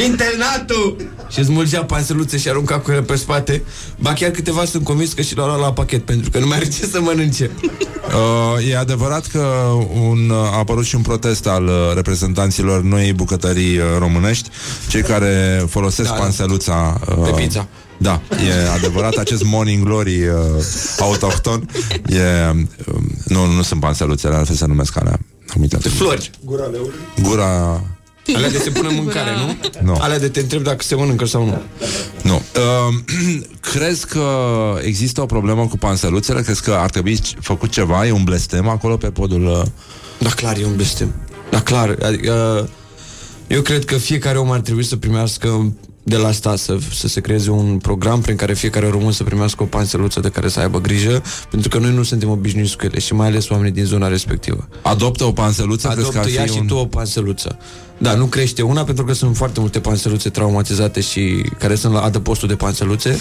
[0.05, 0.97] internatul?
[1.31, 3.63] Și smulgea panseluțe și arunca cu ele pe spate
[4.01, 6.57] Ba chiar câteva sunt convins că și l-au luat la pachet Pentru că nu mai
[6.57, 7.51] are ce să mănânce
[8.09, 9.39] Uh, e adevărat că
[10.01, 14.49] un, a apărut și un protest al uh, reprezentanților noii bucătării uh, românești,
[14.89, 16.23] cei care folosesc Da, da, da.
[16.25, 17.69] panseluța uh, Pe pizza.
[17.99, 20.35] Da, e adevărat, acest morning glory uh,
[20.99, 21.69] autohton
[22.07, 22.95] e, uh,
[23.25, 25.19] nu, nu sunt panseluțele, altfel se numesc alea.
[25.55, 25.83] Am uitat.
[25.83, 26.31] Flori
[27.23, 27.83] Gura
[28.35, 29.57] Alea de se pune în mâncare, nu?
[29.93, 29.99] Nu.
[30.01, 31.63] Alea de te întreb dacă se mănâncă sau nu.
[32.23, 32.35] Nu.
[32.35, 32.95] Uh,
[33.73, 34.27] crezi că
[34.83, 36.43] există o problemă cu panseluțele?
[36.43, 38.07] Crezi că ar trebui făcut ceva?
[38.07, 39.47] E un blestem acolo pe podul...
[39.47, 39.63] Uh...
[40.19, 41.15] Da, clar, e un blestem.
[41.51, 41.97] Da, clar.
[42.03, 42.69] Adică,
[43.47, 45.73] eu cred că fiecare om ar trebui să primească
[46.03, 49.63] de la asta să, să se creeze un program prin care fiecare român să primească
[49.63, 52.99] o panseluță de care să aibă grijă, pentru că noi nu suntem obișnuiți cu ele
[52.99, 54.69] și mai ales oamenii din zona respectivă.
[54.83, 55.89] Adoptă o panseluță?
[55.89, 57.59] crezi că ar Adoptă fi ia și un- tu o panseluță.
[57.99, 62.01] Da, nu crește una pentru că sunt foarte multe panseluțe traumatizate și care sunt la
[62.01, 63.21] adăpostul de panseluțe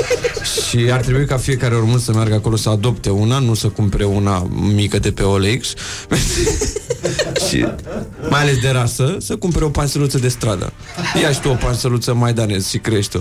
[0.68, 4.04] și ar trebui ca fiecare român să meargă acolo să adopte una, nu să cumpere
[4.04, 5.72] una mică de pe OLX
[7.48, 7.66] și
[8.30, 10.72] mai ales de rasă, să cumpere o panseluță de stradă.
[11.22, 13.20] Ia și tu o panseluță maidanez și crești-o.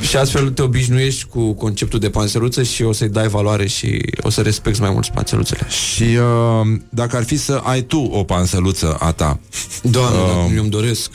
[0.00, 4.30] Și astfel te obișnuiești cu conceptul de panseluță și o să-i dai valoare și o
[4.30, 5.66] să respecti mai mult panseluțele.
[5.68, 9.38] Și uh, dacă ar fi să ai tu o panseluță a ta
[9.82, 11.10] Doamne, uh, dacă eu îmi doresc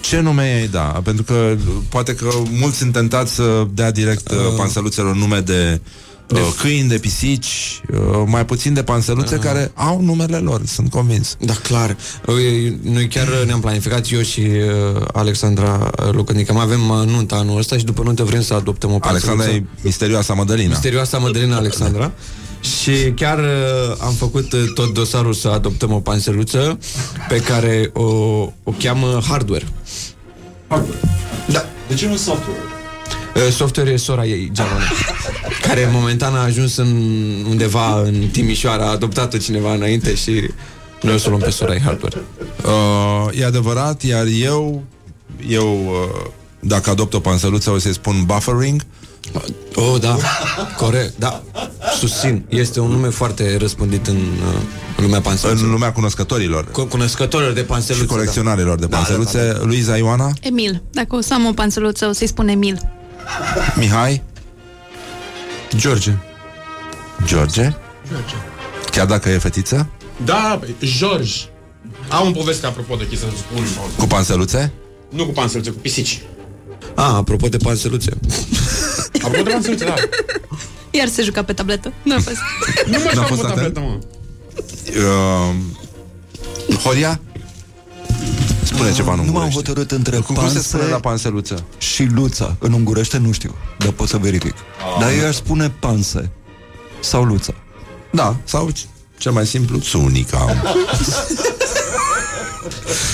[0.00, 1.00] Ce nume ei da?
[1.04, 5.80] Pentru că uh, poate că mulți sunt tentați să dea direct uh, panseluțelor nume de
[5.84, 6.07] uh,
[6.60, 11.36] câini, de pisici, uh, mai puțin de panseluțe care au numele lor, sunt convins.
[11.40, 11.96] Da, clar.
[12.26, 16.52] Ui, Noi chiar ne-am planificat, eu și uh, Alexandra uh, Lucănică.
[16.52, 19.64] Mai avem uh, nunta anul ăsta și după nuntă vrem să adoptăm o Alexandra e
[19.80, 20.68] misterioasa Mădălina.
[20.68, 22.12] Misterioasa Mădălina Alexandra.
[22.60, 26.78] Și chiar uh, am făcut uh, tot dosarul să adoptăm o panseluță
[27.28, 28.04] pe care o,
[28.62, 29.66] o cheamă Hardware.
[30.68, 30.98] Hardware.
[31.46, 31.64] Da.
[31.88, 32.67] De ce nu software?
[33.46, 34.84] Uh, Software e sora ei, Geamana,
[35.66, 36.86] care momentan a ajuns în,
[37.48, 40.50] undeva în Timișoara, a adoptat-o cineva înainte și
[41.02, 42.16] noi o să o luăm pe sora ei Hardware.
[42.64, 44.82] Uh, e adevărat, iar eu,
[45.48, 48.82] eu uh, dacă adopt o panseluță, o să-i spun buffering.
[49.74, 50.16] Oh, da,
[50.76, 51.42] corect, da,
[51.98, 52.44] susțin.
[52.48, 54.60] Este un nume foarte răspândit în, uh,
[54.96, 55.66] în lumea panseluțelor.
[55.66, 56.70] În lumea cunoscătorilor.
[56.70, 58.04] Cu- cunoscătorilor de panseluțe.
[58.04, 59.46] Și colecționarilor de Da, panseluțe.
[59.46, 59.64] da, da.
[59.64, 60.82] Luiza Ioana, Emil.
[60.92, 62.78] Dacă o să am o panseluță, o să-i spun Emil.
[63.76, 64.22] Mihai,
[65.76, 66.16] George.
[67.26, 67.76] George,
[68.10, 68.34] George.
[68.90, 69.86] chiar dacă e fetiță,
[70.24, 70.60] Da,
[70.98, 71.32] George.
[72.08, 73.64] Am un poveste apropo de chestia să spun.
[73.98, 74.72] cu panseluțe.
[75.08, 76.20] Nu cu panseluțe, cu pisici.
[76.94, 78.10] Ah, apropo de panseluțe.
[79.24, 79.94] Apropo de panseluțe, da.
[80.90, 81.92] Iar se juca pe tabletă.
[82.02, 82.36] Nu a fost.
[82.86, 83.74] Nu mai N-a am fost pe atent?
[83.74, 83.98] tabletă, mă.
[86.68, 87.20] Uh, Horia?
[88.78, 89.56] Spune ceva în Nu m-am ungurește.
[89.58, 91.64] hotărât între Cum, cum se panse spune la panseluță?
[91.78, 92.56] și luța.
[92.58, 94.54] În ungurește nu știu, dar pot să verific.
[95.00, 96.30] Dar eu aș spune panse
[97.00, 97.54] sau luța.
[98.10, 98.86] Da, sau c-
[99.18, 100.44] cel mai simplu, țunica.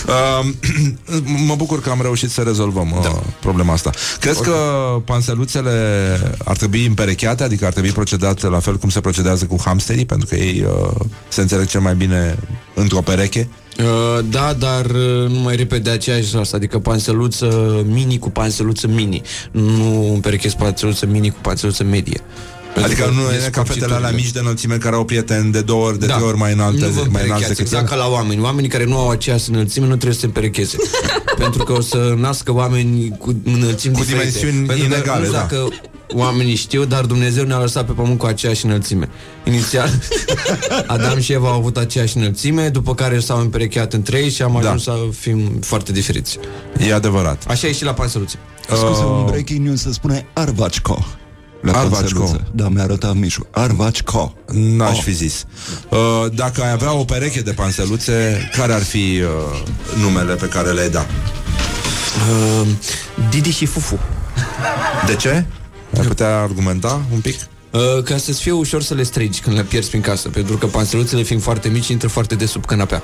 [0.07, 0.47] Uh,
[1.49, 3.11] mă bucur că am reușit să rezolvăm uh,
[3.41, 3.91] problema asta.
[4.21, 4.57] Crezi că
[5.05, 5.71] panseluțele
[6.45, 10.27] ar trebui împerecheate, adică ar trebui procedate la fel cum se procedează cu hamsterii, pentru
[10.27, 10.91] că ei uh,
[11.29, 12.39] se înțeleg cel mai bine
[12.75, 13.49] într-o pereche?
[13.79, 18.87] Uh, da, dar uh, nu mai repede de aceeași rasă, adică panseluță mini cu panseluță
[18.89, 19.23] mini.
[19.51, 22.21] Nu împerechez panseluță mini cu panseluță medie.
[22.75, 23.73] Pentru Adică că nu e ca scurcitorile.
[23.73, 26.53] fetele alea mici de înălțime care au prieteni de două ori, de trei ori mai
[26.53, 26.87] înalte, Da.
[26.87, 28.41] nu vă mai înalte împerecheați, decât exact ca la oameni.
[28.43, 30.77] Oamenii care nu au aceeași înălțime nu trebuie să se împerecheze.
[31.39, 34.27] pentru că o să nască oameni cu înălțimi Cu diferite.
[34.39, 35.47] dimensiuni pentru că inegale, nu știu da.
[35.49, 35.69] dacă
[36.15, 39.09] oamenii știu, dar Dumnezeu ne-a lăsat pe pământ cu aceeași înălțime.
[39.45, 39.91] Inițial,
[40.87, 44.53] Adam și Eva au avut aceeași înălțime, după care s-au împerecheat între ei și am
[44.53, 44.59] Da.
[44.59, 46.39] ajuns să fim foarte diferiți.
[46.89, 47.43] E adevărat.
[47.49, 48.39] Așa e și la panseluțe.
[48.65, 51.05] Scuze, Uh, un breaking news se spune arvacco.
[51.61, 51.95] La Arvacco.
[51.97, 52.47] panseluță.
[52.53, 53.47] Da, mi-a arătat Mișu.
[53.51, 54.35] Arvacco.
[54.53, 55.03] N-aș Oh.
[55.03, 55.45] fi zis.
[55.89, 55.99] Uh,
[56.35, 59.63] dacă ai avea o pereche de panseluțe, care ar fi uh,
[60.03, 61.07] numele pe care le-ai da?
[62.61, 62.67] Uh,
[63.31, 63.99] Didi și Fufu.
[65.07, 65.45] De ce?
[65.99, 67.37] Ai putea argumenta un pic?
[67.71, 70.67] Uh, ca să-ți fie ușor să le strigi când le pierzi prin casă Pentru că
[70.67, 73.03] panseluțele fiind foarte mici Intră foarte de sub canapea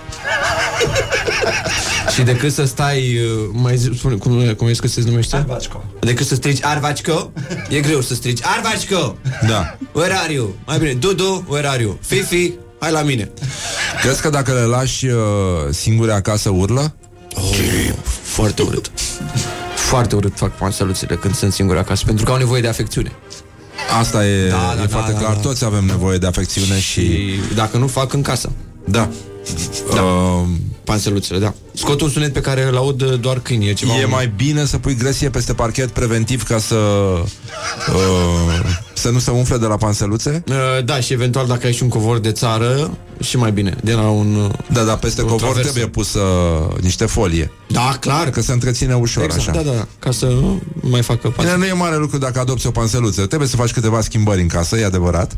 [2.14, 5.36] Și decât să stai uh, Mai zi, spune, cum, cum e că se numește?
[5.36, 5.84] Arvacco.
[6.00, 7.32] Decât să strigi Arvacico
[7.68, 9.16] E greu să strigi Arvacico
[9.48, 9.76] Da.
[9.92, 10.54] Where are you?
[10.66, 11.98] Mai bine Dudu, where are you?
[12.06, 13.30] Fifi, hai la mine
[14.02, 15.14] Crezi că dacă le lași uh,
[15.70, 16.94] singure acasă urlă?
[17.34, 17.58] oh,
[18.22, 18.90] Foarte urât
[19.90, 23.12] Foarte urât fac panseluțele când sunt singuri acasă Pentru că au nevoie de afecțiune
[24.00, 25.34] Asta e, Da, e da, foarte da, clar.
[25.34, 25.40] da.
[25.40, 27.00] Toți avem nevoie de afecțiune și...
[27.00, 28.50] Și dacă nu fac în casă
[28.84, 29.08] Da.
[29.94, 30.02] Da.
[30.02, 30.42] Uh,
[30.84, 34.04] Panseluțele, da Scot un sunet pe care îl aud uh, doar câinii E, ceva e
[34.04, 37.22] mai bine să pui gresie peste parchet preventiv ca să uh,
[38.92, 40.44] să nu se umfle de la panseluțe?
[40.48, 42.90] Uh, Da, și eventual dacă ai și un covor de țară
[43.20, 44.50] și mai bine, de la un...
[44.72, 45.70] Da, dar peste un covor traversă.
[45.70, 47.50] trebuie pus uh, niște folie.
[47.68, 48.30] Da, clar.
[48.30, 49.62] Că se întreține ușor Exact, așa.
[49.62, 51.56] da, da, ca să nu mai facă Bine, pasă.
[51.56, 53.26] nu e mare lucru dacă adopți o panseluță.
[53.26, 55.36] Trebuie să faci câteva schimbări în casă, e adevărat,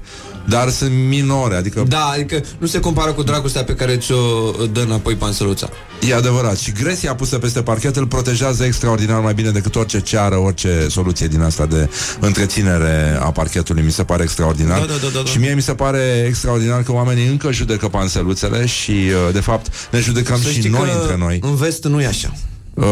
[0.49, 4.81] dar sunt minore, adică Da, adică nu se compară cu dragostea pe care ți-o dă
[4.81, 5.69] înapoi panseluța.
[6.09, 6.59] e adevărat.
[6.59, 11.27] Și gresia pusă peste parchet îl protejează extraordinar mai bine decât orice ceară, orice soluție
[11.27, 11.89] din asta de
[12.21, 13.83] întreținere a parchetului.
[13.83, 14.79] Mi se pare extraordinar.
[14.79, 15.31] Da, da, da, da, da.
[15.31, 19.89] Și mie mi se pare extraordinar că oamenii încă judecă panseluțele și, uh, de fapt,
[19.93, 21.39] ne judecăm Să și știi noi că între noi.
[21.43, 22.33] În vest nu e așa.
[22.75, 22.85] Uh,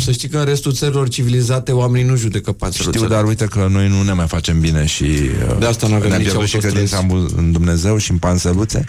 [0.00, 3.04] Să știi că în restul țărilor civilizate oamenii nu judecă panseluțele.
[3.04, 5.94] Știu, dar uite că noi nu ne mai facem bine și uh, De asta nu
[5.94, 6.66] avem ne-a nici pierdut și autostrăzi.
[6.92, 8.84] credința în Bu- în Dumnezeu și în panseluțe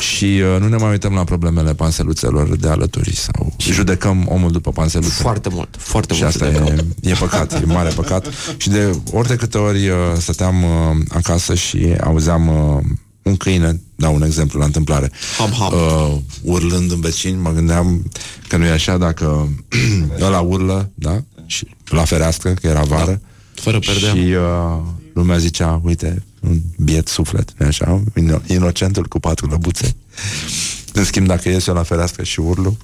[0.00, 4.50] și uh, nu ne mai uităm la problemele panseluțelor de alături sau și judecăm omul
[4.50, 5.10] după panseluțe.
[5.22, 6.86] Foarte mult, foarte și mult asta judecăm.
[7.02, 8.26] e, e păcat, e mare păcat.
[8.62, 10.70] Și de ori de câte ori uh, stăteam uh,
[11.08, 12.82] acasă și auzeam uh,
[13.26, 15.72] un câine, dau un exemplu la întâmplare, ham, ham.
[15.72, 18.10] Uh, urlând în vecini, mă gândeam
[18.48, 19.48] că nu e așa dacă
[20.20, 21.22] ăla urlă, da?
[21.46, 23.10] Și la fereastră, că era vară.
[23.10, 23.28] Da.
[23.62, 24.10] Fără perdea.
[24.14, 24.82] Și uh,
[25.14, 28.02] lumea zicea, uite, un biet suflet, nu așa?
[28.20, 29.96] Ino- Inocentul cu patru lăbuțe.
[30.92, 32.76] În schimb, dacă ies eu la fereastră și urlu,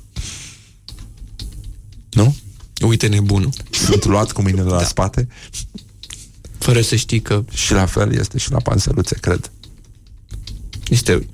[2.11, 2.37] nu?
[2.87, 3.51] Uite nebunul.
[3.71, 4.85] Sunt luat cu mâinile la Da.
[4.85, 5.29] spate
[6.59, 9.51] Fără să știi că și la fel este și la panseluțe, cred.
[10.93, 11.27] Este...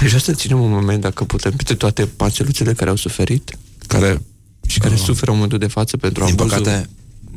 [0.00, 4.22] Aș vrea să ținem un moment, dacă putem, pe toate panseluțele care au suferit Care,
[4.66, 6.58] și care suferă în momentul de față pentru din abuzul.
[6.58, 6.88] păcate,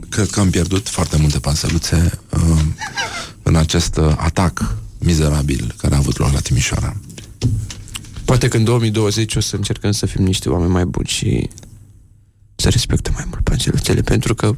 [0.09, 2.59] cred că am pierdut foarte multe panseluțe uh,
[3.43, 6.95] în acest uh, atac mizerabil care a avut loc la Timișoara.
[8.25, 11.49] Poate că în 2020 o să încercăm să fim niște oameni mai buni și
[12.55, 14.55] să respectăm mai mult panseluțele, pentru că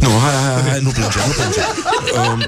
[0.00, 1.60] Nu, hai, hai, hai, nu plânge, nu plânge.
[2.30, 2.40] Um,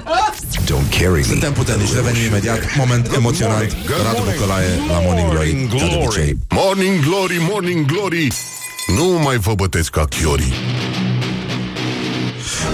[0.65, 1.21] Don't carry me.
[1.23, 2.59] suntem puternici, revenim imediat.
[2.75, 3.75] Moment emoționant.
[4.05, 6.37] Radu Bucălae la Morning Glory, ca de obicei.
[6.49, 8.27] Morning Glory, Morning Glory
[8.97, 10.53] Nu mai vă bătesc ca chiorii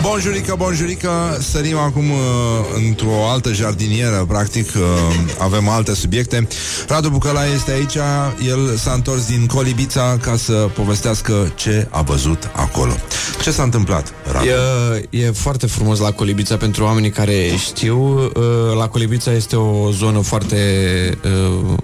[0.02, 2.18] Bonjurică, bonjurică Sărim acum uh,
[2.88, 4.82] într-o altă jardinieră Practic uh,
[5.38, 6.48] avem alte subiecte
[6.88, 7.95] Radu Bucălae este aici
[8.48, 12.94] El s-a întors din Colibița Ca să povestească ce a văzut acolo
[13.41, 14.45] Ce s-a întâmplat, Radu?
[15.12, 17.98] E, e foarte frumos la Colibița pentru oamenii care știu.
[17.99, 18.32] uh,
[18.78, 20.57] La Colibița este o zonă foarte
[21.24, 21.78] uh,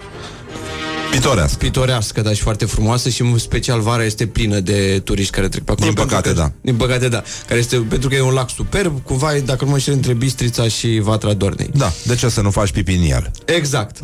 [1.12, 1.58] Pitorească.
[1.58, 5.64] pitorească, dar și foarte frumoasă și în special vara este plină de turiști care trec
[5.64, 5.86] pe acolo.
[5.86, 6.52] Din pentru păcate, că, da.
[6.62, 7.24] Din păcate, da.
[7.48, 10.14] Care este, pentru că e un lac superb, cumva, e, dacă nu mă înșel, între
[10.14, 11.70] Bistrița și Vatra Dornei.
[11.74, 13.32] Da, de ce să nu faci pipi în el?
[13.46, 13.98] Exact.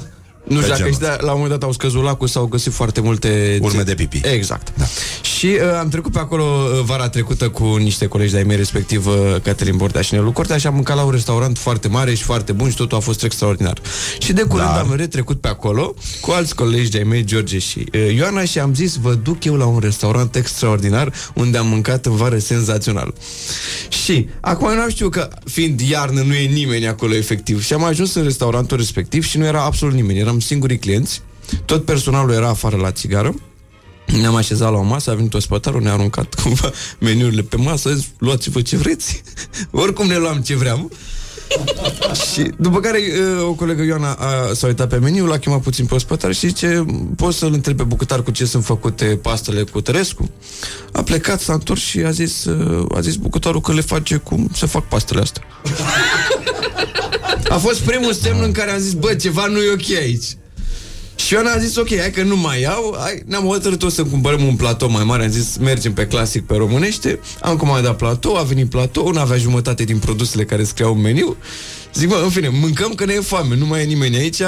[0.47, 2.73] Nu știu dacă genul și de, la un moment dat au scăzut lacul s-au găsit
[2.73, 4.21] foarte multe Urme de pipi.
[4.23, 4.73] Exact.
[4.77, 4.85] Da.
[5.21, 9.07] Și uh, am trecut pe acolo uh, vara trecută cu niște colegi de-ai mei, respectiv
[9.07, 9.13] uh,
[9.43, 12.51] Caterin Bordea și Nelu Cortea și am mâncat la un restaurant foarte mare și foarte
[12.51, 13.81] bun și totul a fost extraordinar.
[14.19, 17.85] Și de curând Dar- am retrecut pe acolo cu alți colegi de-ai mei, George și
[17.93, 22.05] uh, Ioana și am zis, vă duc eu la un restaurant extraordinar unde am mâncat
[22.05, 23.13] în vară senzațional.
[23.89, 27.83] Și acum eu nu știu că fiind iarnă nu e nimeni acolo efectiv și am
[27.83, 31.21] ajuns în restaurantul respectiv și nu era absolut nimeni, eram singurii clienți,
[31.65, 33.35] tot personalul era afară la țigară
[34.15, 37.93] ne-am așezat la o masă, a venit ospătarul, ne-a aruncat cumva meniurile pe masă, a
[37.93, 39.21] zis, luați-vă ce vreți.
[39.71, 40.91] Oricum ne luam ce vreau.
[42.31, 45.85] și după care uh, o colegă Ioana a, s-a uitat pe meniu, l-a chemat puțin
[45.85, 49.81] pe ospătar și zice, poți să-l întreb pe bucătar cu ce sunt făcute pastele cu
[49.81, 50.29] Tărescu?
[50.91, 54.49] A plecat, s-a întors și a zis, uh, a zis bucătarul că le face cum
[54.53, 55.43] se fac pastele astea.
[57.49, 60.25] a fost primul semn în care am zis, bă, ceva nu e ok aici.
[61.17, 62.95] Și Ioana a zis, ok, hai că nu mai iau.
[62.99, 65.23] Hai, Ne-am hotărât o să cumpărăm un platou mai mare.
[65.23, 67.19] Am zis, mergem pe clasic pe românește.
[67.41, 71.37] Am comandat platou, a venit platou Nu avea jumătate din produsele care scriau în meniu.
[71.93, 74.41] Zic, mă, în fine, mâncăm că ne e foame Nu mai e nimeni aici.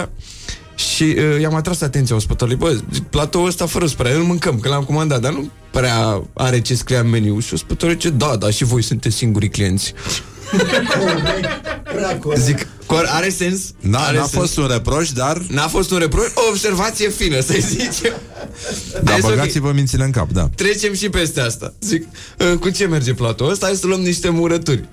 [0.76, 4.70] Și uh, i-am atras atenția ospătarului Bă, zic, platoul ăsta fără supărare Îl mâncăm, că
[4.70, 7.40] l-am comandat Dar nu prea are ce scria în meniu.
[7.40, 9.94] Și ospătarul zice, da, da, și voi sunteți singurii clienți
[12.38, 13.72] Zic, cor, are sens?
[13.80, 14.32] N-a, are n-a sens.
[14.42, 18.14] fost un reproș, dar N-a fost un reproș, o observație fină, să zicem.
[19.04, 20.50] da, Hai să- băgați-vă mințile în cap, da.
[20.56, 21.74] Trecem și peste asta.
[21.82, 22.06] Zic,
[22.40, 23.66] "Uh, cu ce merge platoul ăsta?
[23.66, 24.84] Hai să luăm niște murături.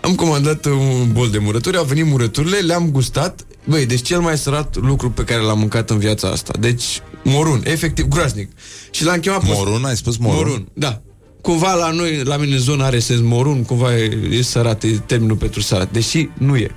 [0.00, 3.40] Am comandat uh, un bol de murături, au venit murăturile, le-am gustat.
[3.64, 6.52] Băi, deci cel mai sărat lucru pe care l-am mâncat în viața asta.
[6.60, 6.84] Deci,
[7.24, 8.50] morun, efectiv, groaznic.
[8.90, 9.40] Și l-am chemat...
[9.40, 10.36] pe- Morun, ai spus morun?
[10.38, 11.02] Morun, da.
[11.42, 14.88] Cumva la noi, la mine în zonă are sens morun, cumva e, e sărat, e
[15.06, 15.92] termenul pentru sărat.
[15.92, 16.74] Deși nu e.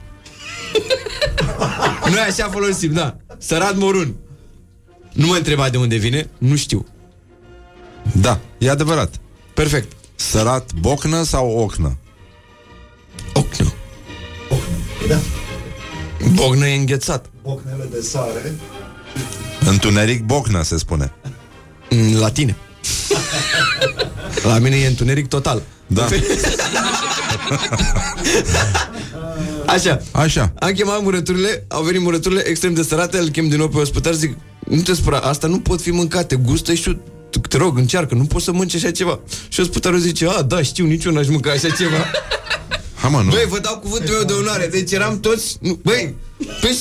[2.10, 3.18] Noi așa folosim, da.
[3.38, 4.16] Sărat morun.
[5.14, 6.86] Nu mă întreba de unde vine, nu știu.
[8.14, 9.16] Da, e adevărat.
[9.54, 9.92] Perfect.
[10.16, 11.98] Sărat bocnă sau ocnă?
[13.34, 13.74] Ocnă.
[16.34, 17.30] Bocnă e înghețat.
[17.44, 18.56] Bocnele de sare.
[19.60, 21.14] Întuneric bocnă, se spune.
[21.90, 22.56] Mm, La tine.
[24.49, 25.62] La mine e întuneric total.
[25.88, 26.07] Da.
[29.66, 30.02] Așa.
[30.12, 30.53] Așa.
[30.60, 34.14] Am chemat murăturile, au venit murăturile extrem de sărate, îl chem din nou pe ospătar,
[34.14, 34.38] zic,
[34.68, 36.98] nu te spera, asta nu pot fi mâncate, gustă și
[37.30, 39.20] tu, te rog, încearcă, nu poți să mănânci așa ceva.
[39.48, 42.06] Și ospătarul zice, a, da, știu, nici eu n-aș mânca așa ceva.
[42.95, 43.30] Ha, mă, nu.
[43.30, 46.16] Băi, vă dau cuvântul meu de onoare, deci eram toți, nu, băi,
[46.62, 46.78] păi,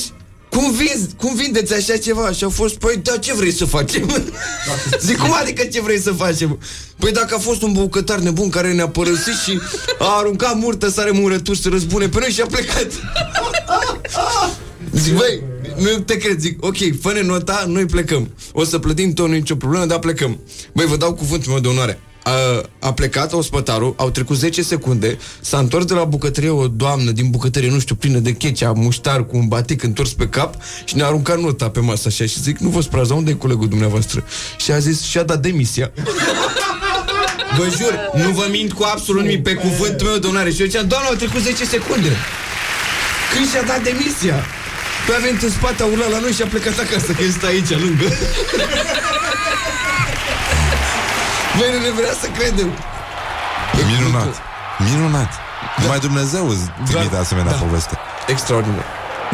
[0.55, 2.31] cum, vinzi, cum vindeți așa ceva?
[2.31, 4.27] Și au fost, păi, da, ce vrei să facem?
[5.05, 6.59] Zic, cum adică ce vrei să facem?
[6.99, 9.59] Păi dacă a fost un bucătar nebun care ne-a părăsit și
[9.99, 12.87] a aruncat murtă sare murături să răzbune pe noi și a plecat.
[15.01, 15.41] Zic, băi,
[15.77, 18.33] nu te cred, zic, ok, fă nota, noi plecăm.
[18.51, 20.39] O să plătim tot, nu e nicio problemă, dar plecăm.
[20.73, 21.99] Băi, vă dau cuvântul meu de onoare.
[22.27, 27.11] A, a plecat ospătarul, au trecut 10 secunde, s-a întors de la bucătărie o doamnă
[27.11, 30.95] din bucătărie, nu știu, plină de checea, muștar cu un batic întors pe cap și
[30.95, 34.23] ne-a aruncat nota pe masă așa și zic, nu vă spraza, unde e colegul dumneavoastră?
[34.57, 35.91] Și a zis, și-a dat demisia.
[37.57, 40.51] Vă jur, nu vă mint cu absolut nimic pe cuvântul meu de onoare.
[40.51, 42.11] Și eu ziceam, doamne, au trecut 10 secunde.
[43.33, 44.45] Când și-a dat demisia?
[45.05, 47.45] Păi a venit în spate, a urlat la noi și a plecat acasă, că este
[47.45, 48.07] aici, lângă.
[51.59, 52.69] Noi nu ne vrea să credem.
[53.97, 54.35] Minunat.
[54.91, 55.29] Minunat.
[55.81, 57.57] Numai Dumnezeu îți trimite asemenea da.
[57.57, 57.97] poveste.
[58.27, 58.85] Extraordinar.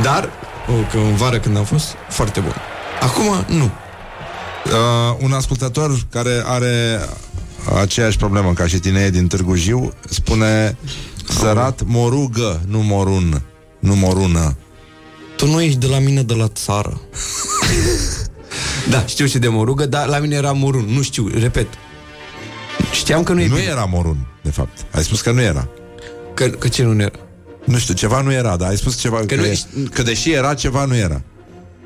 [0.01, 0.29] Dar,
[0.67, 2.55] o, că în vară când am fost, foarte bun.
[3.01, 3.63] Acum, nu.
[3.63, 6.99] Uh, un ascultător care are
[7.79, 10.77] aceeași problemă ca și tine din Târgu Jiu spune
[11.27, 13.41] sărat morugă, nu morun,
[13.79, 14.57] nu morună.
[15.35, 17.01] Tu nu ești de la mine de la țară.
[18.91, 20.85] da, știu și de morugă, dar la mine era morun.
[20.87, 21.67] Nu știu, repet.
[22.91, 23.67] Știam că nu e Nu bine.
[23.67, 24.85] era morun, de fapt.
[24.91, 25.67] Ai spus că nu era.
[26.33, 27.11] Că, că ce nu era?
[27.65, 30.31] Nu știu, ceva nu era, dar ai spus ceva că, nu e, ești- că deși
[30.31, 31.21] era, ceva nu era.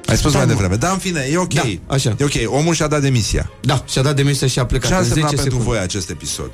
[0.05, 0.53] Ai spus Da, mai mă.
[0.53, 0.75] devreme.
[0.75, 1.53] Da, în fine, e ok.
[1.53, 2.15] Da, așa.
[2.19, 2.53] E ok.
[2.59, 3.51] Omul și-a dat demisia.
[3.61, 5.77] Da, și-a dat demisia și a plecat Ce a în însemnat 10 pentru secunde.
[5.77, 6.49] voi acest episod?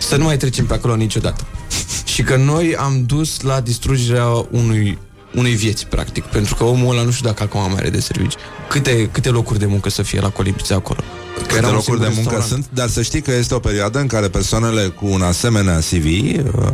[0.00, 1.44] Să nu mai trecem pe acolo niciodată.
[2.12, 4.98] și că noi am dus la distrugerea unui,
[5.34, 6.24] unei vieți, practic.
[6.24, 8.34] Pentru că omul ăla nu știu dacă acum mai are de servici.
[8.68, 11.00] Câte, câte locuri de muncă să fie la Colibițe acolo?
[11.36, 12.64] Că Câte era un locuri de singur muncă restaurant.
[12.64, 16.04] sunt, dar să știi că este o perioadă în care persoanele cu un asemenea CV
[16.04, 16.68] uh,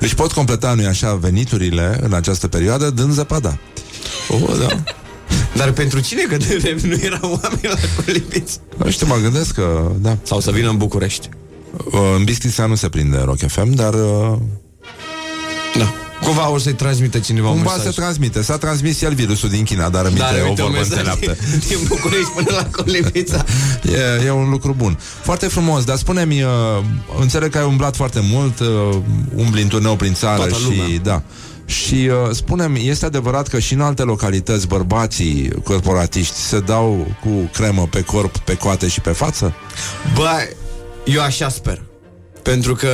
[0.00, 3.58] își pot completa, nu așa, veniturile în această perioadă dând zăpada.
[4.28, 4.66] Oh, da.
[5.56, 6.22] Dar pentru cine?
[6.22, 8.56] Că de, nu erau oameni la Colibițe.
[8.76, 10.16] Nu știu, mă gândesc că, da.
[10.22, 11.28] Sau să vină în București.
[11.92, 14.38] Uh, În Bistrița nu se prinde Rock FM, dar uh,
[15.78, 15.94] Da.
[16.22, 17.94] Cumva o să-i transmită cineva un cumva mesaj.
[17.94, 18.42] se transmite.
[18.42, 21.36] S-a transmis el virusul din China, dar rămite Dar o uite, un vorbă mesaj înțeleaptă.
[21.50, 23.44] din, din București până la Colibița.
[24.20, 24.98] E, e un lucru bun.
[25.22, 26.50] Foarte frumos, dar spune-mi, uh,
[27.20, 28.66] înțeleg că ai umblat foarte mult, uh,
[29.34, 30.98] umbli în turneu prin țară Toată și lumea.
[31.02, 31.22] da.
[31.64, 37.50] Și uh, spune-mi, este adevărat că și în alte localități bărbații corporatiști se dau cu
[37.52, 39.54] cremă pe corp, pe coate și pe față?
[40.14, 40.28] Bă,
[41.04, 41.82] eu așa sper.
[42.42, 42.88] Pentru că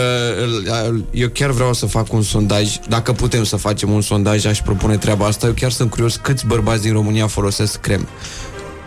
[0.92, 4.60] uh, eu chiar vreau să fac un sondaj Dacă putem să facem un sondaj Aș
[4.62, 8.06] propune treaba asta Eu chiar sunt curios câți bărbați din România folosesc creme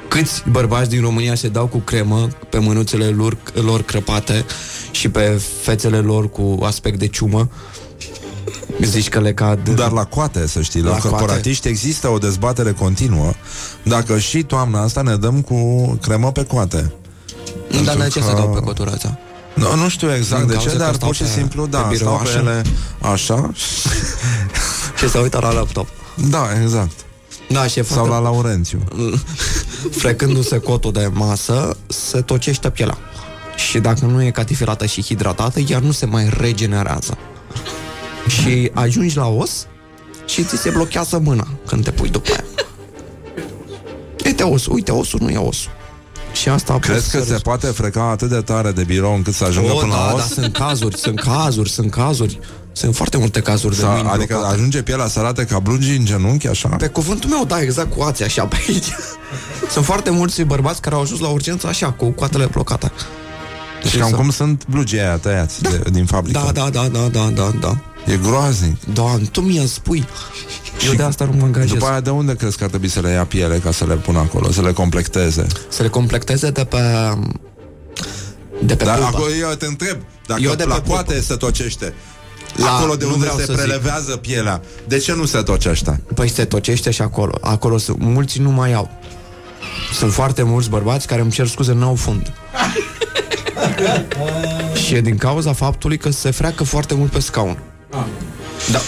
[0.08, 4.46] Câți bărbați din România se dau cu cremă Pe mânuțele lor, lor crăpate
[4.92, 7.50] Și pe fețele lor cu aspect de ciumă
[8.82, 11.16] Zici că le cad Dar la coate, să știi, la, La la coate.
[11.16, 13.32] corporatiști există o dezbatere continuă
[13.84, 16.94] dacă și toamna asta ne dăm cu cremă pe coate.
[17.72, 19.20] Dar de Pentru ce că- se dau pe cotura asta?
[19.58, 21.64] Nu, nu știu exact Din de cauza ce, că dar stau pur și pe- simplu,
[21.64, 22.40] pe da, birou, stau pe așa?
[22.40, 22.62] ele
[23.02, 23.52] așa.
[24.98, 26.92] Și se uită la laptop Da, exact.
[27.50, 28.84] Da, și e Sau la Laurențiu.
[30.02, 32.98] Frecându-se cotul de masă, se tocește pielea.
[33.56, 37.18] Și dacă nu e catifilată și hidratată, ea nu se mai regenerează.
[38.28, 39.66] Și ajungi la os
[40.26, 42.44] și ți se blochează mâna când te pui după aia.
[44.26, 45.72] Uite osul, uite osul, nu e osul.
[46.42, 49.72] Și asta Crezi că se poate freca atât de tare de birou încât să ajungă
[49.72, 50.26] o, până da, la da, os?
[50.26, 52.40] sunt cazuri, sunt cazuri, sunt cazuri.
[52.72, 54.54] Sunt foarte multe cazuri de Sa, mâini adică blocate.
[54.54, 56.68] ajunge pielea să arate ca blungi în genunchi, așa?
[56.68, 58.86] Pe cuvântul meu, da, exact cu ații așa pe aici.
[59.74, 62.92] Sunt foarte mulți bărbați care au ajuns la urgență așa, cu coatele blocate.
[63.84, 66.42] Deci cam cum sunt blugii aia tăiați de, din fabrică.
[66.46, 67.78] Da, da, da, da, da, da, da.
[68.08, 68.84] E groaznic.
[68.94, 70.06] Da, tu mi spui.
[70.88, 71.72] Eu de asta nu mă angajez.
[71.72, 73.94] După aia de unde crezi că ar trebui să le ia piele ca să le
[73.96, 75.48] pună acolo, să le complecteze?
[75.70, 76.78] Să le complecteze de pe...
[78.64, 79.10] De pe Dar pulpa.
[79.18, 79.98] acolo eu te întreb,
[80.28, 80.94] dacă Eu de la pe pulpă.
[81.04, 81.94] coate se tocește,
[82.56, 83.62] La- acolo de nu unde vreau se să zic.
[83.62, 86.04] prelevează pielea, de ce nu se tocește?
[86.16, 87.38] Păi se tocește și acolo.
[87.42, 88.90] Acolo sunt, mulți nu mai au.
[89.94, 92.34] Sunt foarte mulți bărbați care îmi cer scuze, n-au fund.
[94.86, 97.58] și e din cauza faptului că se freacă foarte mult pe scaun.
[98.72, 98.82] Da.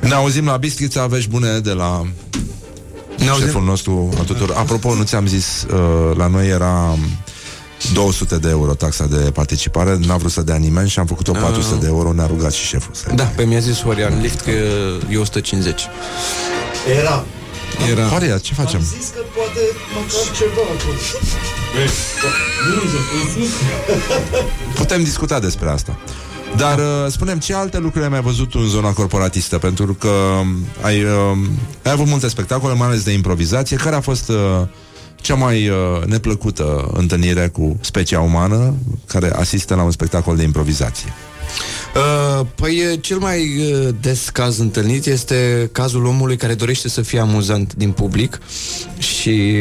[0.00, 2.02] Ne auzim la Bistrița, vești bune de la
[3.18, 3.44] Ne auzim?
[3.46, 4.56] șeful nostru a tuturor.
[4.56, 6.96] Apropo, nu ți-am zis, uh, la noi era
[7.92, 11.80] 200 de euro taxa de participare, n-a vrut să dea nimeni și am făcut-o 400
[11.80, 14.50] de euro, ne-a rugat și șeful să Da, pe mi-a zis Horian Lift că
[15.10, 15.82] e 150.
[16.98, 17.24] Era.
[17.90, 18.06] Era.
[18.06, 18.78] Horia, ce facem?
[18.78, 19.60] Am zis că poate
[19.94, 20.98] măcar ceva acolo.
[24.74, 25.98] Putem discuta despre asta.
[26.56, 29.58] Dar uh, spunem ce alte lucruri ai mai văzut tu în zona corporatistă?
[29.58, 30.46] Pentru că um,
[30.80, 31.38] ai, uh,
[31.84, 33.76] ai avut multe spectacole, mai ales de improvizație.
[33.76, 34.36] Care a fost uh,
[35.20, 38.74] cea mai uh, neplăcută întâlnire cu specia umană
[39.06, 41.12] Care asistă la un spectacol de improvizație
[41.98, 47.02] Uh, păi e cel mai uh, des caz întâlnit este cazul omului care dorește să
[47.02, 48.38] fie amuzant din public
[48.98, 49.54] și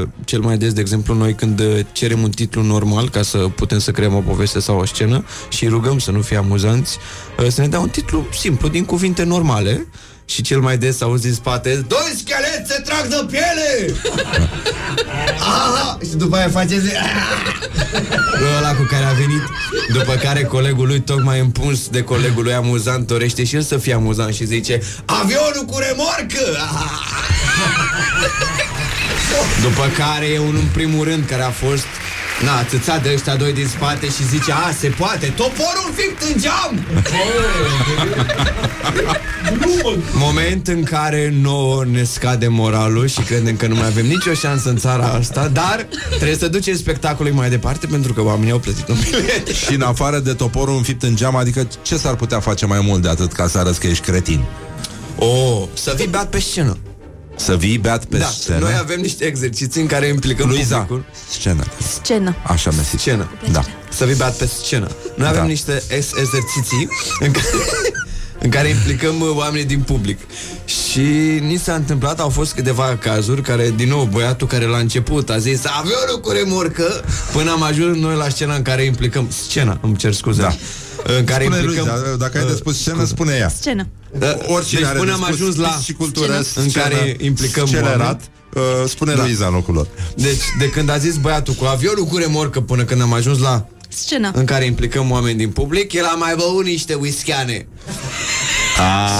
[0.00, 3.38] uh, cel mai des, de exemplu, noi când uh, cerem un titlu normal ca să
[3.38, 6.98] putem să creăm o poveste sau o scenă și îi rugăm să nu fie amuzanți,
[7.38, 9.86] uh, să ne dea un titlu simplu, din cuvinte normale
[10.24, 13.94] și cel mai des auzi din spate Doi scheleti se trag de piele!
[15.38, 15.98] Aha!
[16.02, 16.90] Și după aia face zi...
[18.56, 19.42] ăla cu care a venit
[19.92, 23.94] După care colegul lui tocmai împuns de colegul lui amuzant Dorește și el să fie
[23.94, 26.56] amuzant și zice Avionul cu remorcă!
[29.62, 31.86] După care e unul în primul rând care a fost
[32.42, 36.40] Na, țățat de ăștia doi din spate și zice A, se poate, toporul fipt în
[36.40, 36.84] geam!
[40.12, 44.68] Moment în care nouă ne scade moralul și credem că nu mai avem nicio șansă
[44.68, 48.88] în țara asta, dar trebuie să ducem spectacolul mai departe pentru că oamenii au plătit
[48.88, 49.48] un bilet.
[49.48, 53.02] Și în afară de toporul înfipt în geam Adică ce s-ar putea face mai mult
[53.02, 54.44] de atât Ca să arăți că ești cretin
[55.16, 56.76] Oh, să fii beat pe scenă.
[57.36, 61.04] Să vii beat pe da, scenă noi avem niște exerciții în care implicăm Luiza, publicul.
[61.30, 61.64] scenă
[62.00, 62.36] Scenă.
[62.42, 63.30] Așa mi Scenă.
[63.52, 63.62] Da.
[63.90, 64.88] Să fii beat pe scenă.
[65.16, 65.46] Noi avem Da.
[65.46, 66.88] niște ex- exerciții
[67.20, 67.46] în care,
[68.38, 70.18] în care implicăm uh, oamenii din public.
[70.64, 71.00] Și
[71.40, 75.38] ni s-a întâmplat, au fost câteva cazuri care, din nou, băiatul care la început a
[75.38, 79.96] zis avionul cu remorcă, până am ajuns noi la scena în care implicăm scena, îmi
[79.96, 80.40] cer scuze.
[80.42, 80.54] Da.
[81.18, 83.86] În care Spune implicăm Luiza, dacă ai de spus scenă, spune ea Scenă.
[84.18, 87.16] Da, Oricine deci are până de am spus ajuns la și cultură, în scenă, care
[87.20, 88.20] implicăm scelerat,
[88.56, 88.82] oameni.
[88.82, 89.22] uh, spune Da.
[89.22, 89.86] Luiza în locul lor.
[90.16, 93.66] Deci, de când a zis băiatul cu avionul cu remorcă până când am ajuns la
[93.88, 94.30] Scenă.
[94.34, 97.66] în care implicăm oameni din public, el a mai băut niște whiskyane.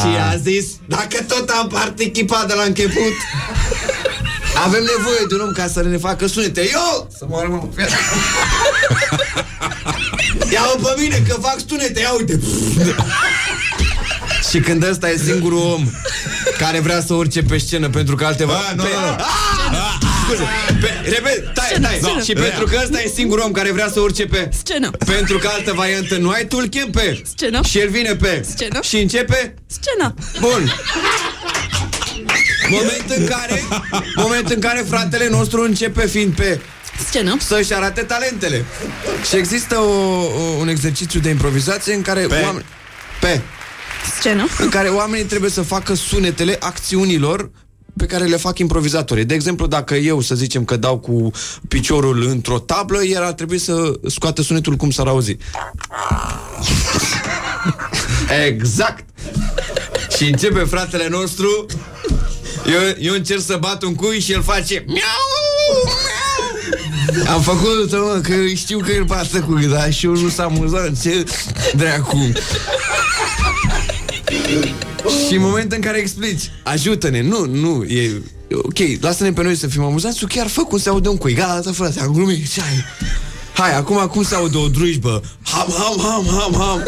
[0.01, 3.13] Și a zis, dacă tot am participat de la început,
[4.65, 6.61] avem nevoie de un om ca să ne facă sunete.
[6.61, 7.09] Eu!
[7.19, 7.71] Să mă rămân
[10.53, 12.41] Ia-o pe mine că fac sunete, ia uite!
[14.51, 15.91] Și când ăsta e singurul om
[16.59, 18.53] care vrea să urce pe scenă pentru că alteva...
[18.53, 18.89] Bă, nu, pe...
[18.89, 19.77] nu, nu.
[19.77, 20.15] Ah!
[20.25, 20.43] Scuze,
[20.81, 21.99] pe, repet, stai, stai.
[22.03, 22.23] Scenă.
[22.23, 24.49] Și pentru că ăsta e singurul om care vrea să urce pe...
[24.53, 24.91] Scenă.
[24.91, 27.23] Pentru că altă variantă nu ai, tu îl chem pe...
[27.37, 27.61] Scenă.
[27.63, 28.47] Și el vine pe...
[28.55, 28.81] Scenă.
[28.83, 29.55] Și începe...
[29.67, 30.15] Scenă.
[30.41, 30.73] Bun.
[32.71, 33.63] Moment în care
[34.17, 36.61] Moment în care fratele nostru începe fiind pe
[37.09, 37.37] Scenă.
[37.41, 38.65] Să-și arate talentele
[39.29, 42.41] Și există o, o, un exercițiu de improvizație În care Pe.
[42.45, 42.65] oameni
[43.21, 43.41] Pe
[44.19, 44.47] Scenă.
[44.59, 47.51] În care oamenii trebuie să facă sunetele acțiunilor
[47.97, 49.25] pe care le fac improvizatorii.
[49.25, 51.31] De exemplu, dacă eu, să zicem că dau cu
[51.69, 55.37] piciorul într-o tablă, el ar trebui să scoată sunetul cum s-ar auzi.
[58.47, 59.05] Exact!
[60.17, 61.67] Și începe fratele nostru
[62.67, 64.97] eu, eu încerc să bat un cui și el face miau,
[67.17, 67.35] miau.
[67.35, 71.01] Am făcut mă, că știu că el bate cu da, și eu nu s-am amuzat
[71.03, 71.25] Ce
[71.77, 72.33] dracu
[75.29, 79.67] Și în momentul în care explici Ajută-ne, nu, nu e Ok, lasă-ne pe noi să
[79.67, 82.61] fim amuzați Tu chiar fă cum se aude un cui Gata, frate, am glumit Ce
[82.61, 82.85] ai?
[83.55, 86.83] Hai, acum cum se aude o drujbă Ham, ham, ham, ham, ham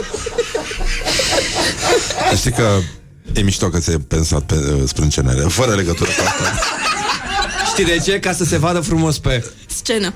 [2.36, 2.78] Știi că
[3.32, 6.60] e mișto că ți-ai pensat pe uh, sprâncenele Fără legătură cu asta
[7.66, 8.20] Știi de ce?
[8.20, 10.14] Ca să se vadă frumos pe Scenă.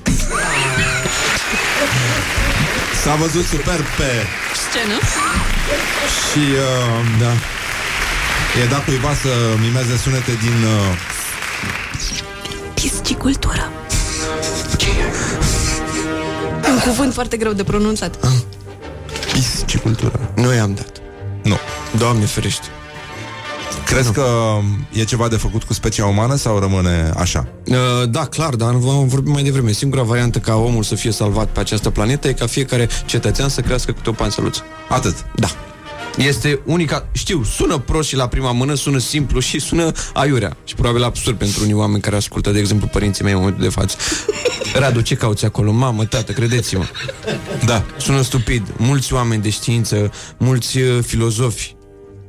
[3.02, 4.26] S-a văzut super pe
[4.68, 4.98] Scenă.
[6.30, 7.32] Și uh, Da.
[8.62, 9.28] E dat cuiva să
[9.60, 10.96] mimeze sunete din uh,
[12.74, 13.70] Piscicultură.
[16.68, 18.16] Un cuvânt foarte greu de pronunțat.
[19.32, 20.32] piscicultură.
[20.34, 21.00] Nu i-am dat.
[21.42, 21.58] Nu.
[21.98, 22.66] Doamne ferește
[23.90, 24.58] Crezi că
[24.92, 27.48] e ceva de făcut cu specia umană sau rămâne așa?
[27.66, 27.76] Uh,
[28.10, 29.72] da, clar, dar am vorbit mai devreme.
[29.72, 33.60] Singura variantă ca omul să fie salvat pe această planetă e ca fiecare cetățean să
[33.60, 34.62] crească câte o panseluță.
[34.88, 35.24] Atât.
[35.34, 35.48] Da.
[36.16, 40.56] Este unica, știu, sună prost și la prima mână, sună simplu și sună aiurea.
[40.64, 43.70] Și probabil absurd pentru unii oameni care ascultă, de exemplu, părinții mei în momentul de
[43.70, 43.96] față.
[44.74, 45.72] Radu, ce cauți acolo?
[45.72, 46.84] Mamă, tată, credeți-mă.
[47.64, 47.84] Da.
[47.96, 48.66] Sună stupid.
[48.76, 51.78] Mulți oameni de știință, mulți uh, filozofi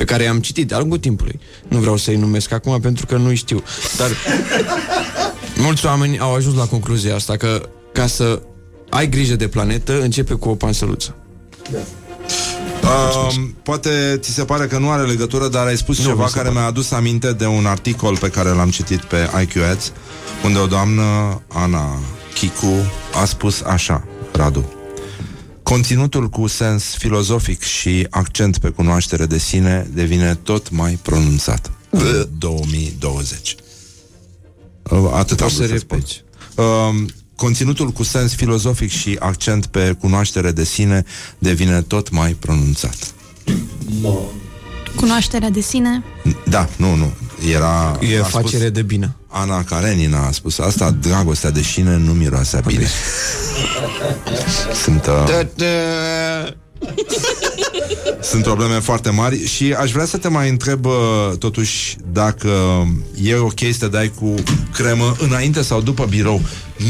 [0.02, 1.40] pe care i-am citit de-a lungul timpului.
[1.68, 3.64] Nu vreau să-i numesc acum pentru că nu știu.
[3.98, 4.10] Dar
[5.66, 8.42] mulți oameni au ajuns la concluzia asta că ca să
[8.90, 11.16] ai grijă de planetă, începe cu o pansăluță.
[12.84, 13.34] Uh,
[13.64, 16.36] poate ți se pare că nu are legătură, dar ai spus Nu, ceva mi se
[16.36, 16.60] care pare.
[16.60, 19.92] mi-a adus aminte de un articol pe care l-am citit pe IQ Ads,
[20.44, 22.00] unde o doamnă, Ana
[22.34, 22.92] Chicu,
[23.22, 24.81] a spus așa, Radu.
[25.72, 31.72] Conținutul cu sens filozofic și accent pe cunoaștere de sine devine tot mai pronunțat.
[31.90, 33.56] În 2020.
[34.84, 36.04] Uh, Atât am Poți să vrut să spun.
[36.66, 41.04] Uh, conținutul cu sens filozofic și accent pe cunoaștere de sine
[41.38, 43.14] devine tot mai pronunțat.
[44.96, 46.04] Cunoașterea de sine.
[46.46, 47.12] Da, nu, nu.
[47.54, 47.98] Era...
[48.00, 49.16] E a facere de bine.
[49.28, 52.88] Ana Karenina a spus asta, dragostea de sine nu miroase a bine.
[54.84, 55.44] Sunt, uh,
[58.32, 60.94] sunt probleme foarte mari și aș vrea să te mai întreb uh,
[61.40, 62.50] totuși dacă
[63.24, 64.34] e ok să te dai cu
[64.74, 66.42] cremă înainte sau după birou.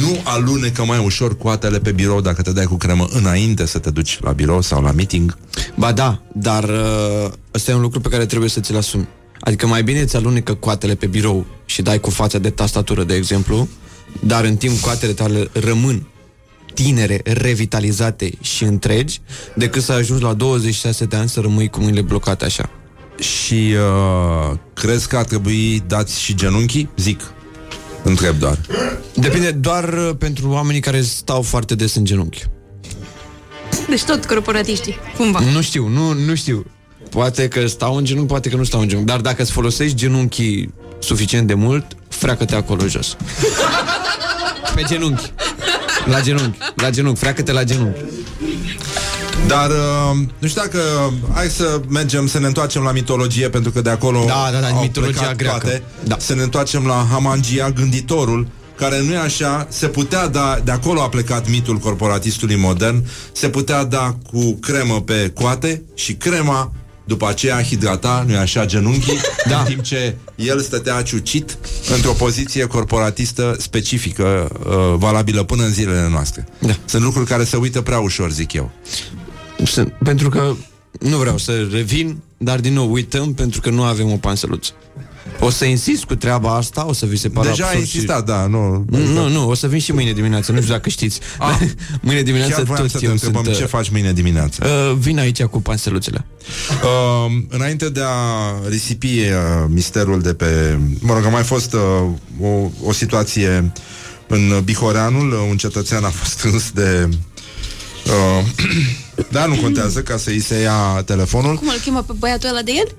[0.02, 3.90] Nu alunecă mai ușor coatele pe birou dacă te dai cu cremă înainte să te
[3.90, 5.38] duci la birou sau la meeting.
[5.76, 9.08] Ba da, dar uh, ăsta e un lucru pe care trebuie să ți-l asumi.
[9.40, 13.14] Adică mai bine ți alunecă coatele pe birou și dai cu fața de tastatură, de
[13.14, 13.68] exemplu,
[14.20, 16.06] dar în timp coatele tale rămân
[16.74, 19.22] tinere, revitalizate și întregi,
[19.56, 22.70] decât să ajungi la 26 de ani să rămâi cu mâinile blocate așa.
[23.20, 26.90] Și uh, crezi că ar trebui dați și genunchii?
[26.98, 27.34] Zic.
[28.04, 28.58] Întreb doar.
[29.14, 32.44] Depinde doar uh, pentru oamenii care stau foarte des în genunchi.
[33.90, 35.40] Deci tot corporatiștii, cumva.
[35.54, 36.66] Nu știu, nu, nu știu.
[37.10, 39.12] Poate că stau în genunchi, poate că nu stau în genunchi.
[39.12, 43.16] Dar dacă îți folosești genunchii suficient de mult, freacă-te acolo jos.
[44.76, 45.32] Pe genunchi.
[46.06, 46.58] La genunchi.
[46.76, 47.20] La genunchi.
[47.20, 48.00] Freacă-te la genunchi.
[49.48, 50.80] Dar uh, nu știu dacă
[51.34, 54.68] Hai să mergem să ne întoarcem la mitologie Pentru că de acolo Da, da, da,
[54.68, 55.60] au mitologia plecat greacă.
[55.60, 55.84] Toate.
[56.04, 56.16] Da.
[56.20, 61.02] Să ne întoarcem la Hamangia, gânditorul care nu e așa, se putea da, de acolo
[61.02, 66.72] a plecat mitul corporatistului modern, se putea da cu cremă pe coate și crema
[67.12, 69.20] după aceea hidrata, nu e așa, genunchii,
[69.50, 69.60] da.
[69.60, 71.58] în timp ce el stătea ciucit
[71.96, 76.48] într-o poziție corporatistă specifică, uh, valabilă până în zilele noastre.
[76.60, 76.76] Da.
[76.86, 78.72] Sunt lucruri care se uită prea ușor, zic eu.
[79.64, 80.56] Sunt, pentru că
[81.00, 84.72] nu vreau să revin, dar din nou uităm pentru că nu avem o pansăluță.
[85.44, 87.96] O să insist cu treaba asta, o să vi se pară Deja ai absurd și-
[87.96, 88.86] insistat, da, nu...
[88.90, 91.20] Nu, nu, nu, o să vin și mâine dimineață, nu știu dacă știți.
[91.40, 91.60] Ah,
[92.02, 93.56] mâine dimineață Chiar voiam tot să te eu întrebăm sunt...
[93.56, 94.66] ce faci mâine dimineață.
[94.66, 96.26] Uh, vin aici cu pansăluțele.
[96.84, 99.26] Uh, înainte de a risipi uh,
[99.68, 100.80] misterul de pe...
[101.00, 101.80] Mă rog, a mai fost uh,
[102.42, 103.72] o, o situație
[104.28, 107.10] în Bihoreanul, uh, un cetățean a fost strâns de...
[108.06, 108.46] Uh,
[109.36, 111.56] da, nu contează ca să-i se ia telefonul.
[111.56, 112.96] Cum îl chemă pe băiatul ăla de el?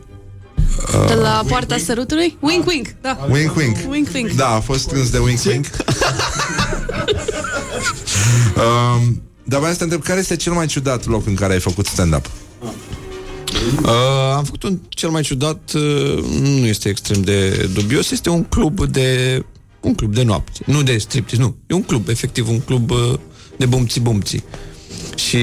[1.07, 2.37] De la poarta sărutului?
[2.41, 3.27] Wink, wink, da.
[3.31, 3.77] Wink, wink.
[3.89, 4.31] Wink, wink.
[4.31, 5.67] Da, a fost strâns de wink, wink.
[8.57, 11.61] um, dar vreau să te întreb, care este cel mai ciudat loc în care ai
[11.61, 12.31] făcut stand-up?
[13.83, 18.45] Uh, am făcut un cel mai ciudat, uh, nu este extrem de dubios, este un
[18.45, 19.43] club de
[19.81, 23.15] un club de noapte, nu de striptease, nu, e un club, efectiv un club uh,
[23.57, 24.45] de bumții bumții.
[25.15, 25.39] Și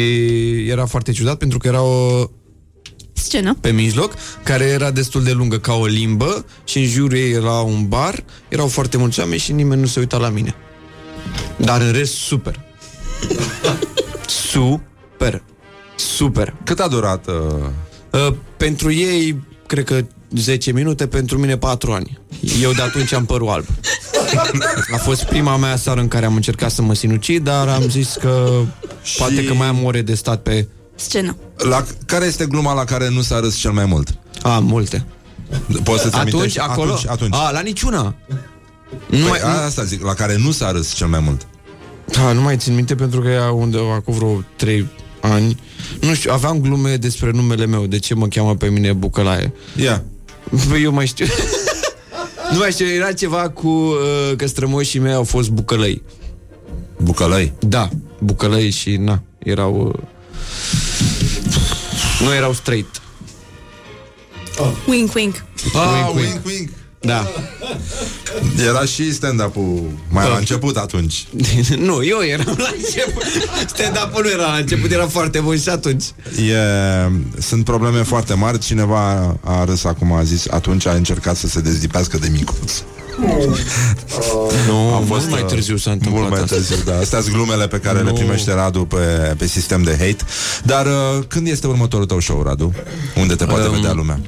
[0.69, 2.29] era foarte ciudat pentru că era o
[3.19, 3.57] Scenă.
[3.61, 4.13] pe mijloc,
[4.43, 8.23] care era destul de lungă ca o limbă și în jurul ei era un bar,
[8.47, 10.55] erau foarte mulți oameni și nimeni nu se uita la mine.
[11.57, 12.59] Dar în rest, super.
[14.27, 15.43] super.
[15.95, 16.53] Super.
[16.63, 17.27] Cât a durat?
[17.27, 17.33] Uh...
[18.11, 20.05] Uh, pentru ei, cred că
[20.35, 22.19] 10 minute, pentru mine 4 ani.
[22.61, 23.65] Eu de atunci am părul alb.
[24.93, 28.15] A fost prima mea seară în care am încercat să mă sinucid, dar am zis
[28.19, 28.61] că
[29.03, 29.17] și...
[29.17, 30.67] poate că mai am ore de stat pe...
[30.99, 31.35] Scenă.
[31.57, 34.17] La, care este gluma la care nu s-a râs cel mai mult?
[34.41, 35.05] A, multe.
[35.83, 36.59] Poți să-ți Atunci, amintești?
[36.59, 36.91] acolo?
[36.91, 37.33] Atunci, atunci.
[37.35, 38.01] A, la niciuna.
[38.01, 41.47] Nu Nu păi, mai- mai, asta zic, la care nu s-a râs cel mai mult.
[42.05, 44.87] Da, nu mai țin minte pentru că ea undeva acum vreo 3
[45.21, 45.59] ani.
[46.01, 49.53] Nu știu, aveam glume despre numele meu, de ce mă cheamă pe mine Bucălaie.
[49.75, 50.03] Ia.
[50.67, 51.25] Băi, eu mai știu.
[52.51, 56.01] nu mai știu, era ceva cu uh, că strămoșii mei au fost bucălăi.
[56.97, 57.53] Bucălăi?
[57.59, 57.89] Da,
[58.19, 59.85] bucălăi și na, erau...
[59.95, 60.07] Uh,
[62.19, 63.01] nu erau straight.
[64.87, 65.43] Wink, wink.
[65.73, 66.69] Ah, wink, wink.
[66.99, 67.27] Da.
[68.67, 71.27] Era și stand-up-ul mai la început atunci.
[71.87, 73.23] nu, eu eram la început.
[73.67, 76.03] Stand-up-ul nu era la început, era foarte bun și atunci.
[76.37, 76.55] E,
[77.41, 78.57] sunt probleme foarte mari.
[78.57, 82.73] Cineva a râs acum, a zis, atunci a încercat să se dezlipească de micuț.
[84.67, 86.55] Nu, A mult mai târziu s-a întâmplat Mult mai asta.
[86.55, 86.97] târziu, da.
[86.97, 88.13] Astea sunt glumele pe care le Nu.
[88.13, 88.95] primește Radu pe,
[89.37, 90.17] pe sistem de hate.
[90.63, 92.73] Dar uh, când este următorul tău show, Radu?
[93.15, 94.19] Unde te poate Um, vedea lumea?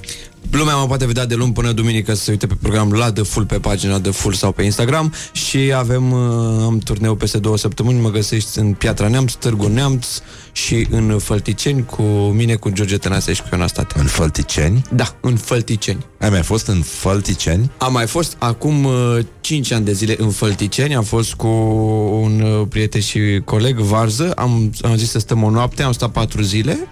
[0.52, 3.23] Lumea mă poate vedea de luni până duminică să se uite pe program la The
[3.23, 6.19] Full pe pagina The Full sau pe Instagram și avem uh,
[6.64, 10.07] am turneu peste două săptămâni, mă găsești în Piatra Neamț, Târgu Neamț
[10.52, 12.02] și în Fălticeni cu
[12.36, 13.99] mine, cu George Tănase și cu Ioana State.
[13.99, 14.82] În Fălticeni?
[14.91, 16.06] Da, în Fălticeni.
[16.19, 17.72] Ai mai fost în Fălticeni?
[17.78, 21.48] Am mai fost acum uh, 5 ani de zile în Fălticeni, am fost cu
[22.22, 26.11] un uh, prieten și coleg, Varză, am, am zis să stăm o noapte, am stat
[26.11, 26.88] 4 zile,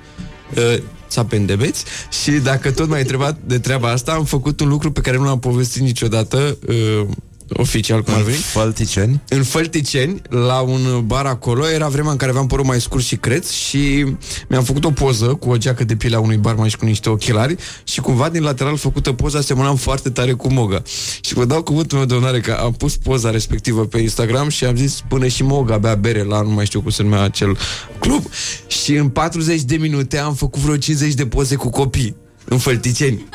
[1.09, 1.85] uh, țapeni de beți
[2.23, 5.23] și dacă tot m-ai întrebat de treaba asta, am făcut un lucru pe care nu
[5.23, 7.07] l-am povestit niciodată uh,
[7.53, 8.37] oficial, cum ar veni.
[8.37, 9.21] Fălticeni?
[9.27, 13.15] În Fălticeni, la un bar acolo, era vremea în care aveam părul mai scurt și
[13.15, 14.05] creț și
[14.47, 17.09] mi-am făcut o poză cu o geacă de piele a unui barman și cu niște
[17.09, 20.81] ochelari și cumva din lateral făcută poza semănam foarte tare cu Moga.
[21.21, 24.65] Și vă dau cuvântul meu de onoare că am pus poza respectivă pe Instagram și
[24.65, 27.57] am zis până și Moga bea bere la, nu mai știu cum se numea acel
[27.99, 28.23] club
[28.67, 32.15] și în 40 de minute am făcut vreo 50 de poze cu copii
[32.49, 33.25] în Fălticeni.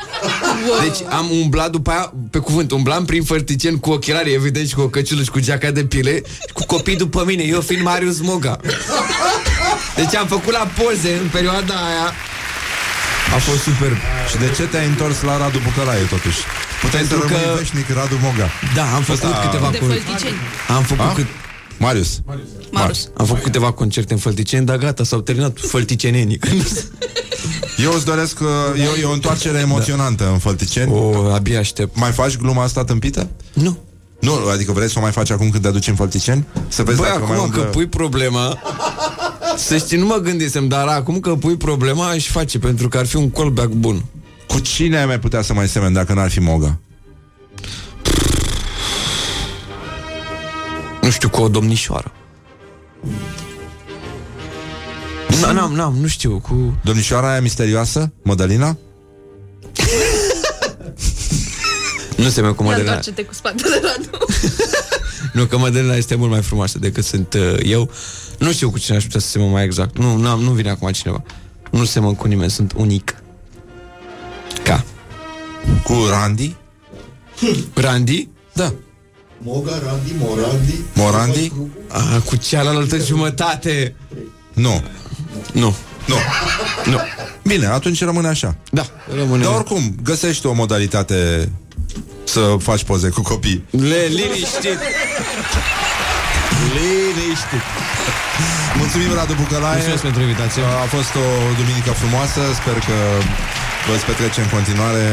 [0.83, 4.81] Deci am umblat după aia, pe cuvânt, umblam prin Fălticeni cu ochelari, evident, și cu
[4.81, 8.19] o căciulă și cu geaca de pile, și cu copii după mine, eu fiind Marius
[8.21, 8.59] Moga.
[9.95, 12.07] Deci am făcut la poze în perioada aia.
[13.35, 13.91] A fost super.
[14.29, 16.37] Și de ce te-ai întors la Radu Bucălaie, totuși?
[16.81, 18.49] Puteai să Pentru rămâi că- veșnic Radu Moga.
[18.75, 20.35] Da, am făcut Ăsta- câteva De cur- Fălticeni.
[20.75, 21.13] Am făcut A?
[21.13, 21.27] cât...
[21.77, 22.21] Marius.
[22.71, 23.09] Marus.
[23.17, 26.39] Am făcut câteva concerte în Fălticeni, dar gata, s-au terminat fălticenenii.
[27.83, 30.91] Eu îți doresc uh, e, e o întoarcere emoționantă în Fălticeni.
[30.91, 31.97] O, abia aștept.
[31.99, 33.29] Mai faci gluma asta tâmpită?
[33.53, 33.77] Nu.
[34.19, 36.45] Nu, adică vrei să o mai faci acum când te aduci în Fălticeni?
[36.67, 37.71] Să vezi Băi, dacă mai acum că umblă...
[37.71, 38.57] pui problema
[39.57, 43.05] Să știi, nu mă gândisem Dar acum că pui problema aș face Pentru că ar
[43.05, 44.05] fi un callback bun
[44.47, 46.79] Cu cine ai mai putea să mai semeni dacă n-ar fi Moga?
[51.05, 52.11] Nu știu, cu o domnișoară
[55.29, 56.79] Nu, n-am, n-am, nu știu cu...
[56.83, 58.11] Domnișoara aia misterioasă?
[58.23, 58.77] Mădălina?
[62.17, 64.25] Nu se cu Ia Mădălina întoarce-te cu spatele Radu.
[65.33, 67.89] Nu, că Mădălina este mult mai frumoasă decât sunt uh, eu
[68.39, 70.91] Nu știu cu cine aș putea să semăn mai exact Nu, n-am, nu vine acum
[70.91, 71.23] cineva
[71.71, 73.15] Nu semăn cu nimeni, sunt unic
[74.63, 74.83] Ca
[75.83, 76.55] Cu Randy?
[77.73, 78.29] Randy?
[78.53, 78.73] Da
[79.47, 80.75] Moga, Randy, Morandi.
[80.93, 81.51] Morandi?
[81.87, 83.95] A, cu cealaltă jumătate
[84.53, 84.83] Nu.
[85.53, 86.15] Nu Nu.
[86.85, 86.97] Nu.
[87.43, 88.55] Bine, atunci rămâne așa.
[88.71, 88.85] Da,
[89.15, 91.51] rămâne Dar oricum, găsești o modalitate
[92.23, 93.63] să faci poze cu copii.
[93.69, 94.79] Le, liniștit
[96.75, 97.65] Liniștit
[98.77, 99.75] Mulțumim, Radu Bucălaie.
[99.75, 100.61] Mulțumesc pentru invitație.
[100.83, 101.27] A fost o
[101.59, 102.41] duminică frumoasă.
[102.59, 102.97] Sper că
[103.91, 105.03] veți petrece în continuare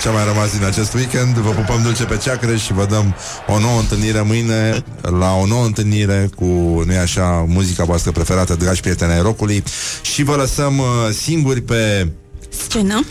[0.00, 1.36] ce a mai rămas din acest weekend.
[1.36, 3.14] Vă pupăm dulce pe ceacreș și vă dăm
[3.46, 6.44] o nouă întâlnire mâine la o nouă întâlnire cu,
[6.86, 9.62] nu așa, muzica voastră preferată, dragi prieteni ai rockului.
[10.00, 10.86] Și vă lăsăm uh,
[11.22, 12.08] singuri pe
[12.66, 13.04] Scenă.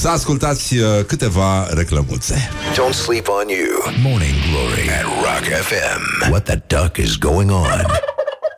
[0.00, 2.48] să ascultați uh, câteva reclămuțe.
[2.72, 3.94] Don't sleep on you.
[4.02, 6.30] Morning Glory at Rock FM.
[6.30, 7.86] What the duck is going on?